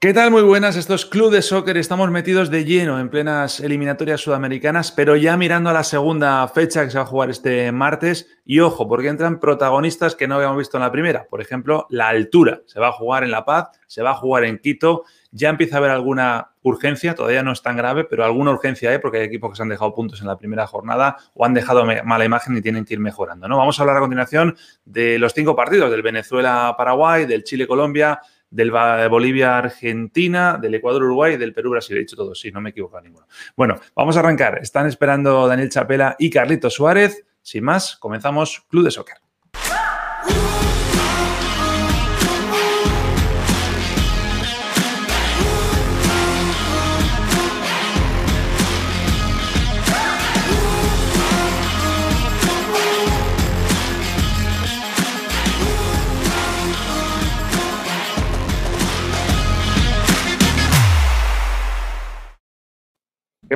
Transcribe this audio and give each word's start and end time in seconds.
¿Qué 0.00 0.14
tal? 0.14 0.30
Muy 0.30 0.42
buenas, 0.42 0.76
esto 0.76 0.94
es 0.94 1.04
Club 1.04 1.32
de 1.32 1.42
Soccer. 1.42 1.76
Estamos 1.76 2.08
metidos 2.12 2.50
de 2.50 2.64
lleno 2.64 3.00
en 3.00 3.08
plenas 3.08 3.58
eliminatorias 3.58 4.20
sudamericanas, 4.20 4.92
pero 4.92 5.16
ya 5.16 5.36
mirando 5.36 5.70
a 5.70 5.72
la 5.72 5.82
segunda 5.82 6.46
fecha 6.46 6.84
que 6.84 6.92
se 6.92 6.98
va 6.98 7.02
a 7.02 7.08
jugar 7.08 7.30
este 7.30 7.72
martes. 7.72 8.28
Y 8.44 8.60
ojo, 8.60 8.86
porque 8.86 9.08
entran 9.08 9.40
protagonistas 9.40 10.14
que 10.14 10.28
no 10.28 10.36
habíamos 10.36 10.58
visto 10.58 10.76
en 10.76 10.84
la 10.84 10.92
primera. 10.92 11.26
Por 11.28 11.40
ejemplo, 11.40 11.88
la 11.90 12.06
altura. 12.06 12.60
Se 12.66 12.78
va 12.78 12.90
a 12.90 12.92
jugar 12.92 13.24
en 13.24 13.32
La 13.32 13.44
Paz, 13.44 13.70
se 13.88 14.02
va 14.02 14.10
a 14.10 14.14
jugar 14.14 14.44
en 14.44 14.58
Quito. 14.58 15.02
Ya 15.32 15.48
empieza 15.48 15.74
a 15.74 15.78
haber 15.78 15.90
alguna 15.90 16.52
urgencia, 16.62 17.16
todavía 17.16 17.42
no 17.42 17.50
es 17.50 17.62
tan 17.62 17.76
grave, 17.76 18.04
pero 18.04 18.24
alguna 18.24 18.52
urgencia 18.52 18.90
hay 18.90 18.98
porque 18.98 19.18
hay 19.18 19.24
equipos 19.24 19.50
que 19.50 19.56
se 19.56 19.62
han 19.62 19.68
dejado 19.68 19.94
puntos 19.94 20.20
en 20.20 20.28
la 20.28 20.38
primera 20.38 20.66
jornada 20.68 21.16
o 21.34 21.44
han 21.44 21.54
dejado 21.54 21.84
mala 22.04 22.24
imagen 22.24 22.56
y 22.56 22.62
tienen 22.62 22.84
que 22.84 22.94
ir 22.94 23.00
mejorando. 23.00 23.48
¿no? 23.48 23.58
Vamos 23.58 23.78
a 23.78 23.82
hablar 23.82 23.96
a 23.96 24.00
continuación 24.00 24.56
de 24.84 25.18
los 25.18 25.34
cinco 25.34 25.56
partidos, 25.56 25.90
del 25.90 26.02
Venezuela-Paraguay, 26.02 27.26
del 27.26 27.42
Chile-Colombia 27.42 28.20
del 28.50 28.70
Bolivia-Argentina, 28.70 30.58
del 30.60 30.74
Ecuador-Uruguay 30.74 31.34
y 31.34 31.36
del 31.36 31.52
Perú-Brasil. 31.52 31.96
He 31.96 32.00
dicho 32.00 32.16
todo, 32.16 32.34
sí, 32.34 32.50
no 32.50 32.60
me 32.60 32.70
equivoco 32.70 33.00
ninguno. 33.00 33.26
Bueno, 33.56 33.78
vamos 33.94 34.16
a 34.16 34.20
arrancar. 34.20 34.58
Están 34.62 34.86
esperando 34.86 35.46
Daniel 35.46 35.70
Chapela 35.70 36.16
y 36.18 36.30
Carlito 36.30 36.70
Suárez. 36.70 37.24
Sin 37.42 37.64
más, 37.64 37.96
comenzamos 37.96 38.64
Club 38.68 38.84
de 38.84 38.90
Soccer. 38.90 39.16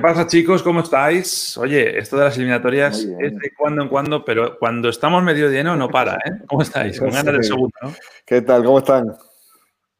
Pasa, 0.03 0.27
chicos? 0.27 0.63
¿Cómo 0.65 0.81
estáis? 0.81 1.57
Oye, 1.57 1.97
esto 1.97 2.17
de 2.17 2.25
las 2.25 2.37
eliminatorias 2.37 3.07
es 3.21 3.39
de 3.39 3.53
cuando 3.57 3.83
en 3.83 3.89
cuando, 3.89 4.25
pero 4.25 4.59
cuando 4.59 4.89
estamos 4.89 5.23
medio 5.23 5.49
lleno 5.49 5.77
no 5.77 5.89
para, 5.89 6.15
¿eh? 6.17 6.43
¿Cómo 6.49 6.63
estáis? 6.63 6.99
Con 6.99 7.11
ganas 7.11 7.33
del 7.33 7.45
segundo, 7.45 7.75
¿no? 7.81 7.95
¿Qué 8.27 8.43
tal? 8.43 8.65
¿Cómo 8.65 8.79
están? 8.79 9.15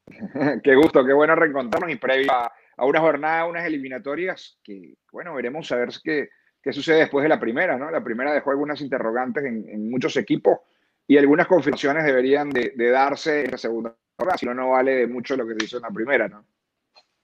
qué 0.63 0.75
gusto, 0.75 1.05
qué 1.05 1.13
bueno 1.13 1.37
reencontrarnos 1.37 1.91
y 1.93 1.97
previo 1.97 2.33
a, 2.33 2.53
una 2.85 2.99
jornada, 2.99 3.47
unas 3.47 3.65
eliminatorias 3.65 4.59
que, 4.65 4.95
bueno, 5.13 5.35
veremos 5.35 5.71
a 5.71 5.77
ver 5.77 5.91
qué, 6.03 6.31
qué 6.61 6.73
sucede 6.73 6.99
después 6.99 7.23
de 7.23 7.29
la 7.29 7.39
primera, 7.39 7.79
¿no? 7.79 7.89
La 7.89 8.03
primera 8.03 8.33
dejó 8.33 8.51
algunas 8.51 8.81
interrogantes 8.81 9.45
en, 9.45 9.89
muchos 9.89 10.17
equipos 10.17 10.59
y 11.07 11.17
algunas 11.17 11.47
confirmaciones 11.47 12.05
deberían 12.05 12.51
de, 12.51 12.73
darse 12.91 13.45
en 13.45 13.53
la 13.53 13.59
segunda 13.59 13.95
jornada, 14.19 14.37
si 14.37 14.47
no, 14.47 14.55
no 14.55 14.71
vale 14.71 14.97
de 14.97 15.07
mucho 15.07 15.37
lo 15.37 15.47
que 15.47 15.55
se 15.55 15.65
hizo 15.67 15.77
en 15.77 15.85
la 15.85 15.91
primera, 15.91 16.29
¿no? 16.29 16.45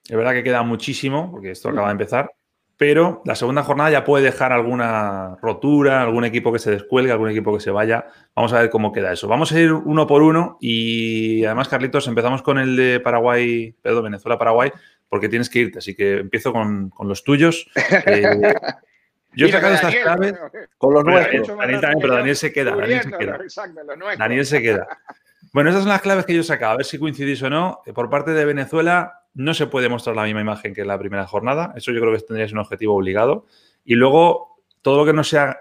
Es 0.09 0.17
verdad 0.17 0.33
que 0.33 0.45
queda 0.45 0.63
muchísimo, 0.63 1.33
porque 1.33 1.51
esto 1.51 1.69
acaba 1.71 1.89
de 1.89 1.93
empezar, 1.93 2.31
pero 2.79 3.23
la 3.25 3.35
segunda 3.35 3.65
jornada 3.65 3.91
ya 3.91 4.05
puede 4.05 4.25
dejar 4.25 4.53
alguna 4.53 5.37
rotura, 5.43 6.01
algún 6.01 6.25
equipo 6.25 6.53
que 6.53 6.61
se 6.61 6.71
descuelgue, 6.71 7.11
algún 7.11 7.29
equipo 7.29 7.53
que 7.53 7.61
se 7.61 7.73
vaya. 7.73 8.07
Vamos 8.37 8.53
a 8.53 8.61
ver 8.61 8.71
cómo 8.71 8.93
queda 8.93 9.13
eso. 9.13 9.27
Vamos 9.27 9.51
a 9.51 9.61
ir 9.61 9.73
uno 9.73 10.07
por 10.07 10.23
uno 10.23 10.57
y 10.61 11.45
además, 11.45 11.69
Carlitos, 11.69 12.07
empezamos 12.07 12.41
con 12.41 12.57
el 12.57 12.77
de 12.77 13.01
Paraguay, 13.01 13.75
perdón, 13.83 14.05
Venezuela-Paraguay, 14.05 14.71
porque 15.09 15.29
tienes 15.29 15.51
que 15.51 15.59
irte, 15.59 15.79
así 15.79 15.97
que 15.97 16.19
empiezo 16.19 16.53
con, 16.53 16.93
los 17.01 17.25
tuyos. 17.25 17.69
Eh, 18.07 18.55
yo 19.35 19.47
he 19.47 19.53
sacado 19.53 19.75
estas 19.75 19.95
claves 19.95 20.35
con 20.79 20.95
los 20.95 21.05
nuestros. 21.05 21.49
Daniel 21.49 21.81
también, 21.81 22.01
pero 22.01 22.15
Daniel 22.15 22.37
se 22.37 22.53
queda. 22.53 22.75
Daniel 22.75 23.03
se 23.03 23.11
queda. 23.11 23.39
Daniel 24.17 24.47
se 24.47 24.63
queda. 24.63 24.89
Bueno, 25.53 25.71
estas 25.71 25.83
son 25.83 25.93
las 25.93 26.03
claves 26.03 26.25
que 26.25 26.35
yo 26.35 26.41
he 26.41 26.45
sacado, 26.45 26.73
a 26.73 26.77
ver 26.77 26.87
si 26.87 26.99
coincidís 26.99 27.43
o 27.43 27.51
no. 27.51 27.81
Por 27.95 28.09
parte 28.09 28.33
de 28.33 28.45
Venezuela, 28.45 29.18
no 29.39 29.55
se 29.55 29.69
puede 29.69 29.89
mostrar 29.89 30.17
la 30.17 30.25
misma 30.25 30.41
imagen 30.41 30.75
que 30.75 30.81
en 30.81 30.89
la 30.89 30.99
primera 30.99 31.25
jornada. 31.25 31.73
Eso 31.77 31.93
yo 31.93 32.01
creo 32.01 32.13
que 32.13 32.19
tendría 32.19 32.49
un 32.51 32.59
objetivo 32.59 32.97
obligado. 32.97 33.47
Y 33.85 33.95
luego, 33.95 34.61
todo 34.83 34.97
lo 34.97 35.07
que 35.07 35.13
no 35.13 35.23
sea 35.23 35.61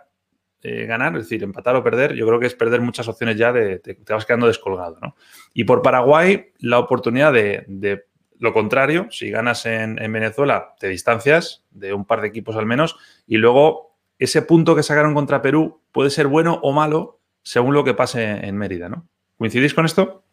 eh, 0.63 0.87
ganar, 0.87 1.15
es 1.15 1.25
decir, 1.25 1.43
empatar 1.43 1.75
o 1.75 1.83
perder, 1.83 2.15
yo 2.15 2.25
creo 2.25 2.39
que 2.39 2.47
es 2.47 2.55
perder 2.55 2.81
muchas 2.81 3.07
opciones 3.07 3.37
ya 3.37 3.53
de 3.53 3.77
te, 3.77 3.95
vas 4.09 4.25
quedando 4.25 4.47
descolgado. 4.47 4.97
¿no? 4.99 5.15
Y 5.53 5.65
por 5.65 5.83
Paraguay, 5.83 6.53
la 6.57 6.79
oportunidad 6.79 7.31
de, 7.31 8.05
lo 8.39 8.51
contrario, 8.51 9.09
si 9.11 9.29
ganas 9.29 9.67
en, 9.67 9.95
Venezuela, 10.11 10.73
te 10.79 10.87
distancias 10.87 11.63
de 11.69 11.93
un 11.93 12.05
par 12.05 12.21
de 12.21 12.29
equipos 12.29 12.55
al 12.55 12.65
menos, 12.65 12.97
y 13.27 13.37
luego 13.37 13.99
ese 14.17 14.41
punto 14.41 14.75
que 14.75 14.81
sacaron 14.81 15.13
contra 15.13 15.43
Perú 15.43 15.81
puede 15.91 16.09
ser 16.09 16.25
bueno 16.25 16.59
o 16.63 16.73
malo 16.73 17.19
según 17.43 17.75
lo 17.75 17.83
que 17.83 17.93
pase 17.93 18.23
en 18.23 18.57
Mérida. 18.57 18.89
¿no? 18.89 19.07
¿Coincidís 19.37 19.75
con 19.75 19.85
esto? 19.85 20.23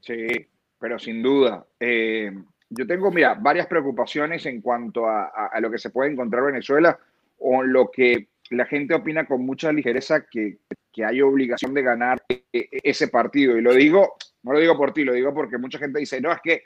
Sí, 0.00 0.48
pero 0.78 0.98
sin 0.98 1.22
duda. 1.22 1.66
Eh, 1.78 2.32
yo 2.70 2.86
tengo, 2.86 3.10
mira, 3.10 3.34
varias 3.34 3.66
preocupaciones 3.66 4.46
en 4.46 4.60
cuanto 4.60 5.08
a, 5.08 5.52
lo 5.60 5.70
que 5.70 5.78
se 5.78 5.90
puede 5.90 6.12
encontrar 6.12 6.40
en 6.44 6.52
Venezuela 6.52 6.98
o 7.38 7.62
lo 7.62 7.90
que 7.90 8.28
la 8.50 8.64
gente 8.64 8.94
opina 8.94 9.26
con 9.26 9.44
mucha 9.44 9.72
ligereza 9.72 10.26
que, 10.26 10.58
hay 11.04 11.22
obligación 11.22 11.72
de 11.72 11.82
ganar 11.82 12.22
e, 12.28 12.44
e, 12.52 12.68
ese 12.82 13.08
partido. 13.08 13.56
Y 13.56 13.62
lo 13.62 13.72
digo, 13.72 14.16
no 14.42 14.52
lo 14.52 14.58
digo 14.58 14.76
por 14.76 14.92
ti, 14.92 15.02
lo 15.02 15.14
digo 15.14 15.32
porque 15.32 15.56
mucha 15.56 15.78
gente 15.78 15.98
dice, 15.98 16.20
no, 16.20 16.30
es 16.30 16.40
que 16.42 16.62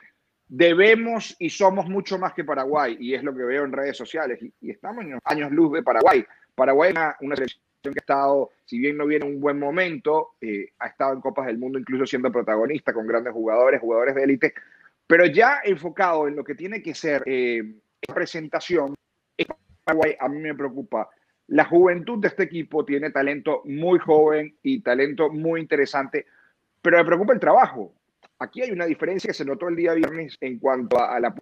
debemos 0.49 1.37
y 1.39 1.51
somos 1.51 1.89
mucho 1.89 2.19
más 2.19 2.33
que 2.33 2.45
Paraguay. 2.45 2.97
Y 2.99 3.15
es 3.15 3.23
lo 3.23 3.35
que 3.35 3.45
veo 3.45 3.65
en 3.65 3.73
redes 3.73 3.97
sociales. 3.97 4.41
Y, 4.61 4.71
estamos 4.71 5.05
en 5.05 5.19
años 5.25 5.53
luz 5.53 5.73
de 5.73 5.83
Paraguay. 5.83 6.25
Paraguay 6.55 6.91
es 6.91 6.97
una, 7.21 7.37
selección 7.37 7.59
que 7.83 7.91
ha 7.91 8.01
estado, 8.01 8.51
si 8.65 8.79
bien 8.79 8.97
no 8.97 9.07
viene 9.07 9.25
un 9.25 9.41
buen 9.41 9.59
momento, 9.59 10.33
eh, 10.41 10.71
ha 10.79 10.89
estado 10.89 11.15
en 11.15 11.21
Copas 11.21 11.47
del 11.47 11.59
Mundo 11.59 11.79
incluso 11.79 12.07
siendo 12.07 12.33
protagonista 12.33 12.93
con 12.93 13.07
grandes 13.07 13.33
jugadores, 13.33 13.81
jugadores 13.81 14.15
de 14.15 14.23
élite, 14.25 14.55
pero 15.07 15.27
ya 15.27 15.61
enfocado 15.65 16.29
en 16.29 16.37
lo 16.37 16.45
que 16.45 16.55
tiene 16.55 16.83
que 16.83 16.95
ser 16.95 17.23
eh, 17.27 17.63
presentación, 18.13 18.95
a 20.19 20.29
mí 20.29 20.39
me 20.41 20.55
preocupa. 20.55 21.09
La 21.49 21.67
juventud 21.67 22.19
de 22.21 22.29
este 22.29 22.45
equipo 22.45 22.85
tiene 22.85 23.11
talento 23.11 23.63
muy 23.67 23.99
joven 23.99 24.57
y 24.63 24.81
talento 24.81 25.31
muy 25.31 25.61
interesante, 25.61 26.27
pero 26.81 26.97
me 26.99 27.05
preocupa 27.05 27.35
el 27.35 27.41
trabajo. 27.41 27.95
Aquí 28.39 28.63
hay 28.63 28.71
una 28.71 28.87
diferencia 28.87 29.29
que 29.29 29.35
se 29.35 29.45
notó 29.45 29.69
el 29.69 29.77
día 29.77 29.93
viernes 29.93 30.37
en 30.41 30.59
cuanto 30.59 30.99
a, 30.99 31.21
la 31.21 31.35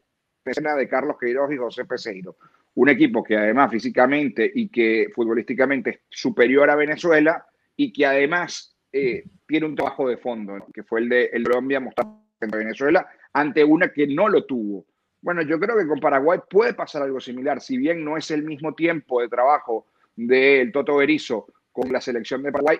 escena 0.44 0.75
de 0.75 0.89
Carlos 0.89 1.17
Queiroz 1.21 1.53
y 1.53 1.56
José 1.56 1.84
Peseiro. 1.84 2.37
Un 2.75 2.89
equipo 2.89 3.23
que 3.23 3.37
además 3.37 3.71
físicamente 3.71 4.50
y 4.53 4.69
que 4.69 5.09
futbolísticamente 5.15 5.91
es 5.91 6.00
superior 6.11 6.69
a 6.69 6.75
Venezuela 6.75 7.47
y 7.77 7.93
que 7.93 8.06
además 8.06 8.77
eh, 8.93 9.25
tiene 9.47 9.67
un 9.67 9.77
trabajo 9.77 10.09
de 10.09 10.17
fondo, 10.17 10.67
que 10.75 10.83
fue 10.83 11.00
el 11.00 11.09
de 11.09 11.31
Colombia 11.44 11.81
mostrando 11.81 12.23
en 12.41 12.50
Venezuela 12.50 13.06
ante 13.32 13.65
una 13.65 13.93
que 13.93 14.06
no 14.06 14.28
lo 14.28 14.44
tuvo. 14.44 14.87
Bueno, 15.20 15.43
yo 15.43 15.59
creo 15.59 15.76
que 15.76 15.87
con 15.87 16.00
Paraguay 16.00 16.41
puede 16.50 16.75
pasar 16.75 17.03
algo 17.03 17.20
similar, 17.20 17.60
si 17.60 17.76
bien 17.76 18.04
no 18.04 18.16
es 18.16 18.31
el 18.31 18.43
mismo 18.43 18.75
tiempo 18.75 19.20
de 19.20 19.28
trabajo 19.28 19.87
del 20.16 20.72
Toto 20.72 20.97
Berizzo 20.97 21.47
con 21.70 21.93
la 21.93 22.00
selección 22.00 22.43
de 22.43 22.53
Paraguay, 22.53 22.78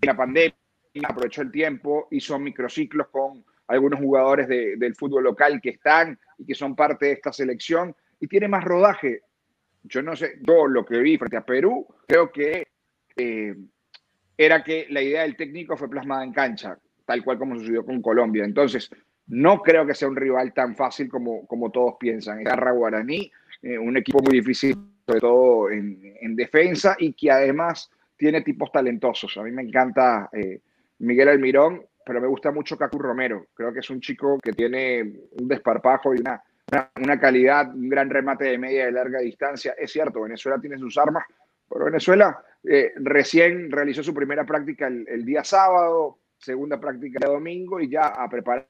en 0.00 0.06
la 0.06 0.16
pandemia 0.16 0.54
aprovechó 1.02 1.42
el 1.42 1.50
tiempo, 1.50 2.08
hizo 2.10 2.38
microciclos 2.38 3.08
con 3.08 3.44
algunos 3.66 3.98
jugadores 4.00 4.48
del 4.48 4.94
fútbol 4.94 5.24
local 5.24 5.60
que 5.60 5.70
están 5.70 6.18
y 6.38 6.44
que 6.44 6.54
son 6.54 6.76
parte 6.76 7.06
de 7.06 7.12
esta 7.12 7.32
selección 7.32 7.94
y 8.20 8.28
tiene 8.28 8.48
más 8.48 8.64
rodaje. 8.64 9.22
Yo 9.82 10.02
no 10.02 10.14
sé, 10.16 10.38
yo 10.42 10.66
lo 10.66 10.84
que 10.84 10.98
vi 10.98 11.18
frente 11.18 11.36
a 11.36 11.44
Perú, 11.44 11.86
creo 12.06 12.30
que 12.30 12.66
eh, 13.16 13.54
era 14.36 14.62
que 14.62 14.86
la 14.90 15.02
idea 15.02 15.22
del 15.22 15.36
técnico 15.36 15.76
fue 15.76 15.90
plasmada 15.90 16.24
en 16.24 16.32
cancha, 16.32 16.78
tal 17.04 17.22
cual 17.24 17.38
como 17.38 17.56
sucedió 17.56 17.84
con 17.84 18.00
Colombia. 18.00 18.44
Entonces, 18.44 18.90
no 19.26 19.60
creo 19.60 19.86
que 19.86 19.94
sea 19.94 20.08
un 20.08 20.16
rival 20.16 20.52
tan 20.52 20.76
fácil 20.76 21.08
como, 21.08 21.46
como 21.46 21.70
todos 21.70 21.94
piensan. 21.98 22.44
Garra 22.44 22.72
Guaraní, 22.72 23.30
eh, 23.62 23.78
un 23.78 23.96
equipo 23.96 24.22
muy 24.22 24.34
difícil, 24.34 24.76
sobre 25.06 25.20
todo 25.20 25.70
en, 25.70 26.36
defensa, 26.36 26.96
y 26.98 27.12
que 27.12 27.30
además 27.30 27.90
tiene 28.16 28.42
tipos 28.42 28.70
talentosos. 28.70 29.36
A 29.36 29.42
mí 29.42 29.50
me 29.50 29.62
encanta 29.62 30.28
eh, 30.32 30.60
Miguel 30.98 31.28
Almirón, 31.28 31.82
pero 32.04 32.20
me 32.20 32.26
gusta 32.26 32.50
mucho 32.50 32.76
Cacu 32.76 32.98
Romero. 32.98 33.46
Creo 33.54 33.72
que 33.72 33.80
es 33.80 33.90
un 33.90 34.00
chico 34.00 34.38
que 34.42 34.52
tiene 34.52 35.02
un 35.40 35.48
desparpajo 35.48 36.14
y 36.14 36.20
una, 36.20 36.42
una, 37.00 37.18
calidad, 37.18 37.74
un 37.74 37.88
gran 37.88 38.10
remate 38.10 38.44
de 38.44 38.58
media 38.58 38.88
y 38.88 38.92
larga 38.92 39.20
distancia. 39.20 39.74
Es 39.78 39.90
cierto, 39.92 40.22
Venezuela 40.22 40.60
tiene 40.60 40.78
sus 40.78 40.98
armas, 40.98 41.24
pero 41.68 41.86
Venezuela 41.86 42.38
eh, 42.62 42.92
recién 42.96 43.70
realizó 43.70 44.02
su 44.02 44.12
primera 44.12 44.44
práctica 44.44 44.86
el, 44.86 45.06
el 45.08 45.24
día 45.24 45.44
sábado, 45.44 46.18
segunda 46.36 46.78
práctica 46.78 47.20
el 47.22 47.32
domingo 47.32 47.80
y 47.80 47.88
ya 47.88 48.08
a 48.08 48.28
preparar 48.28 48.68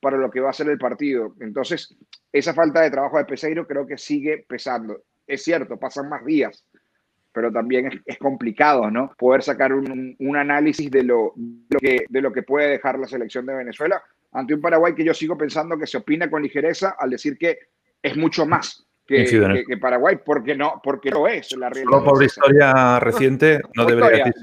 para 0.00 0.16
lo 0.16 0.30
que 0.30 0.40
va 0.40 0.50
a 0.50 0.54
ser 0.54 0.68
el 0.68 0.78
partido. 0.78 1.34
Entonces, 1.40 1.96
esa 2.32 2.54
falta 2.54 2.80
de 2.80 2.90
trabajo 2.90 3.18
de 3.18 3.24
Peseiro 3.24 3.66
creo 3.66 3.86
que 3.86 3.98
sigue 3.98 4.44
pesando. 4.48 5.02
Es 5.26 5.44
cierto, 5.44 5.78
pasan 5.78 6.08
más 6.08 6.24
días, 6.24 6.64
pero 7.32 7.52
también 7.52 8.02
es, 8.04 8.18
complicado, 8.18 8.90
¿no? 8.90 9.12
Poder 9.16 9.42
sacar 9.42 9.72
un, 9.72 10.36
análisis 10.36 10.90
de 10.90 11.04
lo, 11.04 11.34
que, 11.78 12.04
de 12.08 12.20
lo 12.20 12.32
que 12.32 12.42
puede 12.42 12.68
dejar 12.68 12.98
la 12.98 13.06
selección 13.06 13.46
de 13.46 13.54
Venezuela 13.54 14.02
ante 14.32 14.54
un 14.54 14.60
Paraguay 14.60 14.94
que 14.94 15.04
yo 15.04 15.14
sigo 15.14 15.36
pensando 15.36 15.78
que 15.78 15.86
se 15.86 15.98
opina 15.98 16.30
con 16.30 16.42
ligereza 16.42 16.96
al 16.98 17.10
decir 17.10 17.36
que 17.38 17.58
es 18.02 18.16
mucho 18.16 18.46
más 18.46 18.86
que, 19.06 19.64
que, 19.66 19.76
Paraguay, 19.76 20.18
porque 20.24 20.54
no, 20.54 20.80
porque 20.82 21.10
no 21.10 21.26
es 21.26 21.52
la 21.52 21.68
realidad. 21.68 21.90
Solo 21.90 22.04
por 22.04 22.22
historia 22.22 23.00
reciente 23.00 23.60
no 23.74 23.84
debería 23.84 24.24
decir. 24.24 24.42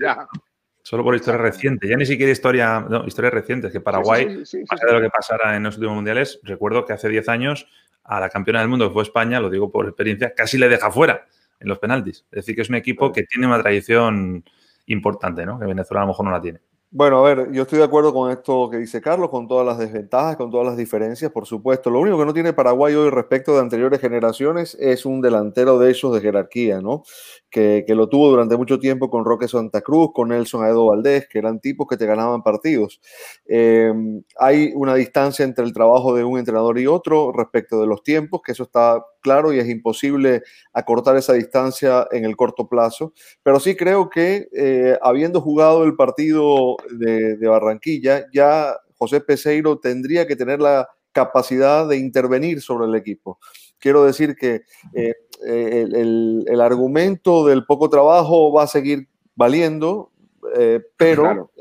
Solo 0.89 1.03
por 1.03 1.13
historia 1.13 1.39
reciente, 1.39 1.87
ya 1.87 1.95
ni 1.95 2.05
siquiera 2.07 2.31
historia, 2.31 2.79
no, 2.79 3.05
historia 3.05 3.29
reciente, 3.29 3.67
es 3.67 3.73
que 3.73 3.79
Paraguay, 3.79 4.37
más 4.37 4.49
de 4.51 4.91
lo 4.91 4.99
que 4.99 5.09
pasara 5.11 5.55
en 5.55 5.61
los 5.61 5.75
últimos 5.75 5.93
mundiales, 5.93 6.39
recuerdo 6.41 6.83
que 6.83 6.93
hace 6.93 7.07
10 7.07 7.29
años 7.29 7.67
a 8.03 8.19
la 8.19 8.27
campeona 8.27 8.61
del 8.61 8.69
mundo 8.69 8.87
que 8.87 8.93
fue 8.95 9.03
España, 9.03 9.39
lo 9.39 9.51
digo 9.51 9.71
por 9.71 9.85
experiencia, 9.85 10.33
casi 10.33 10.57
le 10.57 10.67
deja 10.67 10.89
fuera 10.89 11.27
en 11.59 11.67
los 11.67 11.77
penaltis. 11.77 12.25
Es 12.31 12.37
decir, 12.37 12.55
que 12.55 12.63
es 12.63 12.69
un 12.69 12.75
equipo 12.75 13.11
que 13.11 13.21
tiene 13.21 13.45
una 13.45 13.61
tradición 13.61 14.43
importante, 14.87 15.45
¿no? 15.45 15.59
Que 15.59 15.67
Venezuela 15.67 16.01
a 16.01 16.05
lo 16.05 16.07
mejor 16.07 16.25
no 16.25 16.31
la 16.31 16.41
tiene. 16.41 16.59
Bueno, 16.91 17.23
a 17.23 17.35
ver, 17.35 17.51
yo 17.51 17.61
estoy 17.61 17.77
de 17.77 17.85
acuerdo 17.85 18.11
con 18.11 18.31
esto 18.31 18.67
que 18.67 18.77
dice 18.77 18.99
Carlos, 18.99 19.29
con 19.29 19.47
todas 19.47 19.63
las 19.63 19.77
desventajas, 19.77 20.35
con 20.37 20.49
todas 20.49 20.65
las 20.65 20.75
diferencias, 20.75 21.31
por 21.31 21.45
supuesto. 21.45 21.91
Lo 21.91 21.99
único 21.99 22.17
que 22.17 22.25
no 22.25 22.33
tiene 22.33 22.51
Paraguay 22.51 22.95
hoy 22.95 23.11
respecto 23.11 23.53
de 23.53 23.59
anteriores 23.59 24.01
generaciones 24.01 24.75
es 24.79 25.05
un 25.05 25.21
delantero 25.21 25.77
de 25.77 25.91
esos 25.91 26.15
de 26.15 26.21
jerarquía, 26.21 26.81
¿no? 26.81 27.03
Que, 27.51 27.85
lo 27.89 28.09
tuvo 28.09 28.29
durante 28.29 28.57
mucho 28.57 28.79
tiempo 28.79 29.11
con 29.11 29.23
Roque 29.23 29.47
Santa 29.47 29.81
Cruz, 29.81 30.09
con 30.15 30.29
Nelson 30.29 30.63
Aedo 30.63 30.87
Valdés, 30.87 31.27
que 31.29 31.37
eran 31.37 31.59
tipos 31.59 31.85
que 31.87 31.95
te 31.95 32.07
ganaban 32.07 32.41
partidos. 32.41 32.99
Eh, 33.45 33.93
hay 34.39 34.71
una 34.73 34.95
distancia 34.95 35.45
entre 35.45 35.65
el 35.65 35.73
trabajo 35.73 36.15
de 36.15 36.23
un 36.23 36.39
entrenador 36.39 36.79
y 36.79 36.87
otro 36.87 37.31
respecto 37.31 37.79
de 37.79 37.85
los 37.85 38.01
tiempos, 38.01 38.41
que 38.43 38.53
eso 38.53 38.63
está 38.63 39.05
claro 39.19 39.53
y 39.53 39.59
es 39.59 39.67
imposible 39.69 40.43
acortar 40.73 41.15
esa 41.17 41.33
distancia 41.33 42.07
en 42.11 42.25
el 42.25 42.35
corto 42.35 42.67
plazo. 42.67 43.13
Pero 43.43 43.59
sí 43.59 43.75
creo 43.75 44.09
que 44.09 44.47
eh, 44.55 44.97
habiendo 45.01 45.41
jugado 45.41 45.83
el 45.83 45.95
partido 45.95 46.77
de, 46.91 47.37
Barranquilla, 47.47 48.25
ya 48.33 48.75
José 48.97 49.21
Peseiro 49.21 49.79
tendría 49.79 50.27
que 50.27 50.35
tener 50.35 50.59
la 50.59 50.87
capacidad 51.11 51.87
de 51.87 51.97
intervenir 51.97 52.61
sobre 52.61 52.87
el 52.87 52.95
equipo. 52.95 53.39
Quiero 53.79 54.03
decir 54.03 54.35
que 54.35 54.61
eh, 54.93 55.13
eh, 55.45 55.85
el, 55.91 56.61
argumento 56.61 57.45
del 57.45 57.65
poco 57.65 57.89
trabajo 57.89 58.51
va 58.53 58.63
a 58.63 58.67
seguir 58.67 59.07
valiendo, 59.35 60.11
pero 60.97 61.51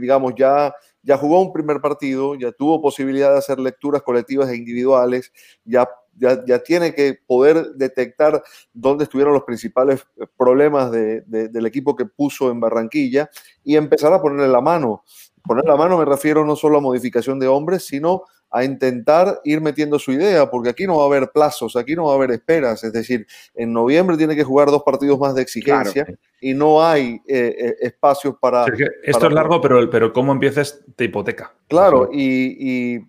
digamos 0.00 0.34
ya 0.36 0.72
ya 1.06 1.16
jugó 1.16 1.40
un 1.40 1.52
primer 1.52 1.80
partido, 1.80 2.34
ya 2.34 2.50
tuvo 2.50 2.82
posibilidad 2.82 3.30
de 3.30 3.38
hacer 3.38 3.60
lecturas 3.60 4.02
colectivas 4.02 4.48
e 4.48 4.56
individuales, 4.56 5.32
ya 5.64 5.88
ya, 6.18 6.58
tiene 6.62 6.94
que 6.94 7.18
poder 7.26 7.72
detectar 7.74 8.42
dónde 8.72 9.04
estuvieron 9.04 9.34
los 9.34 9.44
principales 9.44 10.06
problemas 10.36 10.90
del 10.90 11.66
equipo 11.66 11.94
que 11.96 12.06
puso 12.06 12.50
en 12.50 12.60
Barranquilla 12.60 13.30
y 13.64 13.76
empezar 13.76 14.12
a 14.12 14.20
ponerle 14.20 14.48
la 14.48 14.60
mano. 14.60 15.04
Poner 15.44 15.64
la 15.64 15.76
mano 15.76 15.98
me 15.98 16.04
refiero 16.04 16.44
no 16.44 16.56
solo 16.56 16.78
a 16.78 16.80
modificación 16.80 17.38
de 17.38 17.46
hombres, 17.46 17.86
sino 17.86 18.24
a 18.50 18.64
intentar 18.64 19.40
ir 19.44 19.60
metiendo 19.60 19.98
su 19.98 20.12
idea, 20.12 20.48
porque 20.48 20.70
aquí 20.70 20.86
no 20.86 20.96
va 20.96 21.02
a 21.02 21.06
haber 21.06 21.30
plazos, 21.30 21.76
aquí 21.76 21.94
no 21.94 22.04
va 22.04 22.12
a 22.12 22.14
haber 22.14 22.30
esperas. 22.30 22.84
Es 22.84 22.92
decir, 22.92 23.26
en 23.54 23.72
noviembre 23.72 24.16
tiene 24.16 24.36
que 24.36 24.44
jugar 24.44 24.70
dos 24.70 24.82
partidos 24.82 25.18
más 25.18 25.34
de 25.34 25.42
exigencia 25.42 26.06
y 26.40 26.54
no 26.54 26.82
hay 26.82 27.20
eh, 27.26 27.54
eh, 27.58 27.76
espacios 27.80 28.36
para... 28.40 28.64
esto 29.02 29.26
es 29.26 29.32
largo, 29.32 29.60
pero, 29.60 29.90
pero 29.90 30.12
cómo 30.12 30.32
empiezas 30.32 30.82
te 30.94 31.04
hipoteca. 31.04 31.54
Claro, 31.68 32.08
y, 32.12 33.00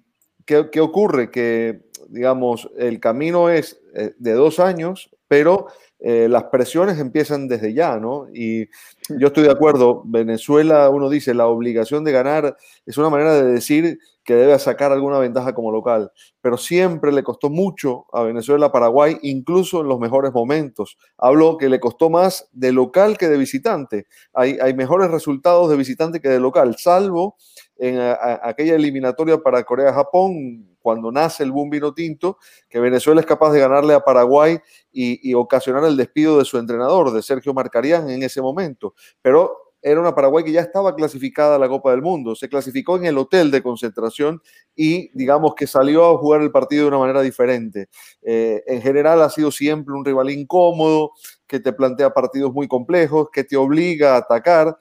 ¿qué, 0.46 0.70
¿qué, 0.72 0.82
ocurre? 0.82 1.30
Que 1.30 1.87
digamos, 2.10 2.70
el 2.78 3.00
camino 3.00 3.50
es 3.50 3.80
eh, 3.96 4.14
de 4.18 4.34
dos 4.34 4.60
años, 4.60 5.10
pero 5.28 5.68
eh, 6.00 6.28
las 6.30 6.46
presiones 6.46 7.00
empiezan 7.00 7.48
desde 7.48 7.74
ya, 7.74 7.98
¿no? 7.98 8.28
Y 8.34 8.68
yo 9.10 9.28
estoy 9.28 9.44
de 9.44 9.52
acuerdo, 9.52 10.04
Venezuela, 10.06 10.90
uno 10.90 11.10
dice, 11.10 11.34
la 11.34 11.48
obligación 11.48 12.04
de 12.04 12.12
ganar 12.12 12.56
es 12.86 12.98
una 12.98 13.10
manera 13.10 13.34
de 13.34 13.52
decir 13.52 14.00
que 14.24 14.36
debe 14.36 14.60
sacar 14.60 14.92
alguna 14.92 15.20
ventaja 15.20 15.56
como 15.56 15.72
local, 15.72 16.12
pero 16.42 16.58
siempre 16.58 17.12
le 17.12 17.24
costó 17.24 17.50
mucho 17.50 18.06
a 18.12 18.24
Venezuela, 18.24 18.72
Paraguay, 18.72 19.18
incluso 19.22 19.82
en 19.82 19.88
los 19.88 20.00
mejores 20.00 20.34
momentos. 20.34 20.98
Hablo 21.18 21.58
que 21.58 21.70
le 21.70 21.80
costó 21.80 22.10
más 22.10 22.50
de 22.52 22.74
local 22.74 23.18
que 23.18 23.30
de 23.30 23.38
visitante. 23.38 24.06
Hay, 24.34 24.58
hay 24.62 24.74
mejores 24.74 25.10
resultados 25.10 25.70
de 25.70 25.78
visitante 25.78 26.20
que 26.20 26.30
de 26.30 26.40
local, 26.40 26.76
salvo 26.78 27.38
en 27.80 28.00
aquella 28.42 28.76
eliminatoria 28.76 29.38
para 29.38 29.64
Corea-Japón, 29.64 30.78
cuando 30.82 31.12
nace 31.12 31.44
el 31.44 31.52
boom 31.52 31.70
vino 31.70 31.94
tinto, 31.94 32.38
que 32.70 32.80
Venezuela 32.80 33.20
es 33.20 33.28
capaz 33.28 33.52
de 33.52 33.60
ganarle 33.60 33.94
a 33.94 34.00
Paraguay 34.00 34.58
y, 34.92 35.34
ocasionar 35.34 35.84
el 35.84 35.98
despido 35.98 36.40
de 36.40 36.46
su 36.46 36.58
entrenador, 36.58 37.12
de 37.12 37.22
Sergio 37.22 37.54
Marcarián, 37.54 38.10
en 38.10 38.24
ese 38.24 38.42
momento. 38.42 38.94
Pero 39.22 39.68
era 39.82 40.00
una 40.00 40.16
Paraguay 40.16 40.44
que 40.44 40.52
ya 40.52 40.62
estaba 40.62 40.96
clasificada 40.96 41.56
a 41.56 41.60
la 41.60 41.68
Copa 41.68 41.92
del 41.92 42.02
Mundo. 42.02 42.36
Se 42.36 42.50
clasificó 42.50 42.98
en 42.98 43.06
el 43.06 43.18
hotel 43.18 43.52
de 43.52 43.62
concentración 43.62 44.42
y 44.76 45.10
digamos 45.14 45.54
que 45.56 45.68
salió 45.68 46.06
a 46.06 46.18
jugar 46.18 46.42
el 46.42 46.52
partido 46.52 46.84
de 46.84 46.88
una 46.90 47.00
manera 47.00 47.22
diferente. 47.22 47.90
Eh, 48.22 48.64
en 48.66 48.82
general 48.82 49.22
ha 49.22 49.30
sido 49.30 49.52
siempre 49.52 49.94
un 49.94 50.04
rival 50.04 50.30
incómodo, 50.30 51.12
que 51.48 51.60
te 51.60 51.74
plantea 51.74 52.14
partidos 52.14 52.54
muy 52.54 52.68
complejos, 52.68 53.30
que 53.32 53.44
te 53.44 53.56
obliga 53.56 54.16
a 54.16 54.18
atacar 54.18 54.78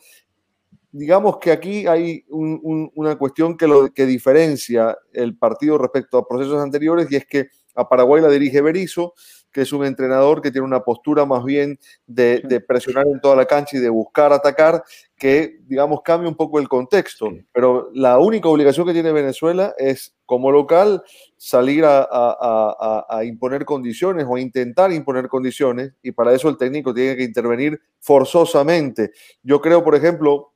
digamos 0.91 1.38
que 1.38 1.53
aquí 1.53 1.87
hay 1.87 2.25
una 2.29 3.17
cuestión 3.17 3.56
que, 3.56 3.67
lo, 3.67 3.93
que 3.93 4.06
diferencia 4.06 4.97
el 5.12 5.37
partido 5.37 5.79
respecto 5.79 6.19
a 6.19 6.27
procesos 6.27 6.62
anteriores 6.62 7.09
y 7.11 7.17
es 7.17 7.27
que 7.27 7.49
a 7.77 7.88
Paraguay 7.88 8.23
la 8.23 8.29
dirige 8.29 8.62
Berizzo, 8.62 9.15
que 9.53 9.62
es 9.62 9.73
un 9.73 9.85
entrenador 9.85 10.43
que 10.43 10.50
tiene 10.50 10.67
una 10.67 10.81
postura 10.81 11.25
más 11.25 11.44
bien 11.44 11.79
de, 12.06 12.62
presionar 12.67 13.06
en 13.06 13.21
toda 13.21 13.37
la 13.37 13.47
cancha 13.47 13.77
y 13.77 13.81
de 13.81 13.88
buscar 13.88 14.33
atacar, 14.33 14.83
que 15.17 15.61
digamos 15.67 16.03
cambia 16.03 16.29
un 16.29 16.35
poco 16.35 16.59
el 16.59 16.69
contexto. 16.69 17.31
Pero 17.53 17.91
la 17.94 18.19
única 18.19 18.49
obligación 18.49 18.87
que 18.87 18.93
tiene 18.93 19.12
Venezuela 19.12 19.75
es 19.79 20.15
como 20.27 20.50
local 20.50 21.03
salir 21.38 21.85
a, 21.87 23.23
imponer 23.25 23.65
condiciones 23.65 24.27
o 24.29 24.37
a 24.37 24.41
intentar 24.41 24.93
imponer 24.93 25.29
condiciones 25.29 25.93
y 26.03 26.12
para 26.12 26.35
eso 26.35 26.49
el 26.49 26.59
técnico 26.59 26.93
tiene 26.93 27.17
que 27.17 27.25
intervenir 27.25 27.81
forzosamente. 28.00 29.12
Yo 29.43 29.61
creo, 29.61 29.83
por 29.83 29.94
ejemplo, 29.94 30.53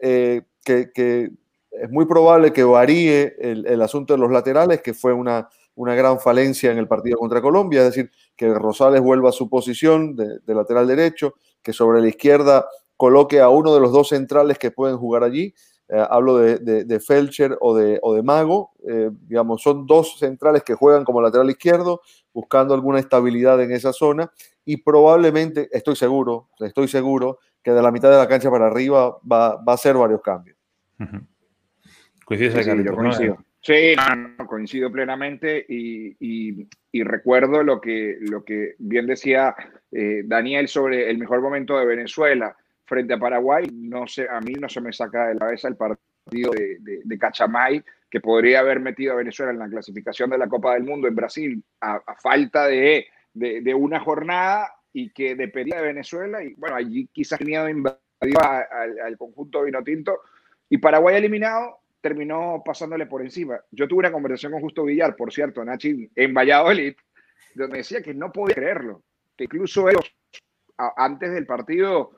eh, 0.00 0.42
que, 0.64 1.30
es 1.70 1.90
muy 1.90 2.06
probable 2.06 2.52
que 2.52 2.64
varíe 2.64 3.36
el, 3.38 3.82
asunto 3.82 4.14
de 4.14 4.18
los 4.18 4.30
laterales, 4.30 4.82
que 4.82 4.94
fue 4.94 5.12
una, 5.12 5.48
una, 5.74 5.94
gran 5.94 6.18
falencia 6.18 6.72
en 6.72 6.78
el 6.78 6.88
partido 6.88 7.18
contra 7.18 7.40
Colombia, 7.40 7.80
es 7.80 7.94
decir, 7.94 8.10
que 8.36 8.52
Rosales 8.52 9.00
vuelva 9.00 9.28
a 9.28 9.32
su 9.32 9.48
posición 9.48 10.16
de, 10.16 10.40
lateral 10.46 10.86
derecho, 10.86 11.34
que 11.62 11.72
sobre 11.72 12.00
la 12.00 12.08
izquierda 12.08 12.66
coloque 12.96 13.40
a 13.40 13.48
uno 13.48 13.74
de 13.74 13.80
los 13.80 13.92
dos 13.92 14.08
centrales 14.08 14.58
que 14.58 14.70
pueden 14.70 14.96
jugar 14.98 15.22
allí. 15.22 15.54
Eh, 15.88 16.06
hablo 16.10 16.36
de, 16.36 16.84
de, 16.84 17.00
Felcher 17.00 17.56
o 17.60 17.74
de, 17.74 17.98
o 18.02 18.12
de 18.12 18.22
Mago, 18.22 18.72
eh, 18.86 19.10
digamos, 19.26 19.62
son 19.62 19.86
dos 19.86 20.18
centrales 20.18 20.62
que 20.62 20.74
juegan 20.74 21.04
como 21.04 21.22
lateral 21.22 21.48
izquierdo, 21.48 22.02
buscando 22.34 22.74
alguna 22.74 22.98
estabilidad 22.98 23.62
en 23.62 23.72
esa 23.72 23.94
zona 23.94 24.30
y 24.66 24.76
probablemente, 24.76 25.70
estoy 25.72 25.96
seguro, 25.96 26.50
estoy 26.60 26.88
seguro 26.88 27.38
que 27.62 27.70
de 27.72 27.82
la 27.82 27.90
mitad 27.90 28.10
de 28.10 28.18
la 28.18 28.28
cancha 28.28 28.50
para 28.50 28.66
arriba 28.66 29.18
va, 29.30 29.56
va 29.56 29.72
a 29.72 29.76
ser 29.76 29.96
varios 29.96 30.22
cambios. 30.22 30.56
sí, 30.98 32.50
yo 32.84 32.94
coincido. 32.94 33.38
Sí, 33.60 33.94
coincido 34.46 34.90
plenamente 34.90 35.64
y, 35.68 36.16
y, 36.92 37.02
recuerdo 37.02 37.62
lo 37.62 37.80
que, 37.80 38.16
lo 38.20 38.44
que 38.44 38.74
bien 38.78 39.06
decía 39.06 39.54
eh, 39.92 40.22
Daniel 40.24 40.68
sobre 40.68 41.10
el 41.10 41.18
mejor 41.18 41.40
momento 41.40 41.78
de 41.78 41.86
Venezuela 41.86 42.56
frente 42.84 43.14
a 43.14 43.18
Paraguay. 43.18 43.68
No 43.72 44.06
sé, 44.06 44.26
a 44.28 44.40
mí 44.40 44.54
no 44.54 44.68
se 44.68 44.80
me 44.80 44.92
saca 44.92 45.28
de 45.28 45.34
la 45.34 45.40
cabeza 45.40 45.68
el 45.68 45.76
partido 45.76 46.52
de, 46.52 46.78
de, 47.04 47.18
Cachamay 47.18 47.84
que 48.10 48.20
podría 48.20 48.60
haber 48.60 48.80
metido 48.80 49.12
a 49.12 49.16
Venezuela 49.16 49.52
en 49.52 49.58
la 49.58 49.68
clasificación 49.68 50.30
de 50.30 50.38
la 50.38 50.48
Copa 50.48 50.74
del 50.74 50.84
Mundo 50.84 51.08
en 51.08 51.14
Brasil 51.14 51.62
a, 51.80 52.00
falta 52.22 52.66
de, 52.66 53.06
de, 53.34 53.74
una 53.74 54.00
jornada 54.00 54.72
y 54.92 55.10
que 55.10 55.34
dependía 55.34 55.76
de 55.76 55.88
Venezuela 55.88 56.42
y 56.42 56.54
bueno, 56.54 56.76
allí 56.76 57.08
quizás 57.12 57.40
miedo 57.40 57.68
invadió 57.68 58.00
al, 58.42 58.98
al 59.00 59.16
conjunto 59.16 59.62
vino 59.62 59.82
tinto 59.82 60.20
y 60.68 60.78
Paraguay 60.78 61.16
eliminado 61.16 61.80
terminó 62.00 62.62
pasándole 62.64 63.06
por 63.06 63.22
encima. 63.22 63.60
Yo 63.70 63.88
tuve 63.88 64.00
una 64.00 64.12
conversación 64.12 64.52
con 64.52 64.60
Justo 64.60 64.84
Villar, 64.84 65.16
por 65.16 65.32
cierto, 65.32 65.64
Nachi, 65.64 66.10
en 66.14 66.34
Valladolid, 66.34 66.94
donde 67.54 67.78
decía 67.78 68.02
que 68.02 68.14
no 68.14 68.32
podía 68.32 68.54
creerlo, 68.54 69.02
que 69.36 69.44
incluso 69.44 69.88
ellos 69.88 70.14
antes 70.96 71.32
del 71.32 71.46
partido 71.46 72.12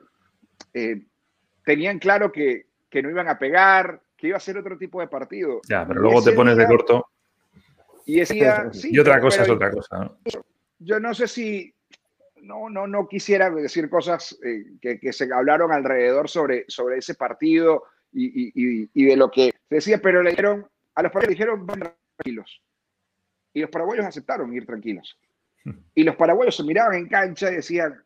eh, 0.73 1.03
tenían 1.65 1.99
claro 1.99 2.31
que, 2.31 2.67
que, 2.89 3.01
no 3.01 3.09
iban 3.09 3.27
a 3.27 3.39
pegar, 3.39 4.01
que 4.15 4.27
iba 4.27 4.37
a 4.37 4.41
ser 4.41 4.57
otro 4.57 4.77
tipo 4.77 5.01
de 5.01 5.07
partido. 5.07 5.61
Ya, 5.67 5.85
pero 5.87 6.01
luego 6.01 6.23
te 6.23 6.33
pones 6.33 6.57
de 6.57 6.67
corto. 6.67 7.07
Y 8.05 8.19
decía, 8.19 8.69
y 8.83 8.99
otra 8.99 9.19
cosa 9.19 9.43
es 9.43 9.49
otra 9.49 9.71
cosa. 9.71 10.11
Yo 10.77 10.99
no 10.99 11.13
sé 11.13 11.27
si, 11.27 11.73
no, 12.41 12.69
no, 12.69 12.87
no 12.87 13.07
quisiera 13.07 13.49
decir 13.49 13.89
cosas 13.89 14.37
eh, 14.43 14.65
que, 14.81 14.99
que, 14.99 15.13
se 15.13 15.31
hablaron 15.33 15.71
alrededor 15.71 16.29
sobre, 16.29 16.65
sobre 16.67 16.97
ese 16.97 17.15
partido 17.15 17.83
y, 18.11 18.49
y, 18.53 18.89
y, 18.93 19.05
de 19.05 19.15
lo 19.15 19.31
que 19.31 19.53
se 19.69 19.75
decía, 19.75 19.99
pero 20.01 20.21
le 20.21 20.31
dijeron, 20.31 20.67
a 20.95 21.03
los 21.03 21.11
paraguayos 21.11 21.37
dijeron, 21.37 21.65
van 21.65 21.93
tranquilos. 22.17 22.61
Y 23.53 23.61
los 23.61 23.69
paraguayos 23.69 24.05
aceptaron 24.05 24.53
ir 24.53 24.65
tranquilos. 24.65 25.17
Y 25.93 26.03
los 26.03 26.15
paraguayos 26.15 26.55
se 26.55 26.63
miraban 26.63 26.95
en 26.95 27.07
cancha 27.07 27.51
y 27.51 27.55
decían, 27.57 28.01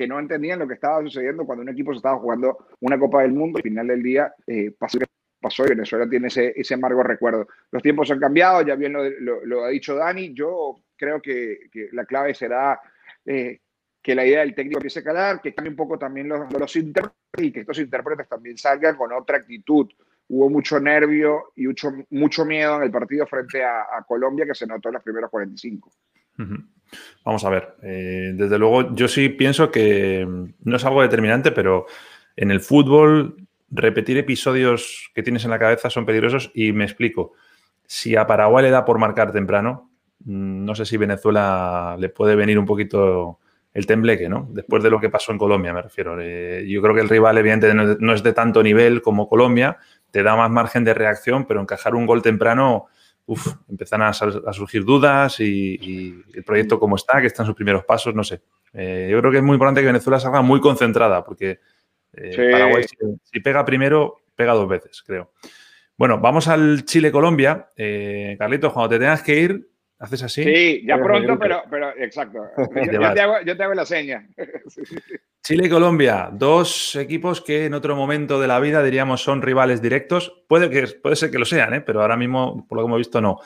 que 0.00 0.06
no 0.08 0.18
entendían 0.18 0.58
lo 0.58 0.66
que 0.66 0.74
estaba 0.74 1.02
sucediendo 1.02 1.44
cuando 1.44 1.60
un 1.62 1.68
equipo 1.68 1.92
se 1.92 1.98
estaba 1.98 2.18
jugando 2.18 2.56
una 2.80 2.98
Copa 2.98 3.20
del 3.20 3.32
Mundo. 3.32 3.58
Al 3.58 3.62
final 3.62 3.86
del 3.86 4.02
día 4.02 4.32
eh, 4.46 4.70
pasó 4.78 4.98
que 4.98 5.04
pasó 5.40 5.66
y 5.66 5.70
Venezuela 5.70 6.08
tiene 6.08 6.28
ese, 6.28 6.54
ese 6.56 6.72
amargo 6.72 7.02
recuerdo. 7.02 7.48
Los 7.70 7.82
tiempos 7.82 8.10
han 8.10 8.18
cambiado, 8.18 8.62
ya 8.62 8.76
bien 8.76 8.94
lo, 8.94 9.64
ha 9.64 9.68
dicho 9.68 9.94
Dani. 9.94 10.32
Yo 10.32 10.80
creo 10.96 11.20
que, 11.20 11.68
la 11.92 12.06
clave 12.06 12.34
será 12.34 12.80
eh, 13.26 13.60
que 14.02 14.14
la 14.14 14.24
idea 14.24 14.40
del 14.40 14.54
técnico 14.54 14.78
empiece 14.78 15.00
a 15.00 15.04
calar, 15.04 15.40
que 15.40 15.54
cambie 15.54 15.70
un 15.70 15.76
poco 15.76 15.98
también 15.98 16.28
los, 16.28 16.50
los 16.52 16.76
intérpretes 16.76 17.14
y 17.38 17.52
que 17.52 17.60
estos 17.60 17.78
intérpretes 17.78 18.28
también 18.28 18.56
salgan 18.56 18.96
con 18.96 19.12
otra 19.12 19.38
actitud. 19.38 19.88
Hubo 20.28 20.48
mucho 20.48 20.78
nervio 20.80 21.52
y 21.56 21.66
mucho, 21.66 21.92
mucho 22.10 22.44
miedo 22.44 22.76
en 22.76 22.84
el 22.84 22.90
partido 22.90 23.26
frente 23.26 23.64
a, 23.64 24.04
Colombia 24.06 24.46
que 24.46 24.54
se 24.54 24.66
notó 24.66 24.88
en 24.88 24.94
los 24.94 25.02
primeros 25.02 25.30
45. 25.30 25.90
Vamos 27.24 27.44
a 27.44 27.50
ver. 27.50 27.76
Eh, 27.82 28.32
desde 28.34 28.58
luego, 28.58 28.94
yo 28.94 29.08
sí 29.08 29.28
pienso 29.28 29.70
que 29.70 30.26
no 30.26 30.76
es 30.76 30.84
algo 30.84 31.02
determinante, 31.02 31.52
pero 31.52 31.86
en 32.36 32.50
el 32.50 32.60
fútbol 32.60 33.36
repetir 33.70 34.18
episodios 34.18 35.10
que 35.14 35.22
tienes 35.22 35.44
en 35.44 35.50
la 35.50 35.58
cabeza 35.58 35.90
son 35.90 36.06
peligrosos 36.06 36.50
y 36.54 36.72
me 36.72 36.84
explico. 36.84 37.32
Si 37.86 38.16
a 38.16 38.26
Paraguay 38.26 38.64
le 38.64 38.70
da 38.70 38.84
por 38.84 38.98
marcar 38.98 39.32
temprano, 39.32 39.89
mm, 39.89 39.89
no 40.24 40.74
sé 40.74 40.84
si 40.84 40.96
Venezuela 40.96 41.96
le 41.98 42.08
puede 42.08 42.36
venir 42.36 42.58
un 42.58 42.66
poquito 42.66 43.38
el 43.72 43.86
tembleque, 43.86 44.28
¿no? 44.28 44.48
Después 44.50 44.82
de 44.82 44.90
lo 44.90 45.00
que 45.00 45.10
pasó 45.10 45.32
en 45.32 45.38
Colombia, 45.38 45.72
me 45.72 45.82
refiero. 45.82 46.16
Eh, 46.20 46.66
yo 46.68 46.82
creo 46.82 46.94
que 46.94 47.00
el 47.00 47.08
rival, 47.08 47.38
evidentemente, 47.38 47.96
no 48.00 48.12
es 48.12 48.22
de 48.22 48.32
tanto 48.32 48.62
nivel 48.62 49.00
como 49.00 49.28
Colombia, 49.28 49.78
te 50.10 50.22
da 50.22 50.36
más 50.36 50.50
margen 50.50 50.84
de 50.84 50.94
reacción, 50.94 51.46
pero 51.46 51.60
encajar 51.60 51.94
un 51.94 52.06
gol 52.06 52.22
temprano, 52.22 52.86
uff, 53.26 53.54
empiezan 53.68 54.02
a, 54.02 54.12
surgir 54.12 54.84
dudas 54.84 55.38
y, 55.40 56.24
el 56.34 56.44
proyecto 56.44 56.80
como 56.80 56.96
está, 56.96 57.20
que 57.20 57.28
está 57.28 57.42
en 57.42 57.46
sus 57.46 57.54
primeros 57.54 57.84
pasos, 57.84 58.14
no 58.14 58.24
sé. 58.24 58.42
Eh, 58.72 59.08
yo 59.10 59.20
creo 59.20 59.30
que 59.30 59.38
es 59.38 59.44
muy 59.44 59.54
importante 59.54 59.80
que 59.80 59.86
Venezuela 59.86 60.18
salga 60.18 60.42
muy 60.42 60.60
concentrada, 60.60 61.24
porque 61.24 61.60
eh, 62.12 62.50
Paraguay, 62.50 62.84
si, 63.22 63.40
pega 63.40 63.64
primero, 63.64 64.22
pega 64.34 64.52
dos 64.52 64.68
veces, 64.68 65.02
creo. 65.06 65.32
Bueno, 65.96 66.18
vamos 66.18 66.48
al 66.48 66.84
Chile-Colombia. 66.84 67.68
Eh, 67.76 68.34
Carlitos, 68.38 68.72
cuando 68.72 68.88
te 68.88 68.98
tengas 68.98 69.22
que 69.22 69.38
ir, 69.38 69.69
haces 70.00 70.22
así. 70.24 70.42
Sí, 70.42 70.82
ya 70.84 70.96
pronto, 70.98 71.38
pero, 71.38 71.62
pero 71.70 71.96
exacto. 71.96 72.40
Yo, 72.92 73.12
te 73.14 73.20
hago, 73.20 73.34
yo, 73.44 73.56
te 73.56 73.62
hago, 73.62 73.74
la 73.74 73.86
seña. 73.86 74.26
Chile 75.42 75.66
y 75.66 75.70
Colombia, 75.70 76.28
dos 76.32 76.96
equipos 76.96 77.40
que 77.40 77.66
en 77.66 77.74
otro 77.74 77.96
momento 77.96 78.40
de 78.40 78.48
la 78.48 78.60
vida 78.60 78.82
diríamos 78.82 79.22
son 79.22 79.40
rivales 79.40 79.80
directos. 79.80 80.44
Puede, 80.48 80.68
que, 80.68 80.86
puede 81.02 81.16
ser 81.16 81.30
que 81.30 81.38
lo 81.38 81.44
sean, 81.44 81.74
¿eh? 81.74 81.80
pero 81.80 82.02
ahora 82.02 82.16
mismo, 82.16 82.66
por 82.68 82.76
lo 82.76 82.84
que 82.84 82.88
hemos 82.88 82.98
visto, 82.98 83.20
no. 83.20 83.38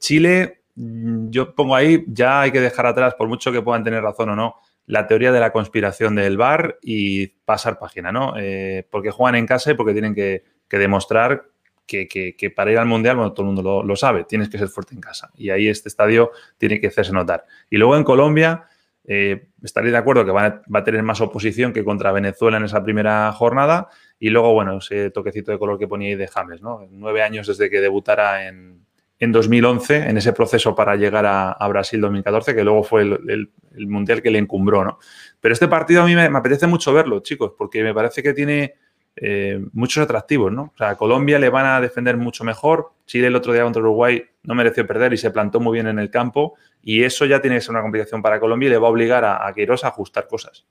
Chile, 0.00 0.62
mm, 0.74 1.30
yo 1.30 1.54
pongo 1.54 1.76
ahí, 1.76 2.04
ya 2.08 2.40
hay 2.40 2.50
que 2.50 2.60
dejar 2.60 2.86
atrás, 2.86 3.14
por 3.14 3.28
mucho 3.28 3.52
que 3.52 3.62
puedan 3.62 3.84
tener 3.84 4.02
razón 4.02 4.30
o 4.30 4.36
no, 4.36 4.56
la 4.86 5.06
teoría 5.06 5.32
de 5.32 5.40
la 5.40 5.52
conspiración 5.52 6.14
del 6.14 6.36
bar 6.36 6.78
y 6.82 7.28
pasar 7.44 7.78
página, 7.78 8.12
¿no? 8.12 8.34
Eh, 8.38 8.86
porque 8.90 9.10
juegan 9.10 9.36
en 9.36 9.46
casa 9.46 9.70
y 9.70 9.74
porque 9.74 9.92
tienen 9.92 10.14
que, 10.14 10.42
demostrar 10.70 11.44
que, 11.86 12.52
para 12.54 12.72
ir 12.72 12.78
al 12.78 12.86
Mundial, 12.86 13.16
bueno, 13.16 13.32
todo 13.32 13.46
el 13.46 13.54
mundo 13.54 13.82
lo, 13.82 13.96
sabe, 13.96 14.24
tienes 14.24 14.48
que 14.48 14.58
ser 14.58 14.68
fuerte 14.68 14.94
en 14.94 15.00
casa. 15.00 15.30
Y 15.34 15.50
ahí 15.50 15.68
este 15.68 15.88
estadio 15.88 16.32
tiene 16.58 16.80
que 16.80 16.88
hacerse 16.88 17.12
notar. 17.12 17.44
Y 17.70 17.76
luego 17.76 17.96
en 17.96 18.04
Colombia, 18.04 18.66
eh, 19.06 19.48
estaría 19.62 19.90
de 19.90 19.98
acuerdo 19.98 20.24
que 20.24 20.30
va 20.30 20.62
a, 20.72 20.84
tener 20.84 21.02
más 21.02 21.20
oposición 21.20 21.72
que 21.72 21.84
contra 21.84 22.12
Venezuela 22.12 22.56
en 22.56 22.64
esa 22.64 22.82
primera 22.82 23.32
jornada. 23.32 23.88
Y 24.18 24.30
luego, 24.30 24.52
bueno, 24.52 24.78
ese 24.78 25.10
toquecito 25.10 25.52
de 25.52 25.58
color 25.58 25.78
que 25.78 25.88
ponía 25.88 26.08
ahí 26.08 26.16
de 26.16 26.28
James, 26.28 26.62
¿no? 26.62 26.86
Nueve 26.90 27.22
años 27.22 27.46
desde 27.46 27.68
que 27.68 27.80
debutara 27.80 28.48
en, 28.48 28.84
en 29.18 29.32
2011, 29.32 30.08
en 30.08 30.16
ese 30.16 30.32
proceso 30.32 30.74
para 30.74 30.96
llegar 30.96 31.24
a, 31.26 31.68
Brasil 31.68 32.00
2014, 32.00 32.54
que 32.54 32.64
luego 32.64 32.82
fue 32.82 33.02
el, 33.02 33.50
mundial 33.86 34.22
que 34.22 34.30
le 34.30 34.38
encumbró, 34.38 34.84
¿no? 34.84 34.98
Pero 35.40 35.52
este 35.52 35.68
partido 35.68 36.02
a 36.02 36.06
mí 36.06 36.14
me, 36.14 36.24
apetece 36.24 36.66
mucho 36.66 36.92
verlo, 36.92 37.20
chicos, 37.20 37.52
porque 37.56 37.82
me 37.82 37.94
parece 37.94 38.22
que 38.22 38.32
tiene 38.32 38.74
eh, 39.16 39.64
muchos 39.72 40.02
atractivos, 40.02 40.52
¿no? 40.52 40.72
O 40.74 40.76
sea, 40.76 40.90
a 40.90 40.96
Colombia 40.96 41.38
le 41.38 41.48
van 41.48 41.66
a 41.66 41.80
defender 41.80 42.16
mucho 42.16 42.44
mejor. 42.44 42.92
Chile 43.06 43.28
el 43.28 43.36
otro 43.36 43.52
día 43.52 43.62
contra 43.62 43.80
Uruguay 43.80 44.24
no 44.42 44.54
mereció 44.54 44.86
perder 44.86 45.12
y 45.12 45.16
se 45.16 45.30
plantó 45.30 45.60
muy 45.60 45.74
bien 45.74 45.86
en 45.86 45.98
el 45.98 46.10
campo. 46.10 46.54
Y 46.82 47.04
eso 47.04 47.24
ya 47.24 47.40
tiene 47.40 47.56
que 47.56 47.62
ser 47.62 47.70
una 47.70 47.82
complicación 47.82 48.22
para 48.22 48.40
Colombia 48.40 48.66
y 48.66 48.70
le 48.70 48.78
va 48.78 48.88
a 48.88 48.90
obligar 48.90 49.24
a, 49.24 49.46
a 49.46 49.52
Queiroz 49.52 49.84
a 49.84 49.88
ajustar 49.88 50.26
cosas. 50.26 50.66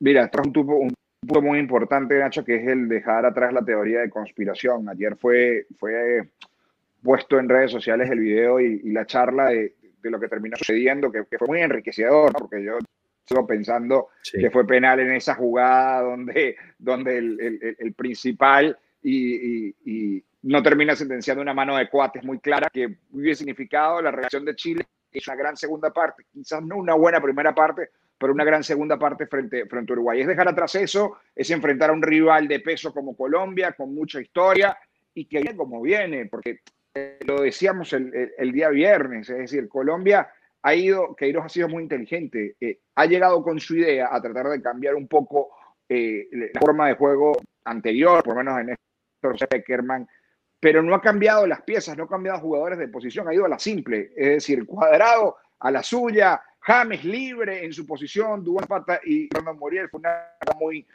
Mira, 0.00 0.30
un 0.32 0.52
punto, 0.52 0.60
un 0.60 0.94
punto 1.20 1.42
muy 1.42 1.58
importante, 1.58 2.18
Nacho, 2.18 2.44
que 2.44 2.56
es 2.56 2.68
el 2.68 2.88
dejar 2.88 3.26
atrás 3.26 3.52
la 3.52 3.64
teoría 3.64 4.00
de 4.00 4.10
conspiración. 4.10 4.88
Ayer 4.88 5.16
fue, 5.16 5.66
fue 5.78 6.28
puesto 7.02 7.38
en 7.38 7.48
redes 7.48 7.70
sociales 7.70 8.10
el 8.10 8.20
video 8.20 8.60
y, 8.60 8.90
la 8.92 9.06
charla 9.06 9.46
de, 9.46 9.74
lo 10.02 10.20
que 10.20 10.28
terminó 10.28 10.56
sucediendo, 10.56 11.10
que, 11.10 11.24
fue 11.24 11.48
muy 11.48 11.60
enriquecedor, 11.60 12.32
porque 12.32 12.62
yo 12.62 12.78
pensando 13.46 14.08
que 14.32 14.50
fue 14.50 14.66
penal 14.66 15.00
en 15.00 15.12
esa 15.12 15.34
jugada 15.34 16.02
donde, 16.02 16.56
donde 16.78 17.18
el, 17.18 17.94
principal 17.94 18.78
y, 19.02 20.24
no 20.42 20.62
termina 20.62 20.94
sentenciando 20.94 21.42
una 21.42 21.52
mano 21.52 21.76
de 21.76 21.88
cuates 21.88 22.22
muy 22.24 22.38
clara 22.38 22.68
que 22.72 22.98
hubiese 23.12 23.40
significado 23.40 24.00
la 24.00 24.12
reacción 24.12 24.44
de 24.44 24.54
Chile 24.54 24.86
es 25.10 25.26
una 25.26 25.36
gran 25.36 25.56
segunda 25.56 25.92
parte, 25.92 26.24
quizás 26.32 26.62
no 26.62 26.76
una 26.76 26.94
buena 26.94 27.20
primera 27.20 27.54
parte, 27.54 27.90
pero 28.18 28.32
una 28.32 28.44
gran 28.44 28.62
segunda 28.62 28.98
parte 28.98 29.26
frente, 29.26 29.66
frente 29.66 29.92
a 29.92 29.94
Uruguay. 29.94 30.20
Es 30.20 30.26
dejar 30.26 30.48
atrás 30.48 30.74
eso, 30.74 31.18
es 31.34 31.50
enfrentar 31.50 31.90
a 31.90 31.92
un 31.92 32.02
rival 32.02 32.46
de 32.46 32.60
peso 32.60 32.92
como 32.92 33.16
Colombia, 33.16 33.72
con 33.72 33.94
mucha 33.94 34.20
historia, 34.20 34.76
y 35.14 35.24
que 35.24 35.40
viene 35.40 35.56
como 35.56 35.80
viene, 35.80 36.26
porque 36.26 36.60
lo 37.26 37.42
decíamos 37.42 37.92
el, 37.92 38.52
día 38.52 38.68
viernes, 38.70 39.30
es 39.30 39.38
decir, 39.38 39.68
Colombia 39.68 40.28
ha 40.68 40.74
ido, 40.74 41.16
Queiroz 41.16 41.46
ha 41.46 41.48
sido 41.48 41.68
muy 41.68 41.82
inteligente, 41.82 42.56
eh, 42.60 42.80
ha 42.94 43.06
llegado 43.06 43.42
con 43.42 43.58
su 43.58 43.76
idea 43.76 44.08
a 44.12 44.20
tratar 44.20 44.48
de 44.48 44.60
cambiar 44.60 44.94
un 44.94 45.08
poco 45.08 45.48
eh, 45.88 46.28
la 46.30 46.60
forma 46.60 46.88
de 46.88 46.94
juego 46.94 47.32
anterior, 47.64 48.22
por 48.22 48.34
lo 48.34 48.44
menos 48.44 48.60
en 48.60 48.76
Beckerman, 49.50 50.06
pero 50.60 50.82
no 50.82 50.94
ha 50.94 51.00
cambiado 51.00 51.46
las 51.46 51.62
piezas, 51.62 51.96
no 51.96 52.04
ha 52.04 52.08
cambiado 52.08 52.40
jugadores 52.40 52.78
de 52.78 52.88
posición, 52.88 53.26
ha 53.28 53.34
ido 53.34 53.46
a 53.46 53.48
la 53.48 53.58
simple, 53.58 54.10
es 54.14 54.28
decir, 54.28 54.66
cuadrado 54.66 55.36
a 55.60 55.70
la 55.70 55.82
suya, 55.82 56.42
James 56.60 57.02
libre 57.02 57.64
en 57.64 57.72
su 57.72 57.86
posición, 57.86 58.44
Duván 58.44 58.66
Pata 58.66 59.00
y 59.04 59.26
Fernando 59.32 59.58
Moriel 59.58 59.88
fue 59.88 60.00
una 60.00 60.34
muy 60.60 60.86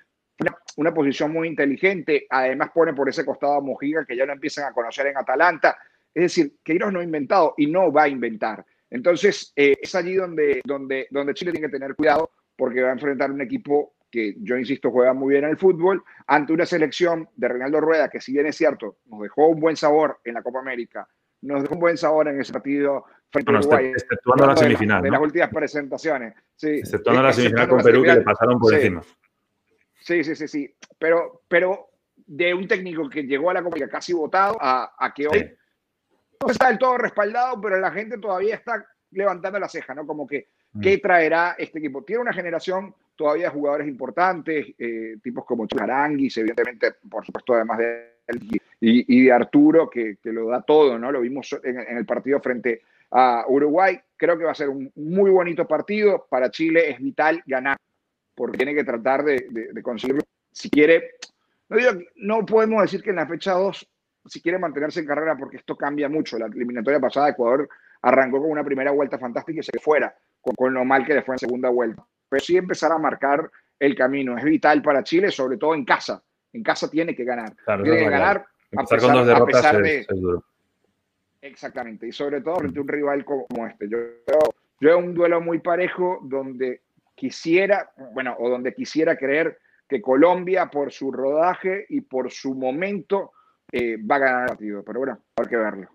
una, 0.78 0.94
posición 0.94 1.32
muy 1.32 1.48
inteligente. 1.48 2.26
Además, 2.30 2.72
pone 2.74 2.94
por 2.94 3.08
ese 3.08 3.26
costado 3.26 3.54
a 3.54 3.62
Mojiga, 3.62 4.06
que 4.06 4.16
ya 4.16 4.26
lo 4.26 4.34
empiezan 4.34 4.66
a 4.66 4.74
conocer 4.74 5.08
en 5.08 5.18
Atalanta. 5.18 5.78
Es 6.14 6.24
decir, 6.24 6.58
Queiroz 6.64 6.92
no 6.92 7.00
ha 7.00 7.04
inventado 7.04 7.54
y 7.58 7.68
no 7.68 7.92
va 7.92 8.04
a 8.04 8.08
inventar. 8.08 8.66
Entonces, 8.94 9.52
eh, 9.56 9.76
es 9.82 9.96
allí 9.96 10.14
donde, 10.14 10.62
donde, 10.64 11.08
donde 11.10 11.34
Chile 11.34 11.52
tiene 11.52 11.68
que 11.68 11.74
tener 11.74 11.96
cuidado 11.96 12.30
porque 12.56 12.84
va 12.84 12.90
a 12.90 12.94
enfrentar 12.94 13.32
un 13.32 13.42
equipo 13.42 13.96
que 14.12 14.36
yo 14.38 14.56
insisto 14.56 14.92
juega 14.92 15.14
muy 15.14 15.34
bien 15.34 15.46
el 15.46 15.58
fútbol, 15.58 16.04
ante 16.28 16.54
una 16.54 16.68
selección 16.68 17.28
de 17.36 17.48
Reinaldo 17.48 17.82
Rueda, 17.82 18.10
que 18.10 18.22
si 18.22 18.32
bien 18.32 18.46
es 18.46 18.56
cierto, 18.56 18.98
nos 19.08 19.22
dejó 19.22 19.48
un 19.48 19.60
buen 19.60 19.76
sabor 19.76 20.20
en 20.24 20.36
la 20.36 20.44
Copa 20.44 20.60
América, 20.60 21.08
nos 21.42 21.64
dejó 21.64 21.74
un 21.74 21.80
buen 21.80 21.98
sabor 21.98 22.28
en 22.28 22.40
ese 22.40 22.54
partido 22.54 23.06
frente 23.32 23.52
a 23.52 23.58
Uruguay. 23.58 23.88
Exceptuando 23.88 24.46
la 24.46 24.56
semifinal. 24.56 25.02
De, 25.02 25.10
las 25.10 25.22
últimas 25.22 25.50
presentaciones. 25.50 26.36
Sí, 26.56 26.70
exceptuando 26.70 27.24
la 27.24 27.34
semifinal 27.34 27.68
con 27.68 27.82
Perú, 27.82 28.04
que 28.04 28.14
le 28.14 28.22
pasaron 28.22 28.60
por 28.60 28.76
encima. 28.76 29.02
Sí, 30.02 30.24
sí, 30.24 30.36
sí, 30.36 30.48
sí. 30.48 30.76
Pero, 31.00 31.42
pero 31.48 31.90
de 32.16 32.54
un 32.54 32.68
técnico 32.68 33.10
que 33.10 33.24
llegó 33.24 33.50
a 33.50 33.56
la 33.56 33.64
Copa 33.64 33.88
casi 33.90 34.14
votado 34.14 34.56
a, 34.62 34.94
a 35.00 35.12
que 35.12 35.28
hoy 35.28 35.58
no 36.46 36.52
está 36.52 36.68
del 36.68 36.78
todo 36.78 36.98
respaldado, 36.98 37.60
pero 37.62 37.80
la 37.80 37.92
gente 37.92 38.18
todavía 38.18 38.56
está 38.56 38.86
levantando 39.12 39.60
la 39.60 39.70
ceja, 39.70 39.94
¿no? 39.94 40.06
Como 40.06 40.28
que, 40.28 40.48
mm. 40.74 40.82
¿qué 40.82 40.98
traerá 40.98 41.56
este 41.58 41.80
equipo? 41.80 42.04
Tiene 42.04 42.22
una 42.22 42.34
generación 42.34 42.94
todavía 43.16 43.46
de 43.46 43.54
jugadores 43.54 43.88
importantes, 43.88 44.68
eh, 44.78 45.18
tipos 45.22 45.46
como 45.46 45.68
Charanguis, 45.68 46.38
evidentemente, 46.38 46.96
por 47.10 47.26
supuesto, 47.26 47.54
además 47.54 47.78
de 47.78 48.14
él 48.28 48.40
y, 48.80 49.20
y, 49.20 49.26
de 49.26 49.32
Arturo, 49.32 49.90
que, 49.90 50.18
que, 50.22 50.32
lo 50.32 50.48
da 50.48 50.62
todo, 50.62 50.98
¿no? 50.98 51.12
Lo 51.12 51.22
vimos 51.22 51.56
en, 51.64 51.80
en, 51.80 51.98
el 51.98 52.06
partido 52.06 52.40
frente 52.40 52.82
a 53.12 53.46
Uruguay. 53.48 54.00
Creo 54.18 54.38
que 54.38 54.46
va 54.46 54.52
a 54.52 54.56
ser 54.56 54.70
un 54.70 54.92
muy 54.96 55.30
bonito 55.30 55.68
partido. 55.68 56.26
Para 56.30 56.50
Chile 56.50 56.90
es 56.90 57.00
vital 57.00 57.44
ganar 57.46 57.78
porque 58.36 58.58
tiene 58.58 58.74
que 58.74 58.84
tratar 58.84 59.24
de, 59.24 59.48
de, 59.72 59.84
conseguirlo. 59.84 60.24
Si 60.52 60.70
quiere, 60.70 61.12
no, 61.70 61.78
digo, 61.78 61.92
no 62.16 62.46
podemos 62.46 62.82
decir 62.82 63.02
que 63.02 63.12
en 63.12 63.18
la 63.18 63.28
fecha 63.28 63.54
2, 63.54 63.90
si 64.26 64.42
quiere 64.42 64.58
mantenerse 64.58 65.00
en 65.00 65.06
carrera, 65.06 65.36
porque 65.38 65.58
esto 65.58 65.76
cambia 65.76 66.10
mucho. 66.10 66.38
La 66.38 66.48
eliminatoria 66.48 67.00
pasada, 67.00 67.30
Ecuador 67.30 67.68
arrancó 68.02 68.42
con 68.42 68.52
una 68.52 68.64
primera 68.64 68.92
vuelta 68.92 69.18
fantástica 69.18 69.60
y 69.60 69.64
se 69.64 69.80
fuera, 69.80 70.16
con, 70.42 70.74
lo 70.74 70.84
mal 70.86 71.06
que 71.06 71.14
le 71.14 71.24
fue 71.24 71.36
en 71.36 71.40
segunda 71.40 71.70
vuelta. 71.70 72.06
Pero 72.30 72.44
sí 72.44 72.58
empezar 72.58 72.92
a 72.92 72.98
marcar 72.98 73.50
el 73.80 73.96
camino. 73.96 74.38
Es 74.38 74.44
vital 74.44 74.82
para 74.82 75.04
Chile, 75.04 75.32
sobre 75.32 75.58
todo 75.58 75.74
en 75.74 75.86
casa. 75.86 76.22
En 76.52 76.64
casa 76.64 76.90
tiene 76.90 77.16
que 77.16 77.24
ganar. 77.24 77.54
tiene 77.66 77.98
que 77.98 78.10
ganar 78.10 78.46
a 78.76 79.46
pesar, 79.46 79.82
de... 79.82 80.06
Exactamente. 81.42 82.08
Y 82.08 82.12
sobre 82.12 82.42
todo 82.42 82.56
frente 82.56 82.80
a 82.80 82.82
un 82.82 82.88
rival 82.88 83.26
como 83.26 83.68
este. 83.68 83.90
Yo, 83.90 83.98
yo, 84.28 84.40
yo 84.80 84.98
un 84.98 85.14
duelo 85.14 85.42
muy 85.42 85.60
parejo 85.60 86.20
donde 86.24 86.82
quisiera, 87.16 87.92
bueno, 88.14 88.36
o 88.40 88.50
donde 88.50 88.74
quisiera 88.74 89.18
creer 89.18 89.60
que 89.88 90.02
Colombia, 90.02 90.68
por 90.68 90.92
su 90.92 91.12
rodaje 91.12 91.86
y 91.90 92.02
por 92.02 92.32
su 92.32 92.56
momento, 92.56 93.32
eh, 93.74 93.98
va 93.98 94.16
a 94.18 94.20
ganar 94.20 94.42
el 94.44 94.48
partido. 94.50 94.84
Pero 94.84 95.00
bueno, 95.00 95.20
hay 95.36 95.48
que 95.48 95.58
verlo. 95.58 95.88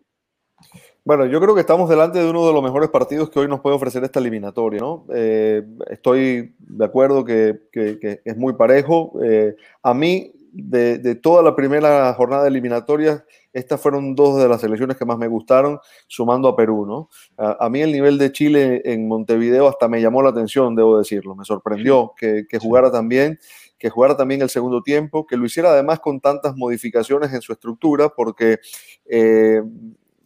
Bueno, 1.05 1.25
yo 1.27 1.41
creo 1.41 1.55
que 1.55 1.61
estamos 1.61 1.89
delante 1.89 2.19
de 2.19 2.29
uno 2.29 2.47
de 2.47 2.53
los 2.53 2.63
mejores 2.63 2.91
partidos 2.91 3.31
que 3.31 3.39
hoy 3.39 3.49
nos 3.49 3.61
puede 3.61 3.77
ofrecer 3.77 4.03
esta 4.05 4.19
eliminatoria, 4.19 4.81
¿no? 4.81 5.07
Eh, 5.15 5.65
estoy 5.89 6.55
de 6.59 6.85
acuerdo 6.85 7.25
que, 7.25 7.61
es 7.73 8.37
muy 8.37 8.55
parejo. 8.55 9.19
Eh, 9.23 9.55
a 9.83 9.95
mí, 9.95 10.33
de, 10.53 11.15
toda 11.15 11.43
la 11.43 11.55
primera 11.55 12.13
jornada 12.15 12.49
eliminatoria, 12.49 13.25
estas 13.53 13.81
fueron 13.81 14.15
dos 14.15 14.39
de 14.43 14.49
las 14.49 14.61
selecciones 14.61 14.97
que 14.97 15.07
más 15.07 15.17
me 15.17 15.29
gustaron, 15.29 15.79
sumando 16.09 16.49
a 16.49 16.57
Perú, 16.57 16.85
¿no? 16.85 17.09
A, 17.39 17.71
mí 17.71 17.81
el 17.81 17.93
nivel 17.93 18.19
de 18.19 18.33
Chile 18.33 18.83
en 18.85 19.09
Montevideo 19.09 19.69
hasta 19.69 19.89
me 19.89 20.03
llamó 20.03 20.23
la 20.23 20.31
atención, 20.31 20.75
debo 20.75 20.99
decirlo. 20.99 21.35
Me 21.35 21.45
sorprendió 21.45 22.13
que, 22.19 22.45
jugara 22.61 22.91
tan 22.91 23.09
bien 23.09 23.39
que 23.79 23.91
jugara 23.91 24.17
también 24.17 24.43
el 24.43 24.51
segundo 24.51 24.83
tiempo, 24.83 25.27
que 25.27 25.37
lo 25.37 25.47
hiciera 25.47 25.71
además 25.71 26.01
con 26.01 26.21
tantas 26.21 26.57
modificaciones 26.57 27.33
en 27.33 27.41
su 27.41 27.53
estructura, 27.53 28.09
porque 28.11 28.59
eh, 29.07 29.63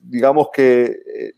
digamos 0.02 0.48
que 0.52 0.84
eh, 0.84 1.32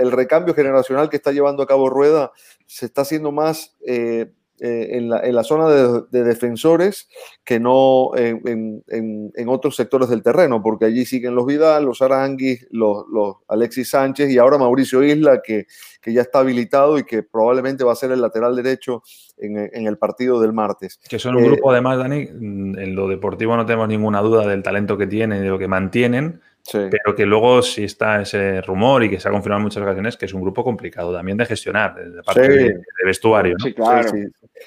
el 0.00 0.12
recambio 0.12 0.54
generacional 0.54 1.08
que 1.08 1.16
está 1.16 1.32
llevando 1.32 1.62
a 1.62 1.66
cabo 1.66 1.90
Rueda 1.90 2.32
se 2.66 2.86
está 2.86 3.02
haciendo 3.02 3.32
más 3.32 3.76
eh, 3.86 4.32
eh, 4.60 4.88
en, 4.92 5.08
la, 5.08 5.44
zona 5.44 5.68
de, 5.68 6.24
defensores 6.24 7.08
que 7.44 7.60
no 7.60 8.10
en, 8.16 9.48
otros 9.48 9.76
sectores 9.76 10.08
del 10.08 10.22
terreno, 10.22 10.62
porque 10.62 10.86
allí 10.86 11.04
siguen 11.04 11.34
los 11.34 11.46
Vidal, 11.46 11.84
los 11.84 12.02
Aranguis, 12.02 12.66
los, 12.70 13.04
Alexis 13.48 13.90
Sánchez 13.90 14.30
y 14.30 14.38
ahora 14.38 14.58
Mauricio 14.58 15.02
Isla, 15.02 15.40
que, 15.42 15.66
que, 16.00 16.12
ya 16.12 16.22
está 16.22 16.40
habilitado 16.40 16.98
y 16.98 17.04
que 17.04 17.22
probablemente 17.22 17.84
va 17.84 17.92
a 17.92 17.96
ser 17.96 18.10
el 18.10 18.20
lateral 18.20 18.56
derecho 18.56 19.02
en, 19.36 19.86
el 19.86 19.98
partido 19.98 20.40
del 20.40 20.52
martes. 20.52 20.98
Que 21.08 21.18
son 21.18 21.36
un 21.36 21.44
grupo, 21.44 21.70
además, 21.70 21.98
Dani, 21.98 22.22
en 22.22 22.94
lo 22.94 23.08
deportivo 23.08 23.56
no 23.56 23.64
tenemos 23.64 23.88
ninguna 23.88 24.20
duda 24.20 24.46
del 24.46 24.62
talento 24.62 24.98
que 24.98 25.06
tienen 25.06 25.38
y 25.38 25.42
de 25.42 25.48
lo 25.48 25.58
que 25.58 25.68
mantienen 25.68 26.40
pero 26.72 27.14
que 27.16 27.26
luego 27.26 27.62
sí 27.62 27.84
está 27.84 28.22
ese 28.22 28.60
rumor 28.62 29.02
y 29.04 29.10
que 29.10 29.20
se 29.20 29.28
ha 29.28 29.30
confirmado 29.30 29.60
en 29.60 29.64
muchas 29.64 29.82
ocasiones 29.82 30.16
que 30.16 30.26
es 30.26 30.34
un 30.34 30.42
grupo 30.42 30.64
complicado 30.64 31.12
también 31.12 31.38
de 31.38 31.46
gestionar, 31.46 31.94
de 31.94 32.22
parte 32.22 32.48
de, 32.48 32.80
vestuario. 33.04 33.56
Sí, 33.62 33.72
claro. 33.74 34.10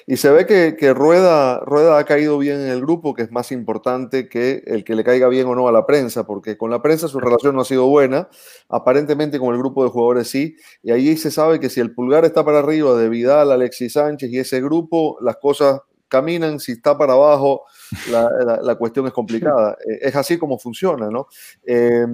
Y 0.06 0.16
se 0.16 0.30
ve 0.30 0.46
que, 0.46 0.94
Rueda, 0.94 1.60
Rueda 1.60 1.98
ha 1.98 2.04
caído 2.04 2.38
bien 2.38 2.60
en 2.60 2.68
el 2.68 2.80
grupo, 2.80 3.14
que 3.14 3.22
es 3.22 3.30
más 3.30 3.52
importante 3.52 4.28
que 4.28 4.62
el 4.66 4.84
que 4.84 4.94
le 4.94 5.04
caiga 5.04 5.28
bien 5.28 5.46
o 5.46 5.54
no 5.54 5.68
a 5.68 5.72
la 5.72 5.86
prensa, 5.86 6.24
porque 6.24 6.56
con 6.56 6.70
la 6.70 6.82
prensa 6.82 7.08
su 7.08 7.20
relación 7.20 7.54
no 7.54 7.62
ha 7.62 7.64
sido 7.64 7.86
buena, 7.86 8.28
aparentemente 8.68 9.38
con 9.38 9.54
el 9.54 9.58
grupo 9.58 9.84
de 9.84 9.90
jugadores 9.90 10.28
sí, 10.28 10.56
y 10.82 10.90
ahí 10.90 11.16
se 11.16 11.30
sabe 11.30 11.60
que 11.60 11.70
si 11.70 11.80
el 11.80 11.94
pulgar 11.94 12.24
está 12.24 12.44
para 12.44 12.58
arriba 12.58 12.94
de 12.94 13.08
Vidal, 13.08 13.52
Alexis 13.52 13.92
Sánchez 13.94 14.30
y 14.30 14.38
ese 14.38 14.60
grupo, 14.60 15.18
las 15.20 15.36
cosas 15.36 15.80
caminan, 16.08 16.60
si 16.60 16.72
está 16.72 16.98
para 16.98 17.14
abajo, 17.14 17.62
la, 18.10 18.74
cuestión 18.76 19.06
es 19.06 19.14
complicada. 19.14 19.78
Eh, 19.88 19.98
es 20.02 20.14
así 20.14 20.36
como 20.36 20.58
funciona, 20.58 21.08
¿no? 21.08 21.26
Eh, 21.64 22.06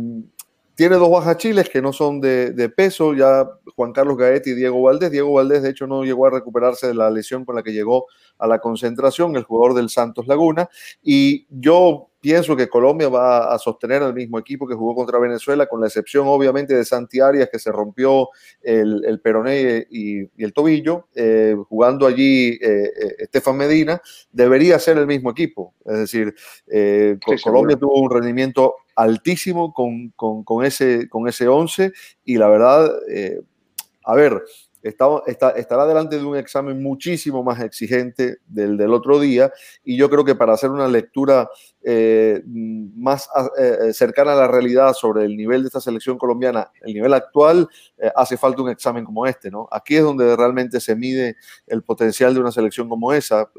tiene 0.78 0.94
dos 0.94 1.10
bajas 1.10 1.38
chiles 1.38 1.68
que 1.68 1.82
no 1.82 1.92
son 1.92 2.20
de, 2.20 2.72
peso, 2.76 3.12
ya 3.12 3.44
Juan 3.74 3.92
Carlos 3.92 4.16
Gaetti 4.16 4.50
y 4.50 4.54
Diego 4.54 4.80
Valdés. 4.80 5.10
Diego 5.10 5.32
Valdés, 5.32 5.64
de 5.64 5.70
hecho, 5.70 5.88
no 5.88 6.04
llegó 6.04 6.26
a 6.26 6.30
recuperarse 6.30 6.86
de 6.86 6.94
la 6.94 7.10
lesión 7.10 7.44
con 7.44 7.56
la 7.56 7.64
que 7.64 7.72
llegó 7.72 8.06
a 8.38 8.46
la 8.46 8.60
concentración, 8.60 9.34
el 9.34 9.42
jugador 9.42 9.74
del 9.74 9.90
Santos 9.90 10.28
Laguna. 10.28 10.68
Y 11.02 11.48
yo 11.50 12.10
pienso 12.28 12.54
que 12.54 12.68
Colombia 12.68 13.08
va 13.08 13.54
a 13.54 13.58
sostener 13.58 14.02
al 14.02 14.12
mismo 14.12 14.38
equipo 14.38 14.68
que 14.68 14.74
jugó 14.74 14.94
contra 14.94 15.18
Venezuela, 15.18 15.64
con 15.64 15.80
la 15.80 15.86
excepción 15.86 16.26
obviamente 16.28 16.74
de 16.74 16.84
Santi 16.84 17.20
Arias, 17.20 17.48
que 17.50 17.58
se 17.58 17.72
rompió 17.72 18.28
el, 18.60 19.02
el 19.06 19.18
peroné 19.18 19.86
y, 19.90 20.28
el 20.36 20.52
tobillo, 20.52 21.08
eh, 21.14 21.56
jugando 21.70 22.06
allí 22.06 22.48
eh, 22.48 22.58
eh, 22.60 23.14
Estefan 23.20 23.56
Medina, 23.56 24.02
debería 24.30 24.78
ser 24.78 24.98
el 24.98 25.06
mismo 25.06 25.30
equipo. 25.30 25.72
Es 25.86 26.00
decir, 26.00 26.34
Colombia 27.42 27.78
tuvo 27.78 27.98
un 27.98 28.10
rendimiento 28.10 28.74
altísimo 28.94 29.72
con, 29.72 30.10
con, 30.10 30.44
con, 30.44 30.66
ese, 30.66 31.08
con 31.08 31.28
ese 31.28 31.48
11 31.48 31.94
y 32.26 32.36
la 32.36 32.50
verdad, 32.50 32.92
a 34.04 34.14
ver, 34.14 34.42
está, 34.82 35.50
estará 35.56 35.86
delante 35.86 36.16
de 36.16 36.24
un 36.24 36.36
examen 36.36 36.82
muchísimo 36.82 37.42
más 37.42 37.60
exigente 37.60 38.38
del 38.46 38.76
del 38.76 38.92
otro 38.92 39.18
día 39.18 39.52
y 39.84 39.96
yo 39.96 40.08
creo 40.08 40.24
que 40.24 40.34
para 40.34 40.54
hacer 40.54 40.70
una 40.70 40.88
lectura 40.88 41.48
eh, 41.82 42.42
más 42.46 43.28
eh, 43.58 43.78
eh, 43.80 43.92
cercana 43.92 44.32
a 44.32 44.36
la 44.36 44.48
realidad 44.48 44.92
sobre 44.94 45.24
el 45.24 45.36
nivel 45.36 45.62
de 45.62 45.68
esta 45.68 45.80
selección 45.80 46.18
colombiana, 46.18 46.70
el 46.82 46.94
nivel 46.94 47.14
actual, 47.14 47.68
hace 48.14 48.36
falta 48.36 48.62
un 48.62 48.70
examen 48.70 49.04
como 49.04 49.26
este, 49.26 49.50
¿no? 49.50 49.68
Aquí 49.70 49.96
es 49.96 50.02
donde 50.02 50.36
realmente 50.36 50.80
se 50.80 50.94
mide 50.94 51.36
el 51.66 51.82
potencial 51.82 52.34
de 52.34 52.40
una 52.40 52.52
selección 52.52 52.88
como 52.88 53.12
esa. 53.12 53.50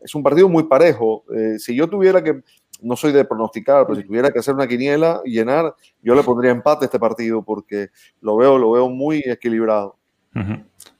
es 0.00 0.14
un 0.14 0.22
partido 0.22 0.48
muy 0.48 0.64
parejo. 0.64 1.24
si 1.58 1.74
yo 1.74 1.88
tuviera 1.88 2.22
que 2.22 2.42
no 2.80 2.96
soy 2.96 3.12
de 3.12 3.24
pronosticar, 3.24 3.86
pero 3.86 3.96
si 3.96 4.06
tuviera 4.06 4.30
que 4.30 4.38
hacer 4.38 4.54
una 4.54 4.68
quiniela 4.68 5.20
y 5.24 5.32
llenar, 5.32 5.74
yo 6.02 6.14
le 6.14 6.22
pondría 6.22 6.52
empate 6.52 6.84
a 6.84 6.86
este 6.86 6.98
partido 6.98 7.42
porque 7.42 7.88
lo 8.20 8.36
veo, 8.36 8.58
lo 8.58 8.72
veo 8.72 8.88
muy 8.88 9.22
equilibrado. 9.26 9.97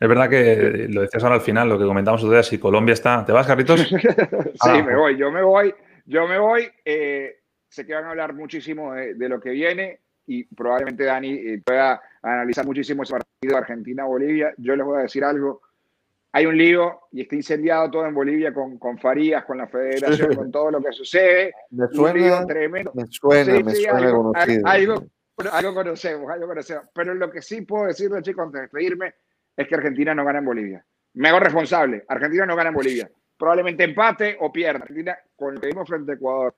Es 0.00 0.08
verdad 0.08 0.30
que 0.30 0.86
lo 0.88 1.02
decías 1.02 1.22
ahora 1.22 1.36
al 1.36 1.40
final, 1.40 1.68
lo 1.68 1.78
que 1.78 1.84
comentamos 1.84 2.22
otro 2.22 2.32
día, 2.32 2.42
si 2.42 2.58
Colombia 2.58 2.92
está. 2.92 3.24
¿Te 3.24 3.32
vas, 3.32 3.46
Carlitos? 3.46 3.80
sí, 3.88 3.96
ah, 4.60 4.82
me 4.82 4.94
voy, 4.94 5.16
yo 5.16 5.30
me 5.30 5.42
voy, 5.42 5.74
yo 6.06 6.28
me 6.28 6.38
voy. 6.38 6.68
Eh, 6.84 7.40
sé 7.68 7.84
que 7.84 7.94
van 7.94 8.04
a 8.04 8.10
hablar 8.10 8.32
muchísimo 8.32 8.94
de, 8.94 9.28
lo 9.28 9.40
que 9.40 9.50
viene 9.50 10.00
y 10.26 10.44
probablemente 10.44 11.04
Dani 11.04 11.32
eh, 11.32 11.62
pueda 11.64 12.00
analizar 12.22 12.64
muchísimo 12.64 13.02
ese 13.02 13.12
partido 13.12 13.54
de 13.54 13.56
Argentina-Bolivia. 13.56 14.54
Yo 14.58 14.76
les 14.76 14.86
voy 14.86 14.98
a 14.98 15.02
decir 15.02 15.24
algo. 15.24 15.62
Hay 16.30 16.44
un 16.46 16.56
lío 16.56 17.00
y 17.10 17.22
está 17.22 17.36
incendiado 17.36 17.90
todo 17.90 18.06
en 18.06 18.14
Bolivia 18.14 18.52
con, 18.52 18.78
con 18.78 18.98
Farías, 18.98 19.44
con 19.44 19.58
la 19.58 19.66
federación, 19.66 20.36
con 20.36 20.52
todo 20.52 20.70
lo 20.70 20.82
que 20.82 20.92
sucede. 20.92 21.52
Me 21.70 21.88
suena, 21.88 22.46
tremendo. 22.46 22.92
Me 22.94 23.06
suena, 23.06 23.60
me 23.60 23.74
suena 23.74 23.98
algo, 24.64 25.04
algo 25.50 25.74
conocemos, 25.74 26.30
algo 26.30 26.46
conocemos. 26.46 26.84
Pero 26.94 27.14
lo 27.14 27.30
que 27.30 27.40
sí 27.40 27.62
puedo 27.62 27.86
decirle, 27.86 28.20
chicos, 28.22 28.44
antes 28.44 28.60
de 28.60 28.62
despedirme, 28.62 29.14
es 29.58 29.66
que 29.66 29.74
Argentina 29.74 30.14
no 30.14 30.24
gana 30.24 30.38
en 30.38 30.44
Bolivia. 30.44 30.84
Me 31.14 31.28
hago 31.28 31.40
responsable. 31.40 32.04
Argentina 32.08 32.46
no 32.46 32.54
gana 32.54 32.68
en 32.68 32.76
Bolivia. 32.76 33.10
Probablemente 33.36 33.82
empate 33.82 34.36
o 34.38 34.52
pierda. 34.52 34.82
Argentina, 34.82 35.18
con 35.34 35.58
que 35.60 35.66
vimos 35.66 35.88
frente 35.88 36.12
a 36.12 36.14
Ecuador, 36.14 36.54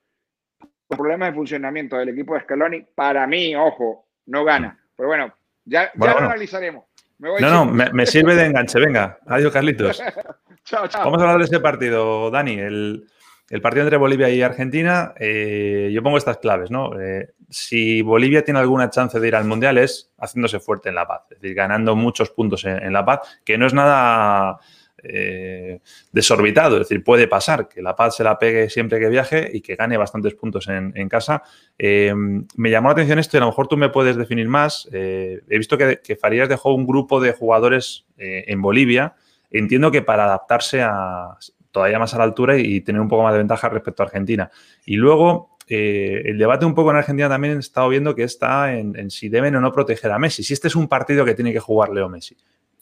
los 0.60 0.98
problemas 0.98 1.30
de 1.30 1.34
funcionamiento 1.34 1.96
del 1.96 2.10
equipo 2.10 2.34
de 2.34 2.40
Scaloni, 2.40 2.86
para 2.94 3.26
mí, 3.26 3.56
ojo, 3.56 4.06
no 4.26 4.44
gana. 4.44 4.78
Pero 4.94 5.08
bueno, 5.08 5.34
ya, 5.64 5.90
ya 5.94 6.12
lo 6.12 6.18
analizaremos. 6.18 6.84
no, 7.18 7.38
no, 7.38 7.64
me, 7.64 8.04
sirve 8.04 8.34
de 8.34 8.44
enganche. 8.44 8.78
Venga, 8.78 9.18
adiós, 9.26 9.50
Carlitos. 9.50 10.02
chao, 10.64 10.86
chao. 10.86 11.04
Vamos 11.04 11.20
a 11.20 11.22
hablar 11.22 11.38
de 11.38 11.44
ese 11.44 11.60
partido, 11.60 12.30
Dani. 12.30 12.58
El, 12.58 13.06
el 13.50 13.60
partido 13.60 13.82
entre 13.82 13.98
Bolivia 13.98 14.30
y 14.30 14.42
Argentina, 14.42 15.12
eh, 15.18 15.90
yo 15.92 16.04
pongo 16.04 16.16
estas 16.16 16.38
claves, 16.38 16.70
¿no? 16.70 16.98
Eh, 17.00 17.32
si 17.48 18.00
Bolivia 18.00 18.44
tiene 18.44 18.60
alguna 18.60 18.90
chance 18.90 19.18
de 19.18 19.26
ir 19.26 19.34
al 19.34 19.44
Mundial 19.44 19.76
es 19.76 20.12
haciéndose 20.18 20.60
fuerte 20.60 20.88
en 20.88 20.94
La 20.94 21.08
Paz, 21.08 21.22
es 21.32 21.40
decir, 21.40 21.56
ganando 21.56 21.96
muchos 21.96 22.30
puntos 22.30 22.64
en, 22.64 22.92
La 22.92 23.04
Paz, 23.04 23.40
que 23.44 23.58
no 23.58 23.66
es 23.66 23.74
nada 23.74 24.60
eh, 25.02 25.80
desorbitado, 26.12 26.76
es 26.76 26.88
decir, 26.88 27.02
puede 27.02 27.26
pasar 27.26 27.68
que 27.68 27.82
La 27.82 27.96
Paz 27.96 28.14
se 28.14 28.22
la 28.22 28.38
pegue 28.38 28.70
siempre 28.70 29.00
que 29.00 29.08
viaje 29.08 29.50
y 29.52 29.62
que 29.62 29.74
gane 29.74 29.96
bastantes 29.96 30.34
puntos 30.34 30.68
en, 30.68 31.08
casa. 31.08 31.42
me 31.76 32.70
llamó 32.70 32.90
la 32.90 32.92
atención 32.92 33.18
esto 33.18 33.36
y 33.36 33.38
a 33.38 33.40
lo 33.40 33.46
mejor 33.46 33.66
tú 33.66 33.76
me 33.76 33.88
puedes 33.88 34.14
definir 34.14 34.46
más. 34.46 34.88
he 34.92 35.40
visto 35.48 35.76
que, 35.76 35.98
que, 35.98 36.14
Farías 36.14 36.48
dejó 36.48 36.72
un 36.72 36.86
grupo 36.86 37.20
de 37.20 37.32
jugadores 37.32 38.06
en 38.16 38.62
Bolivia. 38.62 39.16
Entiendo 39.50 39.90
que 39.90 40.02
para 40.02 40.26
adaptarse 40.26 40.82
a 40.82 41.36
todavía 41.70 41.98
más 41.98 42.14
a 42.14 42.18
la 42.18 42.24
altura 42.24 42.58
y, 42.58 42.80
tener 42.80 43.00
un 43.00 43.08
poco 43.08 43.22
más 43.22 43.32
de 43.32 43.38
ventaja 43.38 43.68
respecto 43.68 44.02
a 44.02 44.06
Argentina. 44.06 44.50
Y 44.84 44.96
luego, 44.96 45.56
eh, 45.68 46.22
el 46.24 46.38
debate 46.38 46.64
un 46.66 46.74
poco 46.74 46.90
en 46.90 46.96
Argentina 46.96 47.28
también 47.28 47.56
he 47.56 47.60
estado 47.60 47.88
viendo 47.88 48.14
que 48.14 48.24
está 48.24 48.74
en, 48.74 49.10
si 49.10 49.28
deben 49.28 49.54
o 49.56 49.60
no 49.60 49.72
proteger 49.72 50.10
a 50.10 50.18
Messi. 50.18 50.42
Si 50.42 50.52
este 50.52 50.68
es 50.68 50.76
un 50.76 50.88
partido 50.88 51.24
que 51.24 51.34
tiene 51.34 51.52
que 51.52 51.60
jugar 51.60 51.90
Leo 51.90 52.08
Messi. 52.08 52.36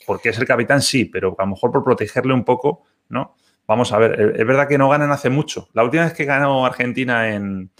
Porque 0.06 0.30
es 0.30 0.38
el 0.38 0.46
capitán, 0.46 0.80
sí, 0.80 1.04
pero 1.04 1.36
a 1.38 1.42
lo 1.42 1.50
mejor 1.50 1.70
por 1.70 1.84
protegerle 1.84 2.32
un 2.32 2.44
poco, 2.44 2.84
¿no? 3.10 3.36
Vamos 3.66 3.92
a 3.92 3.98
ver, 3.98 4.34
es 4.36 4.46
verdad 4.46 4.66
que 4.66 4.78
no 4.78 4.88
ganan 4.88 5.10
hace 5.12 5.28
mucho. 5.28 5.68
La 5.74 5.84
última 5.84 6.04
vez 6.04 6.14
que 6.14 6.24
ganó 6.24 6.64
Argentina 6.64 7.34
en, 7.34 7.70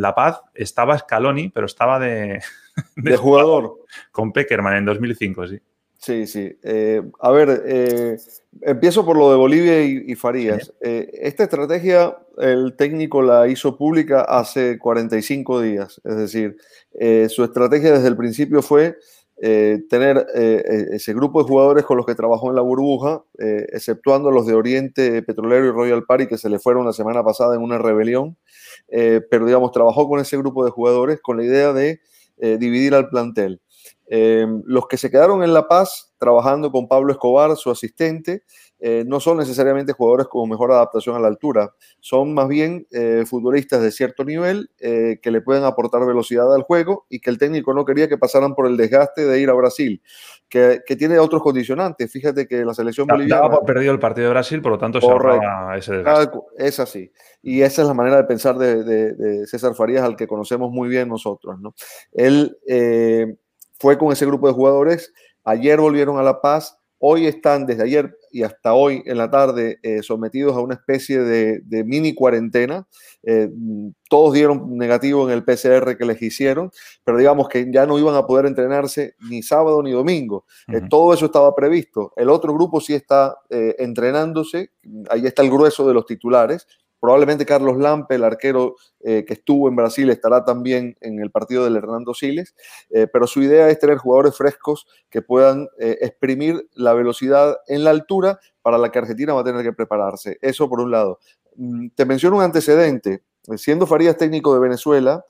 La 0.00 0.14
Paz 0.14 0.40
estaba 0.54 0.98
Scaloni, 0.98 1.50
pero 1.50 1.66
estaba 1.66 1.98
de, 1.98 2.40
de, 2.96 3.16
jugador. 3.18 3.80
Con 4.10 4.32
Peckerman 4.32 4.76
en 4.76 4.86
2005, 4.86 5.48
sí. 5.48 5.60
Sí, 6.04 6.26
sí. 6.26 6.54
Eh, 6.62 7.00
a 7.18 7.30
ver, 7.30 7.62
eh, 7.64 8.18
empiezo 8.60 9.06
por 9.06 9.16
lo 9.16 9.30
de 9.30 9.36
Bolivia 9.38 9.82
y, 9.82 10.14
Farías. 10.16 10.70
Eh, 10.82 11.08
esta 11.14 11.44
estrategia 11.44 12.18
el 12.36 12.76
técnico 12.76 13.22
la 13.22 13.48
hizo 13.48 13.78
pública 13.78 14.20
hace 14.20 14.78
45 14.78 15.62
días. 15.62 16.02
Es 16.04 16.16
decir, 16.16 16.58
su 17.30 17.42
estrategia 17.42 17.92
desde 17.92 18.08
el 18.08 18.18
principio 18.18 18.60
fue 18.60 18.98
tener 19.88 20.26
ese 20.34 21.14
grupo 21.14 21.42
de 21.42 21.48
jugadores 21.48 21.84
con 21.84 21.96
los 21.96 22.04
que 22.04 22.14
trabajó 22.14 22.50
en 22.50 22.56
la 22.56 22.62
burbuja, 22.62 23.24
exceptuando 23.38 24.30
los 24.30 24.46
de 24.46 24.52
Oriente 24.52 25.22
Petrolero 25.22 25.66
y 25.66 25.70
Royal 25.70 26.04
Party 26.04 26.26
que 26.26 26.36
se 26.36 26.50
le 26.50 26.58
fueron 26.58 26.84
la 26.84 26.92
semana 26.92 27.24
pasada 27.24 27.54
en 27.54 27.62
una 27.62 27.78
rebelión. 27.78 28.36
pero, 28.90 29.46
digamos, 29.46 29.72
trabajó 29.72 30.06
con 30.06 30.20
ese 30.20 30.36
grupo 30.36 30.66
de 30.66 30.70
jugadores 30.70 31.18
con 31.22 31.38
la 31.38 31.44
idea 31.44 31.72
de 31.72 32.00
dividir 32.58 32.94
al 32.94 33.08
plantel. 33.08 33.62
Em, 34.06 34.62
los 34.66 34.86
que 34.86 34.98
se 34.98 35.10
quedaron 35.10 35.42
en 35.42 35.54
La 35.54 35.66
Paz 35.66 36.14
trabajando 36.18 36.70
con 36.70 36.88
Pablo 36.88 37.12
Escobar, 37.12 37.56
su 37.56 37.70
asistente, 37.70 38.44
eh, 38.80 39.04
no 39.06 39.20
son 39.20 39.38
necesariamente 39.38 39.92
jugadores 39.92 40.26
con 40.26 40.48
mejor 40.48 40.72
adaptación 40.72 41.16
a 41.16 41.18
la 41.18 41.28
altura, 41.28 41.74
son 42.00 42.34
más 42.34 42.48
bien 42.48 42.86
eh, 42.92 43.24
futbolistas 43.26 43.82
de 43.82 43.90
cierto 43.90 44.24
nivel 44.24 44.70
eh, 44.78 45.18
que 45.22 45.30
le 45.30 45.40
pueden 45.40 45.64
aportar 45.64 46.04
velocidad 46.06 46.54
al 46.54 46.62
juego 46.62 47.06
y 47.08 47.20
que 47.20 47.30
el 47.30 47.38
técnico 47.38 47.72
no 47.72 47.84
quería 47.84 48.08
que 48.08 48.18
pasaran 48.18 48.54
por 48.54 48.66
el 48.66 48.76
desgaste 48.76 49.26
de 49.26 49.40
ir 49.40 49.48
a 49.48 49.54
Brasil, 49.54 50.02
que, 50.48 50.82
tiene 50.98 51.18
otros 51.18 51.42
condicionantes. 51.42 52.10
Fíjate 52.10 52.46
que 52.46 52.64
la 52.64 52.74
selección 52.74 53.06
boliviana... 53.06 53.46
Ha 53.46 53.60
perdido 53.62 53.92
el 53.92 53.98
partido 53.98 54.28
de 54.28 54.34
Brasil, 54.34 54.62
por 54.62 54.72
lo 54.72 54.78
tanto 54.78 55.00
se 55.00 55.06
ese 55.78 55.92
desgaste. 55.96 56.38
Es 56.56 56.78
así. 56.78 57.10
Y 57.42 57.62
esa 57.62 57.82
es 57.82 57.88
la 57.88 57.94
manera 57.94 58.16
de 58.16 58.24
pensar 58.24 58.56
de, 58.56 59.46
César 59.46 59.74
Farías, 59.74 60.04
al 60.04 60.16
que 60.16 60.26
conocemos 60.26 60.70
muy 60.70 60.88
bien 60.88 61.08
nosotros. 61.08 61.58
¿no? 61.60 61.74
Él 62.12 62.56
fue 63.84 63.98
con 63.98 64.10
ese 64.10 64.24
grupo 64.24 64.46
de 64.48 64.54
jugadores, 64.54 65.12
ayer 65.44 65.78
volvieron 65.78 66.16
a 66.16 66.22
La 66.22 66.40
Paz, 66.40 66.78
hoy 66.96 67.26
están 67.26 67.66
desde 67.66 67.82
ayer 67.82 68.16
y 68.30 68.42
hasta 68.42 68.72
hoy 68.72 69.02
en 69.04 69.18
la 69.18 69.30
tarde 69.30 69.78
eh, 69.82 70.02
sometidos 70.02 70.56
a 70.56 70.60
una 70.60 70.72
especie 70.72 71.20
de, 71.20 71.84
mini 71.84 72.14
cuarentena. 72.14 72.88
Eh, 73.24 73.50
todos 74.08 74.32
dieron 74.32 74.78
negativo 74.78 75.28
en 75.28 75.34
el 75.34 75.44
PCR 75.44 75.98
que 75.98 76.06
les 76.06 76.22
hicieron, 76.22 76.70
pero 77.04 77.18
digamos 77.18 77.46
que 77.50 77.70
ya 77.70 77.84
no 77.84 77.98
iban 77.98 78.14
a 78.14 78.26
poder 78.26 78.46
entrenarse 78.46 79.16
ni 79.28 79.42
sábado 79.42 79.82
ni 79.82 79.92
domingo. 79.92 80.46
Eh, 80.68 80.80
todo 80.88 81.12
eso 81.12 81.26
estaba 81.26 81.54
previsto. 81.54 82.10
El 82.16 82.30
otro 82.30 82.54
grupo 82.54 82.80
sí 82.80 82.94
está 82.94 83.36
entrenándose, 83.50 84.70
ahí 85.10 85.26
está 85.26 85.42
el 85.42 85.50
grueso 85.50 85.86
de 85.86 85.92
los 85.92 86.06
titulares, 86.06 86.66
Probablemente 87.04 87.44
Carlos 87.44 87.76
Lampe, 87.76 88.14
el 88.14 88.24
arquero 88.24 88.76
eh, 89.00 89.26
que 89.26 89.34
estuvo 89.34 89.68
en 89.68 89.76
Brasil, 89.76 90.08
estará 90.08 90.42
también 90.42 90.96
en 91.02 91.20
el 91.20 91.30
partido 91.30 91.62
del 91.62 91.76
Hernando 91.76 92.14
Siles, 92.14 92.54
eh, 92.88 93.06
pero 93.12 93.26
su 93.26 93.42
idea 93.42 93.68
es 93.68 93.78
tener 93.78 93.98
jugadores 93.98 94.34
frescos 94.34 94.86
que 95.10 95.20
puedan 95.20 95.68
eh, 95.78 95.98
exprimir 96.00 96.66
la 96.72 96.94
velocidad 96.94 97.58
en 97.66 97.84
la 97.84 97.90
altura 97.90 98.40
para 98.62 98.78
la 98.78 98.90
que 98.90 99.00
Argentina 99.00 99.34
va 99.34 99.42
a 99.42 99.44
tener 99.44 99.62
que 99.62 99.74
prepararse. 99.74 100.38
Eso 100.40 100.66
por 100.66 100.80
un 100.80 100.92
lado. 100.92 101.18
Mm, 101.56 101.88
te 101.94 102.06
menciono 102.06 102.36
un 102.36 102.42
antecedente. 102.42 103.22
Siendo 103.58 103.86
Farías 103.86 104.16
técnico 104.16 104.54
de 104.54 104.60
Venezuela, 104.60 105.26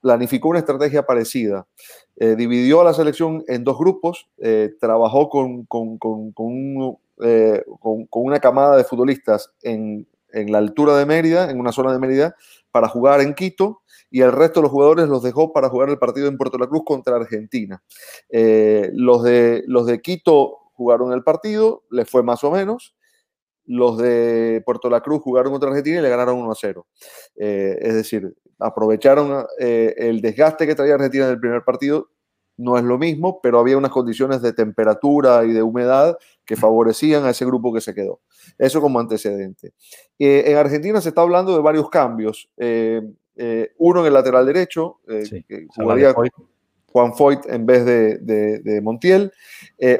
planificó 0.00 0.48
una 0.48 0.58
estrategia 0.58 1.06
parecida. 1.06 1.68
dividió 2.16 2.80
a 2.80 2.84
la 2.84 2.94
selección 2.94 3.44
en 3.46 3.62
dos 3.62 3.78
grupos, 3.78 4.28
trabajó 4.80 5.28
con, 5.28 5.66
con, 5.66 5.98
con, 5.98 6.32
con 6.32 6.98
una 8.10 8.40
camada 8.40 8.76
de 8.76 8.82
futbolistas 8.82 9.52
en 9.62 10.08
en 10.32 10.52
la 10.52 10.58
altura 10.58 10.96
de 10.96 11.06
Mérida, 11.06 11.50
en 11.50 11.60
una 11.60 11.72
zona 11.72 11.92
de 11.92 11.98
Mérida, 11.98 12.36
para 12.70 12.88
jugar 12.88 13.20
en 13.20 13.34
Quito 13.34 13.82
y 14.10 14.20
el 14.20 14.32
resto 14.32 14.60
de 14.60 14.64
los 14.64 14.70
jugadores 14.70 15.08
los 15.08 15.22
dejó 15.22 15.52
para 15.52 15.70
jugar 15.70 15.88
el 15.88 15.98
partido 15.98 16.28
en 16.28 16.36
Puerto 16.36 16.58
La 16.58 16.66
Cruz 16.66 16.82
contra 16.84 17.16
Argentina. 17.16 17.82
Eh, 18.28 18.90
los, 18.92 19.22
de, 19.22 19.64
los 19.66 19.86
de 19.86 20.00
Quito 20.02 20.58
jugaron 20.74 21.12
el 21.12 21.22
partido, 21.22 21.84
les 21.90 22.08
fue 22.08 22.22
más 22.22 22.44
o 22.44 22.50
menos. 22.50 22.94
Los 23.64 23.96
de 23.96 24.62
Puerto 24.66 24.90
La 24.90 25.00
Cruz 25.00 25.22
jugaron 25.22 25.52
contra 25.52 25.70
Argentina 25.70 25.98
y 25.98 26.02
le 26.02 26.10
ganaron 26.10 26.36
1 26.38 26.52
a 26.52 26.54
0. 26.54 26.86
Eh, 27.36 27.78
es 27.80 27.94
decir, 27.94 28.34
aprovecharon 28.58 29.46
eh, 29.58 29.94
el 29.96 30.20
desgaste 30.20 30.66
que 30.66 30.74
traía 30.74 30.94
Argentina 30.94 31.24
en 31.24 31.30
el 31.30 31.40
primer 31.40 31.64
partido 31.64 32.10
no 32.56 32.76
es 32.76 32.84
lo 32.84 32.98
mismo, 32.98 33.40
pero 33.42 33.58
había 33.58 33.78
unas 33.78 33.90
condiciones 33.90 34.42
de 34.42 34.52
temperatura 34.52 35.44
y 35.44 35.52
de 35.52 35.62
humedad 35.62 36.16
que 36.44 36.56
favorecían 36.56 37.24
a 37.24 37.30
ese 37.30 37.44
grupo 37.44 37.72
que 37.72 37.80
se 37.80 37.94
quedó. 37.94 38.20
Eso 38.58 38.80
como 38.80 39.00
antecedente. 39.00 39.72
Eh, 40.18 40.44
en 40.46 40.56
Argentina 40.56 41.00
se 41.00 41.10
está 41.10 41.22
hablando 41.22 41.54
de 41.54 41.62
varios 41.62 41.88
cambios. 41.88 42.48
Eh, 42.56 43.02
eh, 43.36 43.72
uno 43.78 44.00
en 44.00 44.06
el 44.06 44.12
lateral 44.12 44.46
derecho, 44.46 45.00
que 45.06 45.66
jugaría 45.74 46.14
Juan 46.86 47.14
Foyt 47.14 47.46
en 47.46 47.64
vez 47.64 47.84
de, 47.84 48.18
de 48.18 48.80
Montiel. 48.82 49.32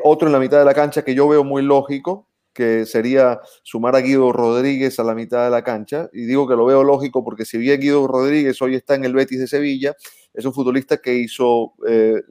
otro 0.04 0.28
en 0.28 0.32
la 0.32 0.38
mitad 0.38 0.58
de 0.58 0.64
la 0.64 0.74
cancha 0.74 1.02
que 1.02 1.14
yo 1.14 1.28
veo 1.28 1.42
muy 1.42 1.62
lógico, 1.62 2.26
que 2.52 2.86
sería 2.86 3.40
sumar 3.62 3.96
a 3.96 4.00
Guido 4.00 4.32
Rodríguez 4.32 4.98
a 4.98 5.04
la 5.04 5.14
mitad 5.14 5.44
de 5.44 5.50
la 5.50 5.62
cancha. 5.62 6.08
Y 6.12 6.24
digo 6.24 6.46
que 6.46 6.54
lo 6.54 6.66
veo 6.66 6.84
lógico 6.84 7.24
porque 7.24 7.44
si 7.44 7.58
bien 7.58 7.80
Guido 7.80 8.06
Rodríguez 8.06 8.60
hoy 8.62 8.74
está 8.74 8.94
en 8.94 9.04
el 9.04 9.14
Betis 9.14 9.40
de 9.40 9.46
Sevilla, 9.46 9.94
es 10.34 10.44
un 10.44 10.54
futbolista 10.54 10.98
que 10.98 11.14
hizo 11.14 11.74
eh, 11.86 12.22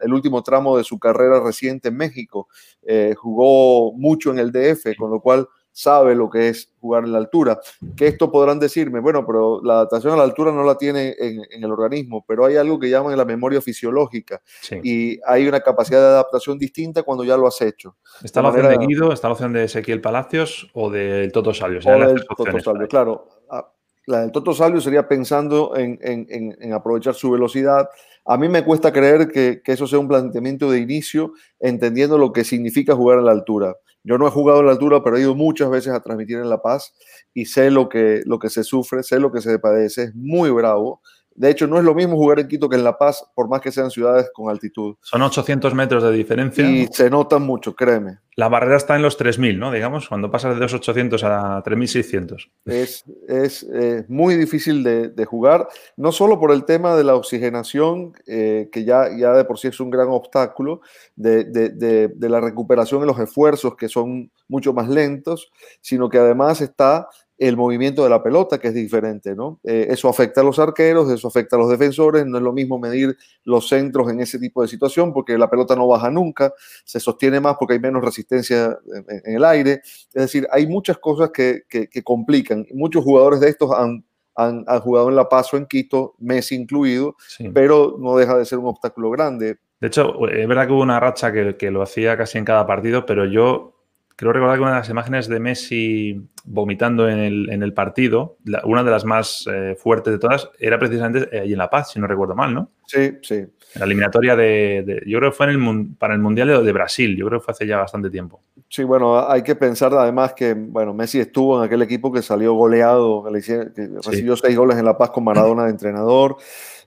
el 0.00 0.12
último 0.12 0.42
tramo 0.42 0.76
de 0.76 0.84
su 0.84 0.98
carrera 0.98 1.40
reciente 1.40 1.88
en 1.88 1.96
México. 1.96 2.48
Eh, 2.82 3.14
jugó 3.16 3.92
mucho 3.92 4.30
en 4.30 4.38
el 4.38 4.52
DF, 4.52 4.96
con 4.96 5.10
lo 5.10 5.20
cual 5.20 5.48
sabe 5.78 6.16
lo 6.16 6.28
que 6.28 6.48
es 6.48 6.72
jugar 6.80 7.04
en 7.04 7.12
la 7.12 7.18
altura. 7.18 7.60
Que 7.96 8.08
esto 8.08 8.32
podrán 8.32 8.58
decirme, 8.58 8.98
bueno, 8.98 9.24
pero 9.24 9.60
la 9.62 9.74
adaptación 9.74 10.12
a 10.12 10.16
la 10.16 10.24
altura 10.24 10.50
no 10.50 10.64
la 10.64 10.76
tiene 10.76 11.14
en, 11.16 11.62
el 11.62 11.70
organismo, 11.70 12.24
pero 12.26 12.44
hay 12.44 12.56
algo 12.56 12.80
que 12.80 12.90
llaman 12.90 13.16
la 13.16 13.24
memoria 13.24 13.60
fisiológica 13.60 14.42
y 14.82 15.20
hay 15.24 15.46
una 15.46 15.60
capacidad 15.60 16.00
de 16.00 16.06
adaptación 16.06 16.58
distinta 16.58 17.04
cuando 17.04 17.22
ya 17.22 17.36
lo 17.36 17.46
has 17.46 17.60
hecho. 17.62 17.94
¿Está 18.24 18.42
la 18.42 18.48
opción 18.48 18.68
de 18.68 18.86
Guido, 18.86 19.12
está 19.12 19.28
la 19.28 19.34
opción 19.34 19.52
de 19.52 19.64
Ezequiel 19.64 20.00
Palacios 20.00 20.68
o 20.74 20.90
del 20.90 21.30
Toto 21.30 21.54
Salio? 21.54 21.78
O 21.84 22.06
del 22.06 22.24
Toto 22.24 22.58
Salio, 22.58 22.88
claro. 22.88 23.28
Ah, 23.48 23.70
la 24.06 24.22
del 24.22 24.32
Toto 24.32 24.52
Salio 24.54 24.80
sería 24.80 25.06
pensando 25.06 25.74
en, 25.76 26.72
aprovechar 26.72 27.14
su 27.14 27.30
velocidad. 27.30 27.88
A 28.24 28.36
mí 28.36 28.48
me 28.48 28.64
cuesta 28.64 28.92
creer 28.92 29.28
que, 29.28 29.62
que 29.62 29.72
eso 29.72 29.86
sea 29.86 30.00
un 30.00 30.08
planteamiento 30.08 30.70
de 30.72 30.80
inicio, 30.80 31.34
entendiendo 31.60 32.18
lo 32.18 32.32
que 32.32 32.42
significa 32.42 32.96
jugar 32.96 33.18
a 33.18 33.22
la 33.22 33.30
altura. 33.30 33.76
Yo 34.08 34.16
no 34.16 34.26
he 34.26 34.30
jugado 34.30 34.60
en 34.60 34.66
la 34.66 34.72
altura, 34.72 35.02
pero 35.04 35.18
he 35.18 35.20
ido 35.20 35.34
muchas 35.34 35.68
veces 35.68 35.92
a 35.92 36.00
transmitir 36.00 36.38
en 36.38 36.48
La 36.48 36.62
Paz 36.62 36.94
y 37.34 37.44
sé 37.44 37.70
lo 37.70 37.90
que, 37.90 38.22
lo 38.24 38.38
que 38.38 38.48
se 38.48 38.64
sufre, 38.64 39.02
sé 39.02 39.20
lo 39.20 39.30
que 39.30 39.42
se 39.42 39.58
padece, 39.58 40.04
es 40.04 40.14
muy 40.14 40.48
bravo. 40.48 41.02
De 41.38 41.50
hecho, 41.50 41.68
no 41.68 41.78
es 41.78 41.84
lo 41.84 41.94
mismo 41.94 42.16
jugar 42.16 42.40
en 42.40 42.48
Quito 42.48 42.68
que 42.68 42.74
en 42.74 42.82
La 42.82 42.98
Paz, 42.98 43.24
por 43.32 43.48
más 43.48 43.60
que 43.60 43.70
sean 43.70 43.92
ciudades 43.92 44.28
con 44.34 44.50
altitud. 44.50 44.96
Son 45.02 45.22
800 45.22 45.72
metros 45.72 46.02
de 46.02 46.10
diferencia. 46.10 46.68
Y 46.68 46.88
se 46.88 47.08
notan 47.08 47.42
mucho, 47.42 47.76
créeme. 47.76 48.18
La 48.34 48.48
barrera 48.48 48.76
está 48.76 48.96
en 48.96 49.02
los 49.02 49.16
3.000, 49.16 49.56
¿no? 49.56 49.70
Digamos, 49.70 50.08
cuando 50.08 50.32
pasas 50.32 50.58
de 50.58 50.66
2.800 50.66 51.22
a 51.22 51.62
3.600. 51.62 52.50
Es, 52.64 53.04
es 53.28 53.62
eh, 53.72 54.04
muy 54.08 54.34
difícil 54.34 54.82
de, 54.82 55.24
jugar, 55.26 55.68
no 55.96 56.10
solo 56.10 56.40
por 56.40 56.50
el 56.50 56.64
tema 56.64 56.96
de 56.96 57.04
la 57.04 57.14
oxigenación, 57.14 58.14
eh, 58.26 58.68
que 58.72 58.84
ya, 58.84 59.08
ya 59.16 59.32
de 59.32 59.44
por 59.44 59.60
sí 59.60 59.68
es 59.68 59.78
un 59.78 59.90
gran 59.90 60.08
obstáculo, 60.08 60.80
de, 61.14 61.44
de, 61.44 62.08
de 62.08 62.28
la 62.28 62.40
recuperación 62.40 63.02
en 63.02 63.06
los 63.06 63.18
esfuerzos, 63.20 63.76
que 63.76 63.88
son 63.88 64.32
mucho 64.48 64.72
más 64.72 64.88
lentos, 64.88 65.52
sino 65.80 66.08
que 66.08 66.18
además 66.18 66.60
está 66.60 67.06
el 67.38 67.56
movimiento 67.56 68.02
de 68.02 68.10
la 68.10 68.20
pelota, 68.20 68.58
que 68.58 68.68
es 68.68 68.74
diferente, 68.74 69.36
¿no? 69.36 69.60
Eh, 69.62 69.86
eso 69.90 70.08
afecta 70.08 70.40
a 70.40 70.44
los 70.44 70.58
arqueros, 70.58 71.08
eso 71.08 71.28
afecta 71.28 71.54
a 71.54 71.58
los 71.58 71.70
defensores, 71.70 72.26
no 72.26 72.38
es 72.38 72.42
lo 72.42 72.52
mismo 72.52 72.80
medir 72.80 73.16
los 73.44 73.68
centros 73.68 74.10
en 74.10 74.18
ese 74.20 74.40
tipo 74.40 74.60
de 74.60 74.68
situación, 74.68 75.12
porque 75.12 75.38
la 75.38 75.48
pelota 75.48 75.76
no 75.76 75.86
baja 75.86 76.10
nunca, 76.10 76.52
se 76.84 76.98
sostiene 76.98 77.38
más 77.38 77.56
porque 77.56 77.74
hay 77.74 77.80
menos 77.80 78.04
resistencia 78.04 78.76
en, 79.24 79.36
el 79.36 79.44
aire, 79.44 79.80
es 79.84 80.10
decir, 80.12 80.48
hay 80.50 80.66
muchas 80.66 80.98
cosas 80.98 81.30
que, 81.30 81.62
complican, 82.02 82.66
muchos 82.74 83.04
jugadores 83.04 83.38
de 83.38 83.50
estos 83.50 83.70
han, 83.72 84.04
han, 84.34 84.64
jugado 84.80 85.08
en 85.08 85.16
La 85.16 85.28
Paso, 85.28 85.56
en 85.56 85.66
Quito, 85.66 86.16
Messi 86.18 86.56
incluido, 86.56 87.14
pero 87.54 87.96
no 88.00 88.16
deja 88.16 88.36
de 88.36 88.44
ser 88.44 88.58
un 88.58 88.66
obstáculo 88.66 89.10
grande. 89.10 89.58
De 89.80 89.86
hecho, 89.86 90.26
es 90.28 90.48
verdad 90.48 90.66
que 90.66 90.72
hubo 90.72 90.82
una 90.82 90.98
racha 90.98 91.32
que, 91.32 91.56
que 91.56 91.70
lo 91.70 91.82
hacía 91.82 92.16
casi 92.16 92.38
en 92.38 92.44
cada 92.44 92.66
partido, 92.66 93.06
pero 93.06 93.26
yo 93.26 93.77
creo 94.18 94.32
recordar 94.32 94.56
que 94.56 94.62
una 94.62 94.72
de 94.72 94.78
las 94.78 94.88
imágenes 94.90 95.28
de 95.28 95.38
Messi 95.38 96.20
vomitando 96.44 97.08
en 97.08 97.62
el, 97.62 97.72
partido, 97.72 98.36
una 98.64 98.82
de 98.82 98.90
las 98.90 99.04
más 99.04 99.48
eh, 99.48 99.76
fuertes 99.78 100.12
de 100.12 100.18
todas, 100.18 100.50
era 100.58 100.76
precisamente 100.76 101.28
eh, 101.30 101.40
ahí 101.42 101.52
en 101.52 101.58
La 101.58 101.70
Paz, 101.70 101.92
si 101.92 102.00
no 102.00 102.08
recuerdo 102.08 102.34
mal, 102.34 102.52
¿no? 102.52 102.70
Sí, 102.86 103.18
sí. 103.22 103.46
La 103.76 103.84
eliminatoria 103.84 104.34
de, 104.34 105.02
yo 105.06 105.18
creo 105.18 105.30
que 105.30 105.36
fue 105.36 105.46
en 105.46 105.52
el, 105.52 105.86
para 105.96 106.14
el 106.14 106.20
Mundial 106.20 106.64
de, 106.64 106.72
Brasil, 106.72 107.16
yo 107.16 107.26
creo 107.26 107.38
que 107.38 107.44
fue 107.44 107.52
hace 107.52 107.66
ya 107.68 107.76
bastante 107.76 108.10
tiempo. 108.10 108.40
Sí, 108.68 108.82
bueno, 108.82 109.30
hay 109.30 109.42
que 109.42 109.54
pensar 109.54 109.94
además 109.94 110.32
que, 110.34 110.52
bueno, 110.54 110.92
Messi 110.92 111.20
estuvo 111.20 111.56
en 111.56 111.66
aquel 111.66 111.82
equipo 111.82 112.10
que 112.10 112.20
salió 112.20 112.54
goleado, 112.54 113.22
que, 113.22 113.90
recibió 114.04 114.34
seis 114.34 114.56
goles 114.56 114.78
en 114.78 114.84
La 114.84 114.98
Paz 114.98 115.10
con 115.10 115.22
Maradona 115.22 115.64
de 115.64 115.70
entrenador. 115.70 116.38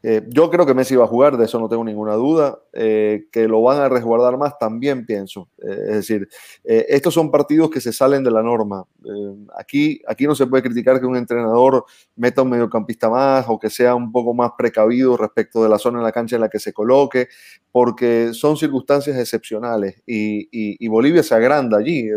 Eh, 0.04 0.24
yo 0.30 0.50
creo 0.50 0.66
que 0.66 0.74
Messi 0.74 0.96
va 0.96 1.04
a 1.06 1.08
jugar, 1.08 1.38
de 1.38 1.46
eso 1.46 1.60
no 1.60 1.70
tengo 1.70 1.84
ninguna 1.84 2.16
duda. 2.16 2.60
Eh, 2.74 3.28
que 3.32 3.48
lo 3.48 3.62
van 3.62 3.80
a 3.80 3.90
resguardar 3.90 4.38
más, 4.38 4.58
también 4.58 5.06
pienso. 5.06 5.50
Eh, 5.60 5.78
es 5.90 5.96
decir, 5.96 6.28
estos 6.64 7.14
son 7.14 7.30
partidos 7.30 7.70
que 7.70 7.82
se 7.82 7.94
salen 7.94 8.24
de 8.24 8.32
la 8.32 8.42
norma. 8.42 8.86
aquí, 9.58 10.02
aquí 10.08 10.26
no 10.26 10.36
se 10.36 10.48
puede 10.48 10.64
criticar 10.64 11.00
que 11.00 11.06
un 11.06 11.18
entrenador 11.18 11.86
meta 12.16 12.42
un 12.42 12.50
mediocampista 12.50 13.10
más 13.10 13.46
o 13.48 13.60
que 13.60 13.70
sea 13.70 13.96
un 13.96 14.12
poco 14.12 14.34
más 14.34 14.52
precavido 14.58 15.18
respecto 15.18 15.64
de 15.64 15.70
la 15.70 15.78
zona 15.78 16.00
en 16.00 16.04
la 16.04 16.12
cancha 16.12 16.36
en 16.36 16.42
la 16.42 16.50
que 16.50 16.60
se 16.60 16.74
coloque, 16.74 17.28
porque 17.72 18.34
son 18.34 18.58
circunstancias 18.58 19.18
excepcionales 19.18 20.02
y, 20.06 20.88
Bolivia 20.88 21.24
se 21.24 21.34
agranda 21.34 21.78
allí. 21.78 22.10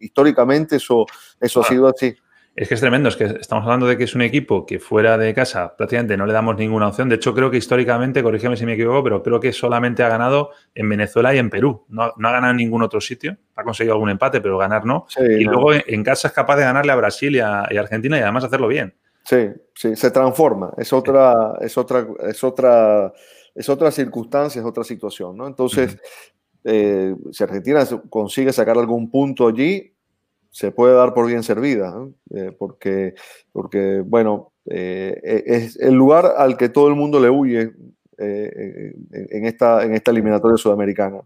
históricamente 0.00 0.76
eso, 0.76 1.06
eso 1.40 1.60
ha 1.60 1.64
sido 1.64 1.86
así. 1.88 2.14
Es 2.56 2.68
que 2.68 2.74
es 2.74 2.80
tremendo, 2.80 3.08
es 3.08 3.16
que 3.16 3.24
estamos 3.24 3.64
hablando 3.64 3.86
de 3.86 3.96
que 3.96 4.04
es 4.04 4.14
un 4.14 4.22
equipo 4.22 4.66
que 4.66 4.80
fuera 4.80 5.16
de 5.16 5.32
casa 5.32 5.76
prácticamente 5.76 6.16
no 6.16 6.26
le 6.26 6.32
damos 6.32 6.56
ninguna 6.56 6.88
opción. 6.88 7.08
De 7.08 7.14
hecho, 7.14 7.32
creo 7.32 7.50
que 7.50 7.56
históricamente, 7.56 8.22
corrígeme 8.22 8.56
si 8.56 8.66
me 8.66 8.72
equivoco, 8.72 9.04
pero 9.04 9.22
creo 9.22 9.38
que 9.38 9.52
solamente 9.52 10.02
ha 10.02 10.08
ganado 10.08 10.50
en 10.74 10.88
Venezuela 10.88 11.32
y 11.34 11.38
en 11.38 11.48
Perú. 11.48 11.84
No, 11.88 12.02
ha 12.02 12.12
ganado 12.16 12.50
en 12.50 12.56
ningún 12.56 12.82
otro 12.82 13.00
sitio. 13.00 13.36
Ha 13.54 13.62
conseguido 13.62 13.94
algún 13.94 14.10
empate, 14.10 14.40
pero 14.40 14.58
ganar 14.58 14.84
no. 14.84 15.06
y 15.16 15.44
luego 15.44 15.72
en 15.74 16.02
casa 16.02 16.28
es 16.28 16.34
capaz 16.34 16.56
de 16.56 16.64
ganarle 16.64 16.90
a 16.90 16.96
Brasil 16.96 17.36
y 17.36 17.38
a, 17.38 17.62
Argentina 17.62 18.18
y 18.18 18.22
además 18.22 18.44
hacerlo 18.44 18.66
bien. 18.66 18.94
Sí, 19.22 19.48
sí, 19.74 19.94
se 19.94 20.10
transforma. 20.10 20.72
Es 20.76 20.92
otra, 20.92 21.54
es 21.60 21.78
otra, 21.78 22.04
es 22.26 22.42
otra, 22.42 23.12
es 23.54 23.68
otra 23.68 23.90
circunstancia, 23.92 24.60
es 24.60 24.66
otra 24.66 24.82
situación, 24.82 25.36
¿no? 25.36 25.46
Entonces, 25.46 25.96
eh, 26.64 27.14
si 27.30 27.44
Argentina 27.44 27.86
consigue 28.08 28.52
sacar 28.52 28.76
algún 28.76 29.08
punto 29.08 29.46
allí, 29.46 29.94
se 30.50 30.72
puede 30.72 30.94
dar 30.94 31.14
por 31.14 31.26
bien 31.26 31.42
servida, 31.42 31.94
eh, 32.34 32.54
porque, 32.58 33.14
porque, 33.52 34.02
bueno, 34.04 34.52
eh, 34.66 35.42
es 35.46 35.78
el 35.80 35.94
lugar 35.94 36.32
al 36.36 36.56
que 36.56 36.68
todo 36.68 36.88
el 36.88 36.94
mundo 36.94 37.20
le 37.20 37.30
huye 37.30 37.72
en, 38.18 39.46
esta, 39.46 39.82
en 39.82 39.94
esta 39.94 40.10
eliminatoria 40.10 40.58
sudamericana. 40.58 41.20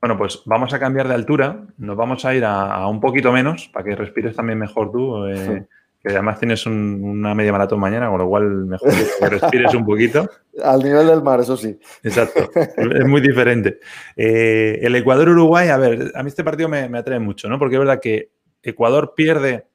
Bueno, 0.00 0.18
pues 0.18 0.42
vamos 0.44 0.74
a 0.74 0.78
cambiar 0.78 1.08
de 1.08 1.14
altura, 1.14 1.66
nos 1.78 1.96
vamos 1.96 2.24
a 2.24 2.34
ir 2.34 2.44
a, 2.44 2.86
un 2.88 3.00
poquito 3.00 3.32
menos, 3.32 3.68
para 3.72 3.84
que 3.84 3.96
respires 3.96 4.36
también 4.36 4.58
mejor 4.58 4.92
tú 4.92 5.24
que 6.02 6.10
además 6.10 6.38
tienes 6.38 6.64
una 6.66 7.34
media 7.34 7.50
maratón 7.50 7.80
mañana, 7.80 8.08
con 8.08 8.18
lo 8.18 8.28
cual 8.28 8.66
mejor 8.66 8.90
que 8.90 9.28
respires 9.28 9.74
un 9.74 9.84
poquito. 9.84 10.28
Al 10.62 10.82
nivel 10.82 11.06
del 11.06 11.22
mar, 11.22 11.40
eso 11.40 11.56
sí. 11.56 11.78
Exacto, 12.02 12.50
es 12.54 13.06
muy 13.06 13.20
diferente. 13.20 13.80
Eh, 14.16 14.78
el 14.82 14.94
Ecuador-Uruguay, 14.94 15.68
a 15.68 15.76
ver, 15.76 16.12
a 16.14 16.22
mí 16.22 16.28
este 16.28 16.44
partido 16.44 16.68
me, 16.68 16.98
atrae 16.98 17.18
mucho, 17.18 17.48
¿no? 17.48 17.58
Porque 17.58 17.74
es 17.74 17.80
verdad 17.80 18.00
que 18.00 18.30
Ecuador 18.62 19.14
pierde 19.16 19.66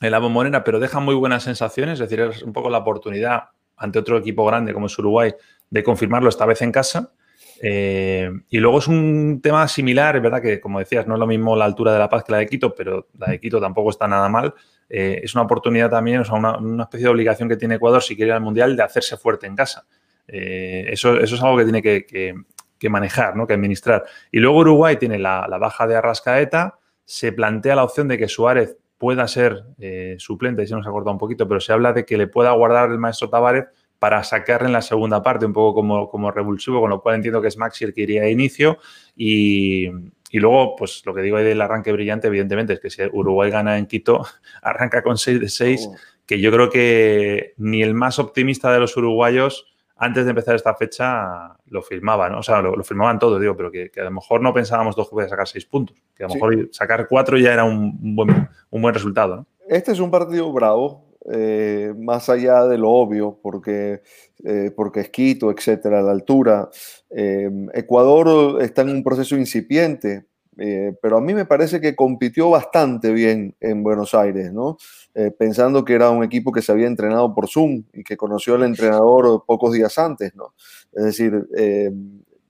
en 0.00 0.10
la 0.10 0.18
bombonera, 0.18 0.64
pero 0.64 0.80
deja 0.80 1.00
muy 1.00 1.14
buenas 1.14 1.42
sensaciones, 1.44 1.94
es 1.94 2.08
decir, 2.08 2.20
es 2.20 2.42
un 2.42 2.52
poco 2.52 2.68
la 2.70 2.78
oportunidad 2.78 3.44
ante 3.76 3.98
otro 3.98 4.18
equipo 4.18 4.44
grande 4.44 4.72
como 4.72 4.86
es 4.86 4.98
Uruguay 4.98 5.32
de 5.70 5.82
confirmarlo 5.82 6.28
esta 6.28 6.46
vez 6.46 6.62
en 6.62 6.72
casa. 6.72 7.12
Eh, 7.60 8.30
y 8.50 8.58
luego 8.58 8.78
es 8.78 8.86
un 8.86 9.40
tema 9.42 9.66
similar, 9.66 10.16
es 10.16 10.22
verdad 10.22 10.42
que, 10.42 10.60
como 10.60 10.78
decías, 10.78 11.06
no 11.06 11.14
es 11.14 11.20
lo 11.20 11.26
mismo 11.26 11.56
la 11.56 11.64
altura 11.64 11.92
de 11.92 11.98
La 11.98 12.08
Paz 12.08 12.22
que 12.22 12.32
la 12.32 12.38
de 12.38 12.46
Quito, 12.46 12.74
pero 12.74 13.08
la 13.18 13.28
de 13.28 13.40
Quito 13.40 13.60
tampoco 13.60 13.90
está 13.90 14.06
nada 14.06 14.28
mal. 14.28 14.54
Eh, 14.88 15.20
es 15.22 15.34
una 15.34 15.44
oportunidad 15.44 15.90
también, 15.90 16.20
o 16.20 16.24
sea, 16.24 16.34
una, 16.34 16.82
especie 16.82 17.04
de 17.04 17.10
obligación 17.10 17.48
que 17.48 17.56
tiene 17.56 17.74
Ecuador 17.74 18.02
si 18.02 18.16
quiere 18.16 18.30
ir 18.30 18.34
al 18.34 18.40
Mundial 18.40 18.76
de 18.76 18.82
hacerse 18.82 19.16
fuerte 19.16 19.46
en 19.46 19.54
casa. 19.54 19.86
Eh, 20.26 20.86
eso, 20.90 21.18
eso, 21.18 21.34
es 21.34 21.42
algo 21.42 21.58
que 21.58 21.64
tiene 21.64 21.82
que, 21.82 22.34
manejar, 22.88 23.36
¿no? 23.36 23.46
que 23.46 23.54
administrar. 23.54 24.04
Y 24.32 24.38
luego 24.38 24.58
Uruguay 24.58 24.96
tiene 24.96 25.18
la, 25.18 25.46
baja 25.60 25.86
de 25.86 25.96
Arrascaeta, 25.96 26.78
se 27.04 27.32
plantea 27.32 27.76
la 27.76 27.84
opción 27.84 28.08
de 28.08 28.18
que 28.18 28.28
Suárez 28.28 28.76
pueda 28.96 29.28
ser 29.28 29.64
eh, 29.78 30.16
suplente, 30.18 30.62
y 30.62 30.66
se 30.66 30.74
nos 30.74 30.86
ha 30.86 30.90
cortado 30.90 31.12
un 31.12 31.18
poquito, 31.18 31.46
pero 31.46 31.60
se 31.60 31.72
habla 31.72 31.92
de 31.92 32.04
que 32.04 32.16
le 32.16 32.26
pueda 32.26 32.52
guardar 32.52 32.90
el 32.90 32.98
maestro 32.98 33.28
Tavares 33.28 33.66
para 33.98 34.22
sacarle 34.22 34.68
en 34.68 34.72
la 34.72 34.82
segunda 34.82 35.22
parte, 35.22 35.44
un 35.46 35.52
poco 35.52 35.74
como, 35.74 36.08
como 36.08 36.30
revulsivo, 36.30 36.80
con 36.80 36.90
lo 36.90 37.00
cual 37.00 37.16
entiendo 37.16 37.42
que 37.42 37.48
es 37.48 37.56
Maxi 37.56 37.84
el 37.84 37.92
que 37.92 38.02
iría 38.02 38.22
a 38.22 38.28
inicio 38.28 38.78
y, 39.16 39.88
y 40.30 40.38
luego, 40.38 40.76
pues 40.76 41.02
lo 41.06 41.14
que 41.14 41.22
digo 41.22 41.36
ahí 41.36 41.44
del 41.44 41.60
arranque 41.60 41.92
brillante, 41.92 42.26
evidentemente, 42.26 42.74
es 42.74 42.80
que 42.80 42.90
si 42.90 43.02
Uruguay 43.12 43.50
gana 43.50 43.78
en 43.78 43.86
Quito, 43.86 44.24
arranca 44.62 45.02
con 45.02 45.18
6 45.18 45.40
de 45.40 45.48
6, 45.48 45.90
que 46.26 46.40
yo 46.40 46.50
creo 46.52 46.70
que 46.70 47.54
ni 47.56 47.82
el 47.82 47.94
más 47.94 48.18
optimista 48.18 48.72
de 48.72 48.80
los 48.80 48.96
uruguayos, 48.96 49.66
antes 49.96 50.24
de 50.24 50.30
empezar 50.30 50.54
esta 50.54 50.74
fecha, 50.74 51.56
lo 51.66 51.82
firmaba, 51.82 52.28
¿no? 52.28 52.38
O 52.38 52.42
sea, 52.42 52.62
lo, 52.62 52.84
firmaban 52.84 53.18
todos, 53.18 53.40
digo, 53.40 53.56
pero 53.56 53.70
que, 53.70 53.90
a 53.96 54.04
lo 54.04 54.10
mejor 54.12 54.40
no 54.40 54.54
pensábamos 54.54 54.94
dos 54.94 55.08
que 55.08 55.14
podía 55.14 55.28
sacar 55.28 55.48
6 55.48 55.64
puntos, 55.66 55.96
que 56.14 56.24
a 56.24 56.28
lo 56.28 56.34
mejor 56.34 56.68
sacar 56.70 57.08
4 57.08 57.38
ya 57.38 57.52
era 57.52 57.64
un, 57.64 58.14
buen, 58.14 58.48
un 58.70 58.82
buen 58.82 58.94
resultado, 58.94 59.36
¿no? 59.36 59.46
Este 59.66 59.92
es 59.92 60.00
un 60.00 60.10
partido 60.10 60.50
bravo, 60.52 61.07
eh, 61.30 61.92
más 61.98 62.28
allá 62.28 62.64
de 62.66 62.78
lo 62.78 62.90
obvio, 62.90 63.38
porque, 63.42 64.02
eh, 64.44 64.70
porque 64.74 65.00
es 65.00 65.10
Quito, 65.10 65.50
etcétera, 65.50 66.00
la 66.00 66.12
altura. 66.12 66.68
Eh, 67.10 67.50
Ecuador 67.74 68.62
está 68.62 68.82
en 68.82 68.90
un 68.90 69.02
proceso 69.02 69.36
incipiente, 69.36 70.26
pero 71.00 71.18
a 71.18 71.20
mí 71.20 71.34
me 71.34 71.44
parece 71.44 71.80
que 71.80 71.94
compitió 71.94 72.50
bastante 72.50 73.12
bien 73.12 73.54
en 73.60 73.84
Buenos 73.84 74.12
Aires, 74.12 74.52
¿no? 74.52 74.76
pensando 75.38 75.84
que 75.84 75.94
era 75.94 76.10
un 76.10 76.24
equipo 76.24 76.50
que 76.50 76.62
se 76.62 76.72
había 76.72 76.88
entrenado 76.88 77.32
por 77.32 77.48
Zoom 77.48 77.84
y 77.92 78.02
que 78.02 78.16
conoció 78.16 78.56
al 78.56 78.64
entrenador 78.64 79.44
pocos 79.46 79.72
días 79.72 79.96
antes, 79.98 80.34
¿no? 80.34 80.54
Es 80.92 81.04
decir, 81.04 81.46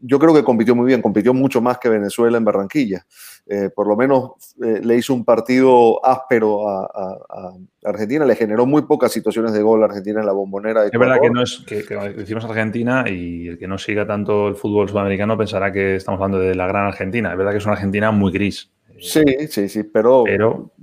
yo 0.00 0.18
creo 0.18 0.34
que 0.34 0.44
compitió 0.44 0.74
muy 0.74 0.86
bien, 0.86 1.02
compitió 1.02 1.34
mucho 1.34 1.60
más 1.60 1.78
que 1.78 1.88
Venezuela 1.88 2.38
en 2.38 2.44
Barranquilla. 2.44 3.04
Eh, 3.46 3.70
por 3.74 3.88
lo 3.88 3.96
menos 3.96 4.32
eh, 4.62 4.80
le 4.82 4.96
hizo 4.96 5.14
un 5.14 5.24
partido 5.24 6.04
áspero 6.04 6.68
a, 6.68 7.54
Argentina, 7.84 8.26
le 8.26 8.36
generó 8.36 8.66
muy 8.66 8.82
pocas 8.82 9.10
situaciones 9.10 9.52
de 9.52 9.62
gol 9.62 9.82
a 9.82 9.86
Argentina 9.86 10.20
en 10.20 10.26
la 10.26 10.32
bombonera. 10.32 10.84
es 10.84 10.90
verdad 10.92 11.20
que 11.22 11.30
no 11.30 11.42
es 11.42 11.64
que, 11.66 11.82
decimos 12.16 12.44
Argentina 12.44 13.04
y 13.08 13.48
el 13.48 13.58
que 13.58 13.66
no 13.66 13.78
siga 13.78 14.06
tanto 14.06 14.48
el 14.48 14.56
fútbol 14.56 14.88
sudamericano 14.88 15.38
pensará 15.38 15.72
que 15.72 15.96
estamos 15.96 16.18
hablando 16.18 16.38
de 16.38 16.54
la 16.54 16.66
gran 16.66 16.86
Argentina. 16.86 17.30
Es 17.30 17.38
verdad 17.38 17.52
que 17.52 17.58
es 17.58 17.64
una 17.64 17.74
Argentina 17.74 18.10
muy 18.10 18.32
gris. 18.32 18.70
Sí, 19.00 19.22
sí, 19.48 19.68
sí, 19.68 19.84
pero, 19.84 20.24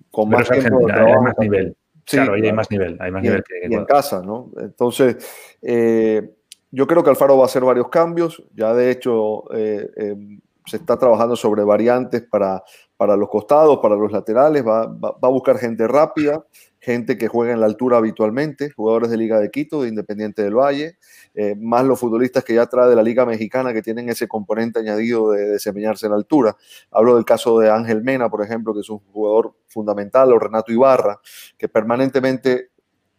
con 0.09 0.29
más, 0.29 0.49
Argentina, 0.49 1.05
hay 1.05 1.13
más 1.21 1.35
nivel. 1.37 1.75
claro, 2.05 2.33
ahí 2.33 2.41
hay 2.41 2.53
más 2.53 2.71
nivel, 2.71 2.97
hay 2.99 3.11
más 3.11 3.21
nivel 3.21 3.43
que, 3.43 3.75
en 3.75 3.85
casa, 3.85 4.23
¿no? 4.23 4.51
Entonces, 4.57 5.17
eh, 5.61 6.35
yo 6.71 6.87
creo 6.87 7.03
que 7.03 7.09
Alfaro 7.09 7.37
va 7.37 7.43
a 7.43 7.45
hacer 7.47 7.63
varios 7.63 7.89
cambios. 7.89 8.43
Ya 8.55 8.73
de 8.73 8.91
hecho 8.91 9.51
eh, 9.53 9.89
em, 9.95 10.41
se 10.65 10.77
está 10.77 10.97
trabajando 10.97 11.35
sobre 11.35 11.63
variantes 11.63 12.23
para, 12.23 12.63
para 12.97 13.15
los 13.15 13.29
costados, 13.29 13.79
para 13.81 13.95
los 13.95 14.11
laterales. 14.11 14.65
Va, 14.65 14.83
a 14.83 15.27
buscar 15.27 15.57
gente 15.57 15.87
rápida, 15.87 16.45
gente 16.79 17.17
que 17.17 17.27
juega 17.27 17.53
en 17.53 17.59
la 17.59 17.65
altura 17.65 17.97
habitualmente, 17.97 18.71
jugadores 18.71 19.09
de 19.09 19.17
Liga 19.17 19.39
de 19.39 19.51
Quito, 19.51 19.83
de 19.83 19.89
Independiente 19.89 20.43
del 20.43 20.55
Valle, 20.55 20.97
eh, 21.33 21.55
más 21.55 21.85
los 21.85 21.99
futbolistas 21.99 22.43
que 22.43 22.55
ya 22.55 22.65
trae 22.65 22.89
de 22.89 22.95
la 22.95 23.03
Liga 23.03 23.25
Mexicana 23.25 23.73
que 23.73 23.81
tienen 23.81 24.09
ese 24.09 24.27
componente 24.27 24.79
añadido 24.79 25.31
de 25.31 25.49
desempeñarse 25.49 26.07
en 26.07 26.11
la 26.11 26.17
altura. 26.17 26.55
Hablo 26.91 27.15
del 27.15 27.25
caso 27.25 27.59
de 27.59 27.69
Ángel 27.69 28.03
Mena, 28.03 28.29
por 28.29 28.43
ejemplo, 28.43 28.73
que 28.73 28.79
es 28.81 28.89
un 28.89 28.99
jugador 29.11 29.53
fundamental, 29.67 30.31
o 30.33 30.39
Renato 30.39 30.71
Ibarra, 30.71 31.19
que 31.57 31.67
permanentemente 31.67 32.69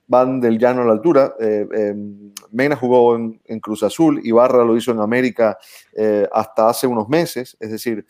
van 0.07 0.40
del 0.40 0.59
llano 0.59 0.83
a 0.83 0.85
la 0.85 0.92
altura. 0.92 1.35
Eh, 1.40 1.66
em, 1.73 2.33
Mena 2.53 2.77
jugó 2.77 3.16
en, 3.16 3.61
Cruz 3.61 3.83
Azul, 3.83 4.21
Ibarra 4.25 4.64
lo 4.64 4.77
hizo 4.77 4.92
en 4.92 5.01
América 5.01 5.59
eh, 5.92 6.29
hasta 6.33 6.69
hace 6.69 6.87
unos 6.87 7.09
meses, 7.09 7.57
es 7.59 7.71
decir, 7.71 8.07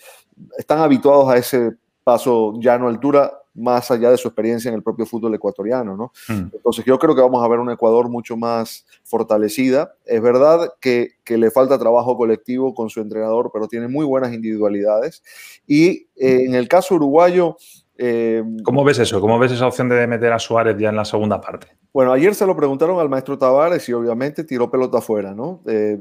están 0.59 0.81
habituados 0.81 1.29
a 1.29 1.37
ese 1.37 1.73
paso 2.05 2.55
llano 2.61 2.87
a 2.87 2.91
altura 2.91 3.33
más 3.57 3.91
allá 3.91 4.11
de 4.11 4.19
su 4.19 4.29
experiencia 4.29 4.69
en 4.69 4.75
el 4.75 4.83
propio 4.83 5.07
fútbol 5.07 5.35
ecuatoriano, 5.35 5.97
¿no? 5.97 6.13
Hmm. 6.29 6.51
Entonces 6.53 6.85
yo 6.85 6.99
creo 6.99 7.15
que 7.15 7.23
vamos 7.23 7.43
a 7.43 7.49
ver 7.49 7.59
un 7.59 7.71
Ecuador 7.71 8.09
mucho 8.09 8.37
más 8.37 8.87
fortalecida. 9.03 9.95
Es 10.05 10.21
verdad 10.21 10.75
que, 10.81 11.13
que, 11.25 11.39
le 11.39 11.51
falta 11.51 11.79
trabajo 11.79 12.17
colectivo 12.17 12.75
con 12.75 12.91
su 12.91 13.01
entrenador, 13.01 13.51
pero 13.53 13.67
tiene 13.67 13.89
muy 13.89 14.05
buenas 14.05 14.33
individualidades. 14.35 15.23
Y 15.67 16.09
eh, 16.17 16.45
en 16.47 16.55
el 16.55 16.69
caso 16.69 16.97
uruguayo, 16.97 17.57
eh, 17.99 18.43
¿Cómo 18.63 18.85
ves 18.85 18.99
eso? 18.99 19.21
¿Cómo 19.21 19.39
ves 19.39 19.53
esa 19.53 19.67
opción 19.67 19.89
de 19.89 20.07
meter 20.07 20.33
a 20.33 20.39
Suárez 20.39 20.77
ya 20.79 20.91
en 20.91 20.97
la 20.97 21.05
segunda 21.05 21.41
parte? 21.41 21.69
Bueno, 21.93 22.13
ayer 22.13 22.35
se 22.35 22.47
lo 22.47 22.55
preguntaron 22.55 23.01
al 23.01 23.09
maestro 23.09 23.39
Tavares 23.39 23.89
y 23.89 23.93
obviamente 23.93 24.45
tiró 24.45 24.71
pelota 24.71 24.99
afuera, 24.99 25.35
¿no? 25.35 25.63
Eh, 25.67 25.99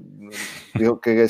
dijo 0.74 1.00
que, 1.00 1.28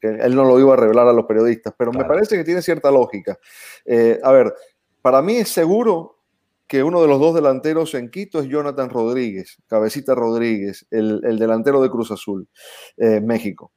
él 0.00 0.34
no 0.34 0.44
lo 0.44 0.58
iba 0.58 0.72
a 0.72 0.76
revelar 0.76 1.06
a 1.06 1.12
los 1.12 1.26
periodistas, 1.26 1.72
pero 1.76 1.92
me 1.92 2.04
parece 2.04 2.36
que 2.36 2.44
tiene 2.44 2.62
cierta 2.62 2.90
lógica. 2.90 3.38
Eh, 3.84 4.18
a 4.22 4.32
ver, 4.32 4.52
para 5.00 5.22
mí 5.22 5.36
es 5.36 5.48
seguro 5.50 6.18
que 6.66 6.82
uno 6.82 7.00
de 7.00 7.08
los 7.08 7.20
dos 7.20 7.34
delanteros 7.34 7.94
en 7.94 8.10
Quito 8.10 8.40
es 8.40 8.48
Jonathan 8.48 8.88
Rodríguez, 8.88 9.58
Cabecita 9.68 10.14
Rodríguez, 10.14 10.86
el, 10.90 11.20
el 11.24 11.38
delantero 11.38 11.80
de 11.80 11.90
Cruz 11.90 12.10
Azul, 12.10 12.48
México. 12.96 13.72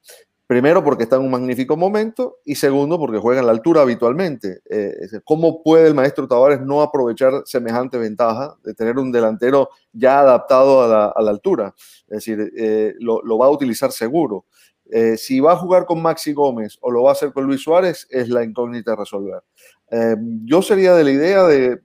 Primero 0.47 0.83
porque 0.83 1.03
está 1.03 1.15
en 1.15 1.23
un 1.23 1.31
magnífico 1.31 1.75
momento 1.75 2.37
y 2.45 2.53
segundo 2.53 2.99
porque 2.99 3.17
juega 3.17 3.39
en 3.39 3.47
la 3.47 3.51
altura 3.51 3.81
habitualmente. 3.81 4.61
Eh, 4.69 4.93
¿Cómo 5.23 5.63
puede 5.63 5.87
el 5.87 5.95
maestro 5.95 6.27
Tavares 6.27 6.61
no 6.61 6.83
aprovechar 6.83 7.41
semejante 7.45 7.97
ventaja 7.97 8.55
de 8.63 8.75
tener 8.75 8.99
un 8.99 9.11
delantero 9.11 9.69
ya 9.91 10.19
adaptado 10.19 10.83
a 10.83 10.87
la, 11.19 11.31
altura? 11.31 11.73
Es 12.07 12.25
decir, 12.25 12.51
eh, 12.55 12.93
lo, 12.99 13.37
va 13.39 13.47
a 13.47 13.49
utilizar 13.49 13.91
seguro. 13.91 14.45
Eh, 14.91 15.17
si 15.17 15.39
va 15.39 15.53
a 15.53 15.57
jugar 15.57 15.87
con 15.87 15.99
Maxi 15.99 16.31
Gómez 16.33 16.77
o 16.79 16.91
lo 16.91 17.01
va 17.01 17.09
a 17.09 17.13
hacer 17.13 17.33
con 17.33 17.45
Luis 17.45 17.63
Suárez 17.63 18.05
es 18.11 18.29
la 18.29 18.43
incógnita 18.43 18.93
a 18.93 18.97
resolver. 18.97 19.41
Em, 19.89 20.45
yo 20.45 20.61
sería 20.61 20.95
de 20.95 21.03
la 21.03 21.11
idea 21.11 21.43
de, 21.43 21.79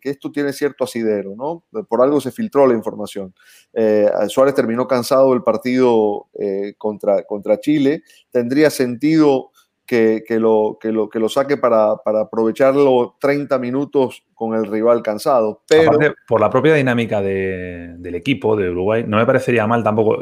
que 0.00 0.10
esto 0.10 0.30
tiene 0.30 0.52
cierto 0.52 0.84
asidero, 0.84 1.34
¿no? 1.36 1.64
Por 1.88 2.02
algo 2.02 2.20
se 2.20 2.30
filtró 2.30 2.66
la 2.66 2.74
información. 2.74 3.34
Eh, 3.72 4.08
Suárez 4.28 4.54
terminó 4.54 4.86
cansado 4.86 5.30
del 5.30 5.42
partido 5.42 6.28
eh, 6.38 6.74
contra, 6.78 7.24
contra 7.24 7.58
Chile. 7.58 8.02
Tendría 8.30 8.70
sentido 8.70 9.50
que, 9.90 10.22
lo, 10.38 10.78
que, 10.80 10.92
lo, 10.92 11.08
que 11.08 11.18
lo 11.18 11.28
saque 11.28 11.56
para, 11.56 11.96
para 11.96 12.20
aprovecharlo 12.20 13.16
30 13.20 13.58
minutos 13.58 14.22
con 14.34 14.54
el 14.54 14.66
rival 14.66 15.02
cansado. 15.02 15.62
Pero... 15.66 15.98
por 16.28 16.40
la 16.40 16.48
propia 16.48 16.74
dinámica 16.74 17.20
del 17.20 18.14
equipo 18.14 18.54
de 18.54 18.70
Uruguay, 18.70 19.04
no 19.04 19.16
me 19.16 19.26
parecería 19.26 19.66
mal 19.66 19.82
tampoco, 19.82 20.18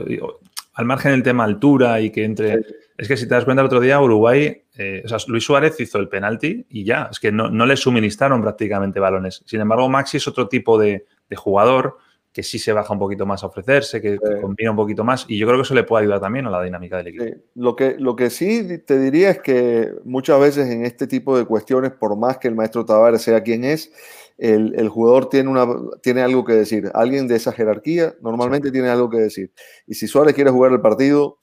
al 0.78 0.84
margen 0.84 1.10
del 1.10 1.24
tema 1.24 1.42
altura 1.42 2.00
y 2.00 2.10
que 2.10 2.24
entre... 2.24 2.60
Es 2.96 3.08
que 3.08 3.16
si 3.16 3.26
te 3.28 3.34
das 3.34 3.44
cuenta 3.44 3.62
el 3.62 3.66
otro 3.66 3.80
día, 3.80 4.00
Uruguay, 4.00 4.62
eh, 4.76 5.02
o 5.04 5.08
sea, 5.08 5.18
Luis 5.26 5.44
Suárez 5.44 5.78
hizo 5.80 5.98
el 5.98 6.08
penalti 6.08 6.66
y 6.68 6.84
ya, 6.84 7.08
es 7.10 7.18
que 7.18 7.32
no, 7.32 7.48
le 7.48 7.76
suministraron 7.76 8.40
prácticamente 8.40 9.00
balones. 9.00 9.42
Sin 9.44 9.60
embargo, 9.60 9.88
Maxi 9.88 10.18
es 10.18 10.28
otro 10.28 10.48
tipo 10.48 10.78
de, 10.78 11.04
jugador 11.36 11.98
que 12.32 12.44
sí 12.44 12.60
se 12.60 12.72
baja 12.72 12.92
un 12.92 13.00
poquito 13.00 13.26
más 13.26 13.42
a 13.42 13.46
ofrecerse, 13.46 14.00
que, 14.00 14.18
combina 14.40 14.70
un 14.70 14.76
poquito 14.76 15.02
más 15.02 15.26
y 15.28 15.36
yo 15.36 15.48
creo 15.48 15.58
que 15.58 15.62
eso 15.62 15.74
le 15.74 15.82
puede 15.82 16.04
ayudar 16.04 16.20
también 16.20 16.46
a 16.46 16.50
la 16.50 16.62
dinámica 16.62 16.96
del 16.98 17.08
equipo. 17.08 17.24
Lo, 17.56 17.74
que, 17.74 17.96
lo 17.98 18.14
que 18.14 18.30
sí 18.30 18.78
te 18.86 19.00
diría 19.00 19.30
es 19.30 19.40
que 19.40 19.92
muchas 20.04 20.40
veces 20.40 20.68
en 20.70 20.84
este 20.84 21.08
tipo 21.08 21.36
de 21.36 21.44
cuestiones, 21.44 21.90
por 21.90 22.16
más 22.16 22.38
que 22.38 22.46
el 22.46 22.54
maestro 22.54 22.84
Tavares 22.84 23.22
sea 23.22 23.42
quien 23.42 23.64
es, 23.64 23.92
el, 24.38 24.88
jugador 24.88 25.28
tiene, 25.28 25.50
una, 25.50 25.66
tiene 26.00 26.22
algo 26.22 26.44
que 26.44 26.54
decir. 26.54 26.90
Alguien 26.94 27.26
de 27.26 27.36
esa 27.36 27.52
jerarquía 27.52 28.14
normalmente 28.22 28.70
tiene 28.70 28.88
algo 28.88 29.10
que 29.10 29.18
decir. 29.18 29.52
Y 29.86 29.94
si 29.94 30.06
Suárez 30.06 30.34
quiere 30.34 30.50
jugar 30.50 30.72
el 30.72 30.80
partido, 30.80 31.38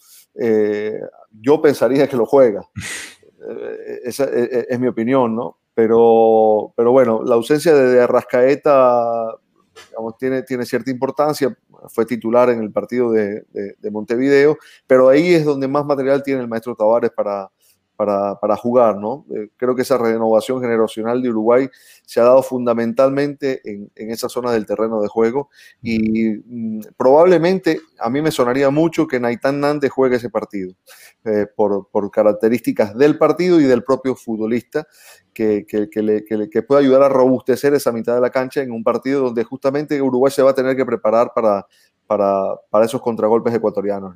yo 1.31 1.61
pensaría 1.61 2.07
que 2.07 2.17
lo 2.17 2.25
juega. 2.25 2.67
Esa 4.03 4.25
es, 4.25 4.79
mi 4.79 4.87
opinión, 4.87 5.35
¿no? 5.35 5.59
Pero, 5.75 6.73
pero 6.75 6.91
bueno, 6.91 7.21
la 7.23 7.35
ausencia 7.35 7.73
de 7.75 8.01
Arrascaeta 8.01 9.35
tiene, 10.17 10.43
tiene 10.43 10.65
cierta 10.65 10.89
importancia. 10.89 11.55
Fue 11.89 12.05
titular 12.05 12.49
en 12.49 12.61
el 12.61 12.71
partido 12.71 13.11
de, 13.11 13.43
de, 13.51 13.91
Montevideo, 13.91 14.57
pero 14.87 15.09
ahí 15.09 15.33
es 15.33 15.45
donde 15.45 15.67
más 15.67 15.85
material 15.85 16.23
tiene 16.23 16.41
el 16.41 16.47
maestro 16.47 16.75
Tavares 16.75 17.11
para, 17.11 17.51
para, 17.95 18.35
para 18.39 18.55
jugar, 18.55 18.97
¿no? 18.97 19.25
Eh, 19.35 19.49
creo 19.57 19.75
que 19.75 19.83
esa 19.83 19.97
renovación 19.97 20.61
generacional 20.61 21.21
de 21.21 21.29
Uruguay 21.29 21.69
se 22.05 22.19
ha 22.19 22.23
dado 22.23 22.43
fundamentalmente 22.43 23.61
en, 23.63 23.91
en 23.95 24.11
esa 24.11 24.29
zona 24.29 24.51
del 24.51 24.65
terreno 24.65 25.01
de 25.01 25.07
juego 25.07 25.49
y 25.81 26.29
mm, 26.45 26.79
probablemente 26.97 27.79
a 27.99 28.09
mí 28.09 28.21
me 28.21 28.31
sonaría 28.31 28.69
mucho 28.69 29.07
que 29.07 29.19
Naitán 29.19 29.59
Nández 29.59 29.91
juegue 29.91 30.17
ese 30.17 30.29
partido 30.29 30.73
eh, 31.23 31.47
por, 31.55 31.89
por, 31.89 32.11
características 32.11 32.95
del 32.97 33.17
partido 33.17 33.59
y 33.59 33.63
del 33.63 33.83
propio 33.83 34.15
futbolista 34.15 34.87
que, 35.33 35.65
que, 35.67 35.89
que, 35.89 36.01
le, 36.01 36.23
que, 36.23 36.61
pueda 36.61 36.81
ayudar 36.81 37.03
a 37.03 37.09
robustecer 37.09 37.73
esa 37.73 37.91
mitad 37.91 38.15
de 38.15 38.21
la 38.21 38.29
cancha 38.29 38.61
en 38.61 38.71
un 38.71 38.83
partido 38.83 39.23
donde 39.23 39.43
justamente 39.43 40.01
Uruguay 40.01 40.31
se 40.31 40.41
va 40.41 40.51
a 40.51 40.55
tener 40.55 40.75
que 40.75 40.85
preparar 40.85 41.31
para, 41.35 41.65
para, 42.07 42.55
para 42.69 42.85
esos 42.85 43.01
contragolpes 43.01 43.53
ecuatorianos. 43.53 44.15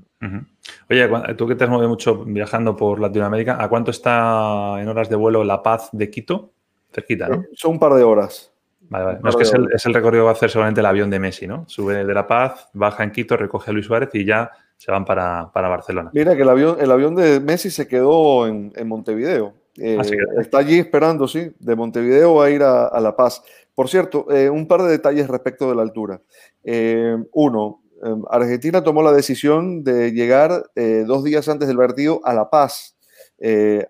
Oye, 0.89 1.09
tú 1.35 1.47
que 1.47 1.55
te 1.55 1.63
has 1.63 1.69
movido 1.69 1.89
mucho 1.89 2.23
viajando 2.25 2.75
por 2.75 2.99
Latinoamérica, 2.99 3.61
¿a 3.61 3.67
cuánto 3.67 3.91
está 3.91 4.79
en 4.79 4.87
horas 4.87 5.09
de 5.09 5.15
vuelo 5.15 5.43
La 5.43 5.61
Paz 5.63 5.89
de 5.91 6.09
Quito? 6.09 6.51
Cerquita, 6.91 7.27
¿no? 7.27 7.35
Eh, 7.35 7.49
son 7.53 7.73
un 7.73 7.79
par 7.79 7.93
de 7.93 8.03
horas. 8.03 8.51
Vale, 8.89 9.05
vale. 9.05 9.19
No, 9.21 9.29
es 9.29 9.35
que 9.35 9.43
es 9.43 9.53
el, 9.53 9.67
es 9.71 9.85
el, 9.85 9.93
recorrido 9.93 10.23
que 10.23 10.25
va 10.25 10.31
a 10.31 10.33
hacer 10.33 10.49
seguramente 10.49 10.79
el 10.81 10.85
avión 10.85 11.09
de 11.09 11.19
Messi, 11.19 11.45
¿no? 11.45 11.65
Sube 11.67 12.03
de 12.03 12.13
La 12.13 12.25
Paz, 12.25 12.69
baja 12.73 13.03
en 13.03 13.11
Quito, 13.11 13.37
recoge 13.37 13.69
a 13.69 13.73
Luis 13.73 13.85
Suárez 13.85 14.09
y 14.13 14.25
ya 14.25 14.51
se 14.77 14.91
van 14.91 15.05
para, 15.05 15.51
para 15.53 15.67
Barcelona. 15.67 16.09
Mira 16.13 16.35
que 16.35 16.41
el 16.41 16.49
avión, 16.49 16.77
el 16.79 16.91
avión 16.91 17.15
de 17.15 17.39
Messi 17.39 17.69
se 17.69 17.87
quedó 17.87 18.47
en, 18.47 18.71
en 18.75 18.87
Montevideo. 18.87 19.53
Eh, 19.79 19.97
está 20.39 20.59
allí 20.59 20.79
esperando, 20.79 21.27
sí. 21.27 21.51
De 21.59 21.75
Montevideo 21.75 22.35
va 22.35 22.45
a 22.45 22.49
ir 22.49 22.63
a, 22.63 22.87
a 22.87 22.99
La 22.99 23.15
Paz. 23.15 23.41
Por 23.79 23.87
cierto, 23.87 24.29
eh, 24.29 24.49
un 24.49 24.67
par 24.67 24.83
de 24.83 24.89
detalles 24.89 25.29
respecto 25.29 25.69
de 25.69 25.75
la 25.75 25.83
altura. 25.83 26.21
Eh, 26.65 27.15
uno, 27.31 27.81
eh, 28.03 28.13
Argentina 28.29 28.83
tomó 28.83 29.01
la 29.01 29.13
decisión 29.13 29.85
de 29.85 30.11
llegar 30.11 30.65
dos 31.07 31.23
días 31.23 31.47
antes 31.47 31.69
del 31.69 31.77
partido 31.77 32.19
a 32.25 32.33
La 32.33 32.49
Paz. 32.49 32.97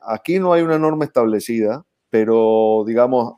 Aquí 0.03 0.37
no 0.37 0.53
hay 0.53 0.61
una 0.61 0.77
norma 0.77 1.05
establecida, 1.05 1.87
pero 2.11 2.83
digamos, 2.85 3.37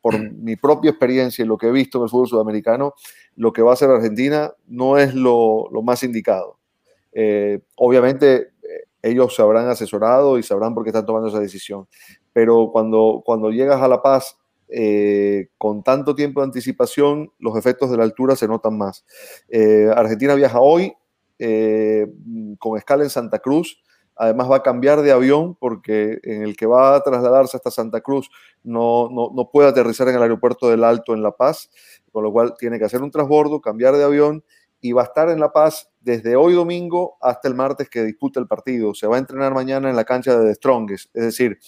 por 0.00 0.18
mi 0.32 0.56
propia 0.56 0.88
experiencia 0.88 1.44
y 1.44 1.48
lo 1.48 1.58
que 1.58 1.66
he 1.66 1.70
visto 1.70 1.98
en 1.98 2.04
el 2.04 2.08
fútbol 2.08 2.28
sudamericano, 2.28 2.94
lo 3.36 3.52
que 3.52 3.60
va 3.60 3.72
a 3.72 3.74
hacer 3.74 3.90
Argentina 3.90 4.50
no 4.68 4.96
es 4.96 5.14
lo, 5.14 5.68
lo 5.70 5.82
más 5.82 6.02
indicado. 6.02 6.60
obviamente 7.76 8.52
ellos 9.02 9.34
se 9.34 9.42
habrán 9.42 9.68
asesorado 9.68 10.38
y 10.38 10.42
sabrán 10.42 10.74
por 10.74 10.84
qué 10.84 10.90
están 10.90 11.06
tomando 11.06 11.28
esa 11.28 11.40
decisión, 11.40 11.86
pero 12.32 12.70
cuando, 12.72 13.22
cuando 13.24 13.50
llegas 13.50 13.80
a 13.80 13.88
La 13.88 14.02
Paz 14.02 14.36
eh, 14.68 15.48
con 15.56 15.82
tanto 15.82 16.14
tiempo 16.14 16.40
de 16.40 16.46
anticipación, 16.46 17.32
los 17.38 17.56
efectos 17.56 17.90
de 17.90 17.96
la 17.96 18.04
altura 18.04 18.36
se 18.36 18.48
notan 18.48 18.76
más. 18.76 19.04
Eh, 19.48 19.90
Argentina 19.94 20.34
viaja 20.34 20.60
hoy 20.60 20.92
eh, 21.38 22.06
con 22.58 22.76
escala 22.76 23.04
en 23.04 23.10
Santa 23.10 23.38
Cruz. 23.38 23.82
Además 24.20 24.50
va 24.50 24.56
a 24.56 24.62
cambiar 24.62 25.00
de 25.02 25.12
avión 25.12 25.54
porque 25.54 26.18
en 26.24 26.42
el 26.42 26.56
que 26.56 26.66
va 26.66 26.96
a 26.96 27.02
trasladarse 27.02 27.56
hasta 27.56 27.70
Santa 27.70 28.00
Cruz 28.00 28.28
no, 28.64 29.08
no, 29.10 29.30
no 29.32 29.48
puede 29.50 29.68
aterrizar 29.68 30.08
en 30.08 30.16
el 30.16 30.22
aeropuerto 30.22 30.68
del 30.68 30.82
Alto 30.82 31.14
en 31.14 31.22
La 31.22 31.30
Paz, 31.30 31.70
con 32.10 32.24
lo 32.24 32.32
cual 32.32 32.54
tiene 32.58 32.80
que 32.80 32.84
hacer 32.84 33.00
un 33.00 33.12
transbordo, 33.12 33.60
cambiar 33.60 33.96
de 33.96 34.02
avión 34.02 34.44
y 34.80 34.92
va 34.92 35.02
a 35.02 35.06
estar 35.06 35.28
en 35.28 35.40
La 35.40 35.52
Paz 35.52 35.90
desde 36.00 36.36
hoy 36.36 36.54
domingo 36.54 37.16
hasta 37.20 37.48
el 37.48 37.54
martes 37.54 37.88
que 37.88 38.04
disputa 38.04 38.40
el 38.40 38.46
partido. 38.46 38.94
Se 38.94 39.06
va 39.06 39.16
a 39.16 39.18
entrenar 39.18 39.54
mañana 39.54 39.90
en 39.90 39.96
la 39.96 40.04
cancha 40.04 40.38
de 40.38 40.48
The 40.48 40.54
Strongest. 40.54 41.14
Es 41.14 41.24
decir, 41.24 41.58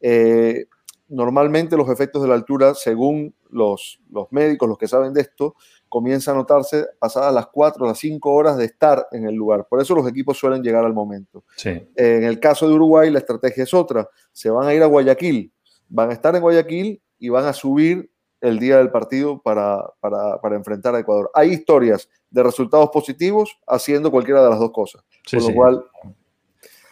eh, 0.00 0.66
normalmente 1.08 1.76
los 1.76 1.88
efectos 1.90 2.22
de 2.22 2.28
la 2.28 2.34
altura, 2.34 2.74
según 2.74 3.34
los, 3.50 4.00
los 4.10 4.30
médicos, 4.30 4.68
los 4.68 4.78
que 4.78 4.88
saben 4.88 5.12
de 5.12 5.22
esto, 5.22 5.56
comienza 5.88 6.30
a 6.30 6.34
notarse 6.34 6.86
pasadas 6.98 7.34
las 7.34 7.48
4 7.48 7.84
o 7.84 7.88
las 7.88 7.98
5 7.98 8.32
horas 8.32 8.56
de 8.56 8.64
estar 8.64 9.08
en 9.12 9.26
el 9.26 9.34
lugar. 9.34 9.66
Por 9.68 9.80
eso 9.80 9.94
los 9.94 10.08
equipos 10.08 10.38
suelen 10.38 10.62
llegar 10.62 10.84
al 10.84 10.94
momento. 10.94 11.44
Sí. 11.56 11.70
En 11.96 12.24
el 12.24 12.40
caso 12.40 12.66
de 12.66 12.74
Uruguay, 12.74 13.10
la 13.10 13.18
estrategia 13.18 13.64
es 13.64 13.74
otra. 13.74 14.08
Se 14.32 14.48
van 14.48 14.66
a 14.66 14.74
ir 14.74 14.82
a 14.82 14.86
Guayaquil, 14.86 15.52
van 15.88 16.10
a 16.10 16.12
estar 16.14 16.34
en 16.34 16.40
Guayaquil 16.40 17.02
y 17.18 17.28
van 17.28 17.44
a 17.44 17.52
subir 17.52 18.11
el 18.42 18.58
día 18.58 18.78
del 18.78 18.90
partido 18.90 19.40
para, 19.40 19.82
para, 20.00 20.40
para 20.40 20.56
enfrentar 20.56 20.94
a 20.94 20.98
Ecuador. 20.98 21.30
Hay 21.32 21.52
historias 21.52 22.10
de 22.28 22.42
resultados 22.42 22.90
positivos 22.90 23.56
haciendo 23.66 24.10
cualquiera 24.10 24.42
de 24.42 24.50
las 24.50 24.58
dos 24.58 24.72
cosas. 24.72 25.04
Sí, 25.24 25.36
Con 25.36 25.44
lo 25.44 25.48
sí. 25.48 25.54
cual... 25.54 25.84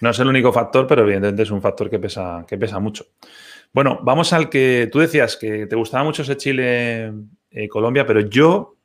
No 0.00 0.10
es 0.10 0.18
el 0.18 0.28
único 0.28 0.52
factor, 0.52 0.86
pero 0.86 1.02
evidentemente 1.02 1.42
es 1.42 1.50
un 1.50 1.60
factor 1.60 1.90
que 1.90 1.98
pesa, 1.98 2.44
que 2.48 2.56
pesa 2.56 2.78
mucho. 2.78 3.04
Bueno, 3.72 3.98
vamos 4.02 4.32
al 4.32 4.48
que 4.48 4.88
tú 4.90 5.00
decías 5.00 5.36
que 5.36 5.66
te 5.66 5.76
gustaba 5.76 6.04
mucho 6.04 6.22
ese 6.22 6.36
Chile-Colombia, 6.36 8.06
pero 8.06 8.20
yo, 8.20 8.76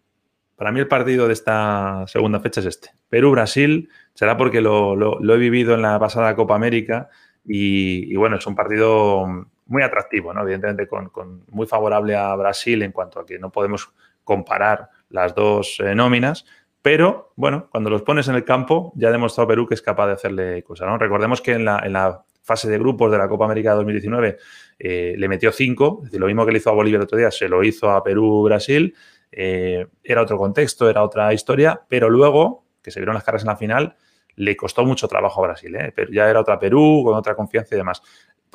para 0.56 0.71
mí 0.71 0.80
el 0.80 0.88
partido 0.88 1.28
de 1.28 1.34
esta 1.34 2.04
segunda 2.08 2.39
fecha 2.39 2.60
es 2.60 2.65
este. 2.65 2.89
Perú-Brasil, 3.08 3.89
será 4.13 4.36
porque 4.36 4.60
lo, 4.60 4.95
lo, 4.95 5.19
lo, 5.19 5.36
he 5.36 5.38
vivido 5.38 5.73
en 5.75 5.84
la 5.84 5.97
pasada 5.99 6.36
Copa 6.36 6.56
América 6.56 7.10
y, 7.45 8.12
y 8.12 8.15
bueno, 8.17 8.38
es 8.38 8.45
un 8.45 8.56
partido 8.56 9.47
muy 9.67 9.84
atractivo, 9.84 10.34
¿no? 10.34 10.41
Evidentemente 10.41 10.88
con, 10.88 11.10
con, 11.10 11.43
muy 11.49 11.67
favorable 11.67 12.15
a 12.15 12.36
Brasil 12.36 12.82
en 12.84 12.91
cuanto 12.91 13.19
a 13.19 13.25
que 13.25 13.39
no 13.39 13.51
podemos 13.51 13.91
comparar 14.23 14.89
las 15.10 15.34
dos 15.34 15.80
eh, 15.80 15.95
nóminas, 15.95 16.45
pero 16.82 17.32
bueno, 17.36 17.67
cuando 17.71 17.89
los 17.89 18.04
pones 18.04 18.28
en 18.28 18.36
el 18.36 18.45
campo 18.45 18.93
ya 18.95 19.08
ha 19.08 19.12
demostrado 19.12 19.47
Perú 19.47 19.67
que 19.67 19.73
es 19.73 19.82
capaz 19.82 20.08
de 20.08 20.13
hacerle 20.13 20.63
cosas, 20.63 20.88
¿no? 20.88 20.97
Recordemos 20.97 21.41
que 21.41 21.54
en 21.54 21.65
la, 21.65 22.23
fase 22.43 22.69
de 22.69 22.78
grupos 22.78 23.12
de 23.12 23.17
la 23.17 23.28
Copa 23.28 23.45
América 23.45 23.73
2019 23.73 24.38
eh, 24.78 25.15
le 25.17 25.28
metió 25.28 25.51
cinco, 25.51 26.01
es 26.01 26.12
decir, 26.12 26.19
lo 26.19 26.28
mismo 26.28 26.45
que 26.45 26.51
le 26.51 26.60
hizo 26.60 26.69
a 26.69 26.73
Bolivia 26.73 26.97
el 26.97 27.04
otro 27.04 27.17
día, 27.17 27.32
se 27.32 27.49
lo 27.49 27.63
hizo 27.63 27.89
a 27.89 28.04
Perú-Brasil, 28.04 28.93
eh, 29.32 29.88
era 30.04 30.21
otro 30.21 30.38
contexto, 30.38 30.88
era 30.88 31.04
otra 31.04 31.34
historia, 31.34 31.82
pero 31.89 32.08
luego, 32.08 32.65
que 32.84 32.91
se 32.91 32.99
vieron 32.99 33.15
las 33.15 33.23
caras 33.23 33.41
en 33.41 33.47
la 33.47 33.58
final, 33.58 33.95
le 34.36 34.56
costó 34.56 34.86
mucho 34.86 35.08
trabajo 35.08 35.43
a 35.43 35.47
Brasil, 35.47 35.75
¿eh? 35.75 35.91
pero 35.95 36.12
ya 36.12 36.30
era 36.30 36.39
otra 36.39 36.60
Perú, 36.60 37.01
con 37.04 37.15
otra 37.15 37.36
confianza 37.36 37.73
y 37.73 37.80
demás. 37.80 38.01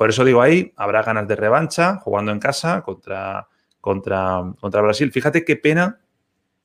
Por 0.01 0.09
eso 0.09 0.25
digo 0.25 0.41
ahí, 0.41 0.73
habrá 0.77 1.03
ganas 1.03 1.27
de 1.27 1.35
revancha, 1.35 1.97
jugando 1.97 2.31
en 2.31 2.39
casa 2.39 2.81
contra, 2.81 3.47
contra, 3.79 4.41
contra 4.59 4.81
Brasil. 4.81 5.11
Fíjate 5.11 5.45
qué 5.45 5.57
pena 5.57 5.99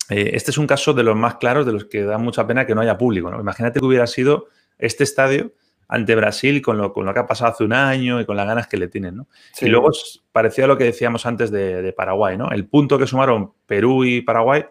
eh, 0.08 0.30
este 0.32 0.52
es 0.52 0.56
un 0.56 0.66
caso 0.66 0.94
de 0.94 1.02
los 1.02 1.16
más 1.16 1.34
claros, 1.34 1.66
de 1.66 1.72
los 1.72 1.84
que 1.84 2.02
da 2.04 2.16
mucha 2.16 2.46
pena 2.46 2.64
que 2.64 2.74
no 2.74 2.80
haya 2.80 2.96
público. 2.96 3.30
¿no? 3.30 3.38
Imagínate 3.38 3.78
que 3.78 3.84
hubiera 3.84 4.06
sido 4.06 4.46
este 4.78 5.04
estadio 5.04 5.52
ante 5.86 6.14
Brasil 6.14 6.62
con 6.62 6.78
lo, 6.78 6.94
con 6.94 7.04
lo, 7.04 7.12
que 7.12 7.20
ha 7.20 7.26
pasado 7.26 7.52
hace 7.52 7.62
un 7.62 7.74
año 7.74 8.22
y 8.22 8.24
con 8.24 8.38
las 8.38 8.46
ganas 8.46 8.68
que 8.68 8.78
le 8.78 8.88
tienen. 8.88 9.16
¿no? 9.16 9.28
Sí. 9.52 9.66
Y 9.66 9.68
luego 9.68 9.90
parecía 10.32 10.64
a 10.64 10.68
lo 10.68 10.78
que 10.78 10.84
decíamos 10.84 11.26
antes 11.26 11.50
de, 11.50 11.82
de, 11.82 11.92
Paraguay. 11.92 12.38
¿no? 12.38 12.50
El 12.52 12.66
punto 12.66 12.98
que 12.98 13.06
sumaron 13.06 13.52
Perú 13.66 14.06
y 14.06 14.22
Paraguay, 14.22 14.64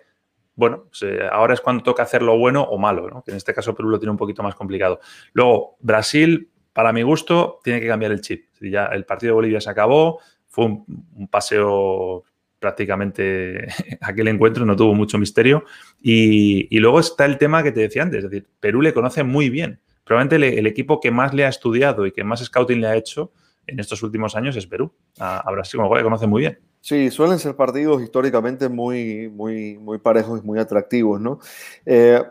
bueno, 0.56 0.86
pues, 0.90 1.04
eh, 1.04 1.20
ahora 1.32 1.54
es 1.54 1.62
cuando 1.62 1.84
toca 1.84 2.02
hacer 2.02 2.24
lo 2.24 2.36
bueno 2.40 2.64
o 2.64 2.80
malo, 2.80 3.12
¿no? 3.12 3.22
que 3.22 3.30
en 3.30 3.38
este 3.38 3.54
caso 3.54 3.76
Perú 3.76 3.90
lo 3.90 4.00
tiene 4.00 4.10
un 4.10 4.18
poquito 4.18 4.42
más 4.42 4.56
complicado. 4.56 5.02
Luego, 5.34 5.78
Brasil, 5.82 6.50
para 6.76 6.92
mi 6.92 7.04
gusto, 7.04 7.62
tiene 7.64 7.80
que 7.80 7.88
cambiar 7.88 8.12
el 8.12 8.20
chip. 8.20 8.48
Ya 8.60 8.88
el 8.88 9.06
partido 9.06 9.30
de 9.30 9.36
Bolivia 9.36 9.62
se 9.62 9.70
acabó, 9.70 10.20
fue 10.50 10.66
un, 10.66 11.30
paseo 11.32 12.26
prácticamente 12.60 13.68
aquel 14.02 14.28
encuentro, 14.28 14.66
no 14.66 14.76
tuvo 14.76 14.94
mucho 14.94 15.18
misterio. 15.18 15.64
Y, 16.02 16.78
luego 16.78 17.00
está 17.00 17.24
el 17.24 17.38
tema 17.38 17.64
que 17.64 17.72
te 17.72 17.80
decía 17.80 18.04
antes, 18.04 18.26
es 18.26 18.30
decir, 18.30 18.50
Perú 18.60 18.82
le 18.82 18.94
conoce 18.94 19.24
muy 19.24 19.50
bien. 19.50 19.80
Probablemente 20.04 20.38
le, 20.38 20.60
el 20.60 20.68
equipo 20.68 21.00
que 21.00 21.12
más 21.12 21.34
le 21.34 21.46
ha 21.46 21.50
estudiado 21.50 22.06
y 22.06 22.12
que 22.12 22.26
más 22.26 22.44
scouting 22.44 22.82
le 22.82 22.88
ha 22.88 22.98
hecho 22.98 23.32
en 23.68 23.80
estos 23.80 24.04
últimos 24.04 24.36
años 24.36 24.58
es 24.58 24.68
Perú. 24.68 24.94
A, 25.18 25.48
a 25.48 25.52
Brasil, 25.54 25.80
como 25.80 25.96
le 25.96 26.04
conoce 26.04 26.28
muy 26.28 26.42
bien. 26.42 26.60
Sí, 26.86 27.10
suelen 27.10 27.40
ser 27.40 27.56
partidos 27.56 28.04
históricamente 28.04 28.70
muy, 28.70 29.28
muy, 29.28 29.76
muy 29.80 29.98
parejos 29.98 30.44
y 30.44 30.46
muy 30.46 30.60
atractivos, 30.60 31.20
¿no? 31.20 31.40
Eh, 31.84 32.22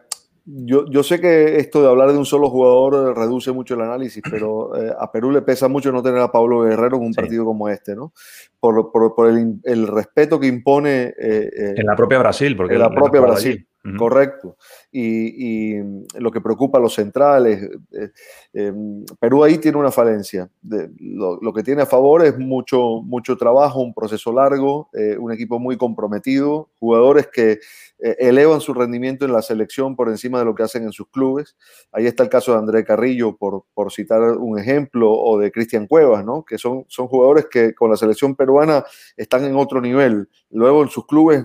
yo, 0.45 0.85
yo, 0.91 1.03
sé 1.03 1.21
que 1.21 1.59
esto 1.59 1.83
de 1.83 1.89
hablar 1.89 2.13
de 2.13 2.19
un 2.19 2.27
solo 2.27 2.51
jugador 2.51 3.17
reduce 3.17 3.53
mucho 3.53 3.75
el 3.75 3.81
análisis, 3.81 4.23
pero 4.31 4.77
eh, 4.77 4.93
a 4.99 5.11
Perú 5.11 5.31
le 5.31 5.43
pesa 5.43 5.69
mucho 5.69 5.93
no 5.93 6.03
tener 6.03 6.21
a 6.21 6.31
Pablo 6.31 6.63
Guerrero 6.63 6.97
en 6.97 7.05
un 7.05 7.15
sí. 7.15 7.21
partido 7.21 7.45
como 7.45 7.69
este, 7.69 7.95
¿no? 7.95 8.13
Por, 8.61 8.91
por, 8.91 9.15
por 9.15 9.31
el, 9.31 9.61
el, 9.65 9.87
respeto 9.87 10.39
que 10.39 10.47
impone. 10.47 11.15
Eh, 11.19 11.75
en 11.77 11.87
la 11.87 11.97
propia 11.97 12.19
Brasil, 12.19 12.57
porque. 12.57 12.75
En 12.75 12.81
la 12.81 12.91
propia 12.91 13.21
Brasil. 13.21 13.67
Correcto. 13.99 14.57
Y, 14.91 15.75
lo 16.19 16.31
que 16.31 16.41
preocupa 16.41 16.79
a 16.79 16.81
los 16.81 16.95
centrales, 16.95 17.63
eh, 17.93 18.11
eh, 18.55 18.73
Perú 19.21 19.45
ahí 19.45 19.59
tiene 19.59 19.77
una 19.77 19.91
falencia. 19.91 20.51
Lo, 20.63 21.53
que 21.53 21.63
tiene 21.63 21.83
a 21.83 21.87
favor 21.87 22.25
es 22.25 22.39
mucho, 22.39 23.03
mucho 23.03 23.37
trabajo, 23.37 23.81
un 23.81 23.93
proceso 23.93 24.33
largo, 24.33 24.89
eh, 24.95 25.19
un 25.19 25.33
equipo 25.33 25.59
muy 25.59 25.77
comprometido, 25.77 26.71
jugadores 26.79 27.29
que 27.33 27.59
elevan 27.99 28.61
su 28.61 28.75
rendimiento 28.75 29.25
en 29.25 29.33
la 29.33 29.41
selección 29.41 29.97
por 29.97 30.09
encima 30.09 30.39
de 30.39 30.45
lo 30.45 30.55
que 30.55 30.63
hacen 30.63 30.85
en 30.85 30.93
sus 30.93 31.09
clubes. 31.09 31.57
Ahí 31.93 32.07
está 32.07 32.23
el 32.23 32.29
caso 32.29 32.53
de 32.53 32.59
André 32.59 32.85
Carrillo, 32.85 33.37
por, 33.37 33.65
por 33.75 33.93
citar 33.93 34.21
un 34.39 34.59
ejemplo, 34.59 35.13
o 35.13 35.39
de 35.39 35.53
Cristian 35.53 35.87
Cuevas, 35.87 36.25
¿no? 36.25 36.45
que 36.45 36.59
son, 36.59 36.85
son 36.89 37.07
jugadores 37.07 37.47
que 37.51 37.75
con 37.75 37.91
la 37.91 37.97
selección 37.97 38.35
peruana 38.35 38.85
están 39.17 39.45
en 39.45 39.57
otro 39.57 39.81
nivel. 39.81 40.29
Luego 40.51 40.83
en 40.83 40.89
sus 40.89 41.07
clubes 41.07 41.45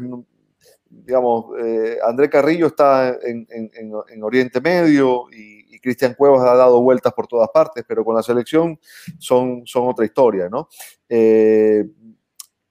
digamos, 0.89 1.45
eh, 1.59 1.97
André 2.03 2.29
Carrillo 2.29 2.67
está 2.67 3.17
en, 3.23 4.23
Oriente 4.23 4.61
Medio 4.61 5.25
y, 5.31 5.59
Cristian 5.81 6.13
Cuevas 6.13 6.41
ha 6.41 6.55
dado 6.55 6.81
vueltas 6.81 7.13
por 7.13 7.25
todas 7.25 7.47
partes, 7.53 7.85
pero 7.87 8.03
con 8.03 8.13
la 8.13 8.21
selección 8.21 8.77
son, 9.17 9.61
son 9.65 9.87
otra 9.87 10.03
historia, 10.03 10.49
¿no? 10.49 10.67
Eh, 11.07 11.85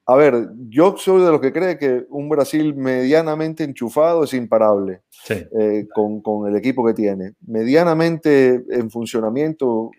a 0.05 0.15
ver, 0.15 0.49
yo 0.69 0.95
soy 0.99 1.25
de 1.25 1.31
los 1.31 1.41
que 1.41 1.51
cree 1.51 1.79
que 1.79 2.05
un 2.11 2.29
Brasil 2.29 2.75
medianamente 2.75 3.65
enchufado 3.65 4.25
es 4.25 4.35
imparable 4.35 5.05
eh, 5.31 5.87
con, 5.95 6.49
el 6.49 6.57
equipo 6.57 6.85
que 6.85 6.93
tiene. 6.93 7.33
Medianamente 7.47 8.63
en 8.69 8.91
funcionamiento, 8.91 9.91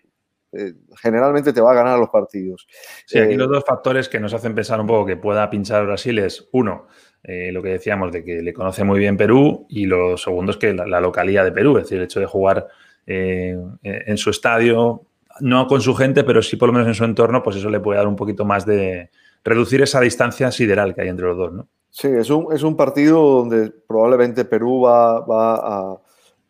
generalmente 0.96 1.52
te 1.52 1.60
va 1.60 1.72
a 1.72 1.74
ganar 1.74 1.98
los 1.98 2.10
partidos. 2.10 2.68
Sí, 3.06 3.18
aquí 3.18 3.34
los 3.34 3.48
dos 3.48 3.64
factores 3.66 4.08
que 4.08 4.20
nos 4.20 4.32
hacen 4.34 4.54
pensar 4.54 4.80
un 4.80 4.86
poco 4.86 5.04
que 5.04 5.16
pueda 5.16 5.50
pinchar 5.50 5.84
Brasil 5.84 6.16
es, 6.20 6.48
uno, 6.52 6.86
eh, 7.22 7.50
lo 7.52 7.62
que 7.62 7.70
decíamos 7.70 8.12
de 8.12 8.24
que 8.24 8.42
le 8.42 8.52
conoce 8.52 8.84
muy 8.84 8.98
bien 8.98 9.16
Perú 9.16 9.66
y 9.68 9.86
lo 9.86 10.16
segundo 10.16 10.52
es 10.52 10.56
que 10.56 10.72
la, 10.72 11.00
localidad 11.00 11.44
de 11.44 11.52
Perú, 11.52 11.76
es 11.76 11.84
decir, 11.84 11.98
el 11.98 12.04
hecho 12.04 12.20
de 12.20 12.26
jugar 12.26 12.68
eh, 13.06 13.56
en 13.82 14.16
su 14.16 14.30
estadio, 14.30 15.02
no 15.40 15.66
con 15.66 15.80
su 15.80 15.94
gente, 15.94 16.24
pero 16.24 16.42
sí 16.42 16.56
por 16.56 16.68
lo 16.68 16.72
menos 16.72 16.88
en 16.88 16.94
su 16.94 17.04
entorno, 17.04 17.42
pues 17.42 17.56
eso 17.56 17.70
le 17.70 17.80
puede 17.80 17.98
dar 17.98 18.08
un 18.08 18.16
poquito 18.16 18.44
más 18.44 18.64
de 18.64 19.10
reducir 19.44 19.82
esa 19.82 20.00
distancia 20.00 20.50
sideral 20.50 20.94
que 20.94 21.02
hay 21.02 21.08
entre 21.08 21.26
los 21.26 21.36
dos, 21.36 21.52
¿no? 21.52 21.68
Sí, 21.90 22.08
es 22.08 22.30
un, 22.30 22.52
es 22.52 22.62
un 22.62 22.76
partido 22.76 23.20
donde 23.20 23.70
probablemente 23.70 24.44
Perú 24.44 24.82
va, 24.82 25.20
va 25.20 25.54
a 25.56 26.00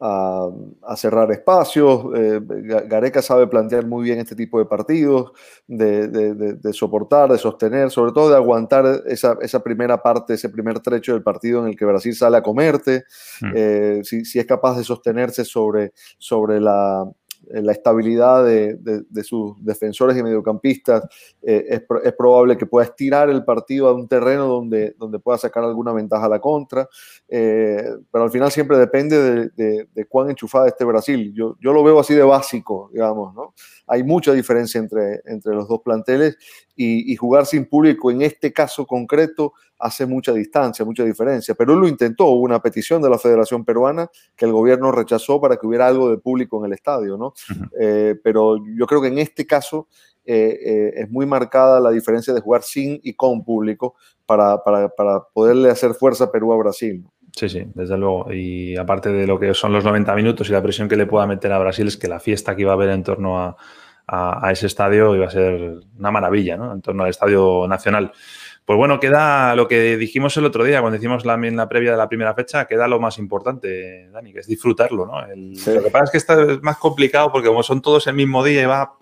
a, 0.01 0.97
cerrar 0.97 1.31
espacios. 1.31 2.07
Eh, 2.17 2.41
Gareca 2.87 3.21
sabe 3.21 3.47
plantear 3.47 3.87
muy 3.87 4.05
bien 4.05 4.19
este 4.19 4.35
tipo 4.35 4.59
de 4.59 4.65
partidos, 4.65 5.33
de, 5.67 6.73
soportar, 6.73 7.31
de 7.31 7.39
sostener, 7.39 7.91
sobre 7.91 8.13
todo 8.13 8.31
de 8.31 8.37
aguantar 8.37 9.03
esa, 9.07 9.63
primera 9.63 10.03
parte, 10.03 10.35
ese 10.35 10.49
primer 10.49 10.81
trecho 10.81 11.13
del 11.13 11.23
partido 11.23 11.61
en 11.63 11.69
el 11.69 11.77
que 11.77 11.85
Brasil 11.85 12.15
sale 12.15 12.39
a 12.39 12.43
comerte, 12.43 13.05
mm. 13.43 13.53
eh, 13.55 14.01
si, 14.03 14.25
si, 14.25 14.39
es 14.39 14.47
capaz 14.47 14.79
de 14.79 14.85
sostenerse 14.85 15.45
sobre, 15.45 15.93
sobre 16.19 16.61
la, 16.61 17.05
la 17.53 17.73
estabilidad 17.73 18.45
de, 18.45 19.25
sus 19.25 19.63
defensores 19.65 20.17
y 20.17 20.23
mediocampistas, 20.23 21.05
eh, 21.43 21.81
es, 22.03 22.13
probable 22.15 22.57
que 22.57 22.67
pueda 22.67 22.87
estirar 22.87 23.31
el 23.31 23.45
partido 23.45 23.89
a 23.89 23.95
un 23.95 24.09
terreno 24.09 24.47
donde, 24.47 24.95
donde 24.99 25.19
pueda 25.19 25.39
sacar 25.39 25.65
alguna 25.65 25.93
ventaja 25.93 26.27
a 26.27 26.29
la 26.29 26.41
contra, 26.41 26.89
eh, 27.29 27.85
pero 28.11 28.25
al 28.25 28.31
final 28.31 28.51
siempre 28.51 28.79
depende 28.79 29.51
de, 29.57 30.07
cuán 30.09 30.31
enchufada 30.31 30.69
esté 30.69 30.85
Brasil. 30.85 31.33
Yo, 31.35 31.57
yo 31.61 31.73
lo 31.73 31.83
veo 31.83 32.01
así 32.01 32.15
de 32.15 32.23
básico, 32.23 32.91
digamos, 32.93 33.35
¿no? 33.35 33.55
Hay 33.87 34.03
mucha 34.03 34.33
diferencia 34.33 34.79
entre, 34.79 35.21
entre 35.25 35.55
los 35.55 35.69
dos 35.69 35.81
planteles 35.81 36.37
y, 36.77 37.15
jugar 37.17 37.45
sin 37.45 37.67
público 37.67 38.11
en 38.11 38.23
este 38.23 38.53
caso 38.53 38.87
concreto 38.87 39.53
hace 39.81 40.07
mucha 40.07 40.33
distancia, 40.33 40.85
mucha 40.85 41.05
diferencia. 41.05 41.55
Perú 41.55 41.77
lo 41.77 41.89
intentó, 41.89 42.27
hubo 42.27 42.43
una 42.43 42.61
petición 42.61 43.01
de 43.03 43.11
la 43.11 43.19
Federación 43.19 43.65
Peruana 43.65 44.09
que 44.37 44.45
el 44.45 44.53
gobierno 44.53 44.93
rechazó 44.93 45.41
para 45.41 45.57
que 45.57 45.67
hubiera 45.67 45.87
algo 45.87 46.11
de 46.11 46.19
público 46.19 46.59
en 46.59 46.67
el 46.67 46.73
estadio, 46.75 47.17
¿no? 47.17 47.33
Eh, 47.81 48.17
pero 48.23 48.59
yo 48.77 48.87
creo 48.87 49.01
que 49.01 49.09
en 49.09 49.19
este 49.19 49.47
caso 49.47 49.89
eh, 50.25 50.59
eh, 50.65 50.93
es 50.97 51.11
muy 51.11 51.25
marcada 51.25 51.81
la 51.81 51.91
diferencia 51.91 52.35
de 52.35 52.41
jugar 52.41 52.63
sin 52.63 53.01
y 53.03 53.15
con 53.15 53.43
público 53.43 53.95
para, 54.27 54.63
para, 54.63 54.89
para 54.91 55.21
poderle 55.33 55.71
hacer 55.71 55.95
fuerza 55.95 56.25
a 56.25 56.33
Perú 56.33 56.53
a 56.53 56.59
Brasil. 56.59 57.05
Sí, 57.35 57.49
sí, 57.49 57.65
desde 57.75 57.97
luego. 57.97 58.33
Y 58.33 58.77
aparte 58.77 59.11
de 59.11 59.27
lo 59.27 59.39
que 59.39 59.55
son 59.55 59.73
los 59.73 59.85
90 59.85 60.15
minutos 60.15 60.49
y 60.49 60.53
la 60.53 60.63
presión 60.63 60.89
que 60.89 60.97
le 60.97 61.07
pueda 61.07 61.27
meter 61.27 61.53
a 61.53 61.59
Brasil, 61.59 61.87
es 61.87 61.97
que 61.97 62.09
la 62.09 62.21
fiesta 62.21 62.55
que 62.55 62.63
iba 62.63 62.73
a 62.73 62.75
haber 62.75 62.91
en 62.91 63.03
torno 63.03 63.41
a, 63.41 63.57
a, 64.07 64.51
ese 64.51 64.67
estadio 64.67 65.15
iba 65.15 65.27
a 65.27 65.31
ser 65.31 65.81
una 65.99 66.11
maravilla, 66.11 66.57
¿no? 66.57 66.73
En 66.73 66.83
torno 66.83 67.05
al 67.05 67.11
Estadio 67.11 67.67
Nacional. 67.69 68.13
Pues 68.65 68.77
bueno, 68.77 69.01
queda 69.01 69.57
lo 69.57 69.67
que 69.67 69.97
dijimos 69.97 70.37
el 70.37 70.45
otro 70.45 70.63
día, 70.63 70.81
cuando 70.81 70.97
hicimos 70.97 71.25
la, 71.25 71.37
la 71.37 71.69
previa 71.69 71.93
de 71.93 71.97
la 71.97 72.09
primera 72.09 72.35
fecha, 72.35 72.67
queda 72.67 72.87
lo 72.87 73.01
más 73.01 73.19
importante, 73.19 74.09
Dani, 74.11 74.33
que 74.33 74.41
es 74.41 74.47
disfrutarlo, 74.47 75.07
¿no? 75.07 75.21
Lo 75.23 75.83
que 75.83 75.91
pasa 75.91 76.05
es 76.05 76.11
que 76.13 76.19
está 76.19 76.41
es 76.41 76.63
más 76.63 76.79
complicado 76.79 77.33
porque 77.33 77.49
como 77.49 77.63
son 77.65 77.83
todos 77.83 78.07
el 78.07 78.15
mismo 78.15 78.45
día 78.45 78.63
y 78.63 78.67
va 78.67 78.97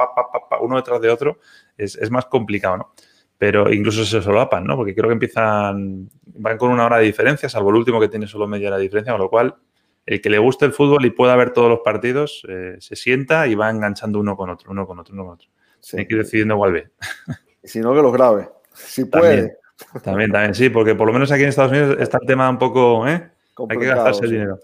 uno 0.61 0.77
detrás 0.77 1.01
de 1.01 1.11
otro, 1.11 1.39
es, 1.77 1.97
es, 1.97 2.11
más 2.11 2.27
complicado, 2.27 2.79
¿no? 2.79 2.93
Pero 3.37 3.71
incluso 3.73 4.05
se 4.05 4.23
solapan, 4.23 4.65
¿no? 4.65 4.75
Porque 4.75 4.95
creo 4.95 5.09
que 5.09 5.15
empiezan, 5.15 6.09
van 6.25 6.57
con 6.57 6.71
una 6.71 6.87
hora 6.87 6.99
de 6.99 7.05
diferencia, 7.05 7.49
salvo 7.49 7.71
el 7.71 7.77
último 7.77 8.01
que 8.01 8.09
tiene 8.09 8.27
solo 8.27 8.47
media 8.47 8.69
hora 8.69 8.79
de 8.79 8.85
diferencia, 8.85 9.13
con 9.13 9.21
lo 9.21 9.29
cual 9.29 9.55
el 10.09 10.23
que 10.23 10.31
le 10.31 10.39
guste 10.39 10.65
el 10.65 10.73
fútbol 10.73 11.05
y 11.05 11.11
pueda 11.11 11.37
ver 11.37 11.53
todos 11.53 11.69
los 11.69 11.81
partidos, 11.81 12.43
eh, 12.49 12.77
se 12.81 12.97
sienta 12.97 13.47
y 13.47 13.55
va 13.55 13.69
enganchando 13.69 14.19
uno 14.19 14.35
con 14.35 14.49
otro, 14.49 14.71
uno 14.71 14.87
con 14.87 14.99
otro, 14.99 15.13
uno 15.13 15.25
con 15.25 15.35
otro. 15.35 15.49
Hay 15.93 16.07
que 16.07 16.15
ir 16.15 16.23
decidiendo 16.23 16.57
cuál 16.57 16.73
ve. 16.73 16.91
Si 17.63 17.81
no, 17.81 17.95
que 17.95 18.01
los 18.01 18.13
grabe. 18.13 18.49
Si 18.87 19.05
puede. 19.05 19.59
También, 20.03 20.33
también, 20.33 20.55
sí, 20.55 20.71
porque 20.71 20.95
por 20.95 21.07
lo 21.07 21.13
menos 21.13 21.31
aquí 21.31 21.43
en 21.43 21.51
Estados 21.51 21.71
Unidos 21.71 21.97
está 22.01 22.19
el 22.21 22.27
tema 22.27 22.51
un 22.51 22.59
poco, 22.59 23.07
¿eh? 23.07 23.31
Hay 23.69 23.79
que 23.79 23.87
gastarse 23.87 24.25
el 24.25 24.31
dinero. 24.33 24.59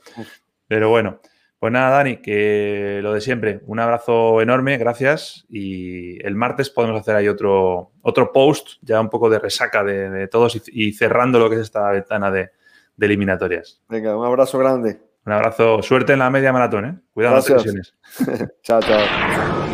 Pero 0.67 0.91
bueno, 0.91 1.21
pues 1.59 1.73
nada, 1.73 1.97
Dani, 1.97 2.17
que 2.17 3.01
lo 3.03 3.13
de 3.13 3.21
siempre. 3.21 3.61
Un 3.67 3.79
abrazo 3.79 4.41
enorme, 4.41 4.77
gracias. 4.77 5.47
Y 5.49 6.25
el 6.27 6.35
martes 6.35 6.71
podemos 6.71 7.01
hacer 7.01 7.15
ahí 7.17 7.29
otro, 7.29 7.93
otro 8.03 8.33
post, 8.33 8.79
ya 8.83 9.01
un 9.01 9.11
poco 9.11 9.31
de 9.31 9.39
resaca 9.39 9.85
de, 9.85 10.29
todos 10.29 10.61
y, 10.67 10.93
cerrando 10.93 11.39
lo 11.39 11.49
que 11.49 11.57
es 11.57 11.63
esta 11.63 11.91
ventana 11.91 12.31
de 12.31 12.51
eliminatorias. 12.99 13.83
Venga, 13.89 14.17
un 14.17 14.27
abrazo 14.27 14.59
grande. 14.59 14.99
Un 15.27 15.33
abrazo. 15.33 15.83
Suerte 15.83 16.13
en 16.13 16.19
la 16.19 16.31
media 16.31 16.53
maratón, 16.53 16.85
¿eh? 16.85 16.99
Cuidado 17.13 17.37
las 17.37 17.49
lesiones. 17.49 17.95
chao, 18.63 18.81
chao. 18.81 19.74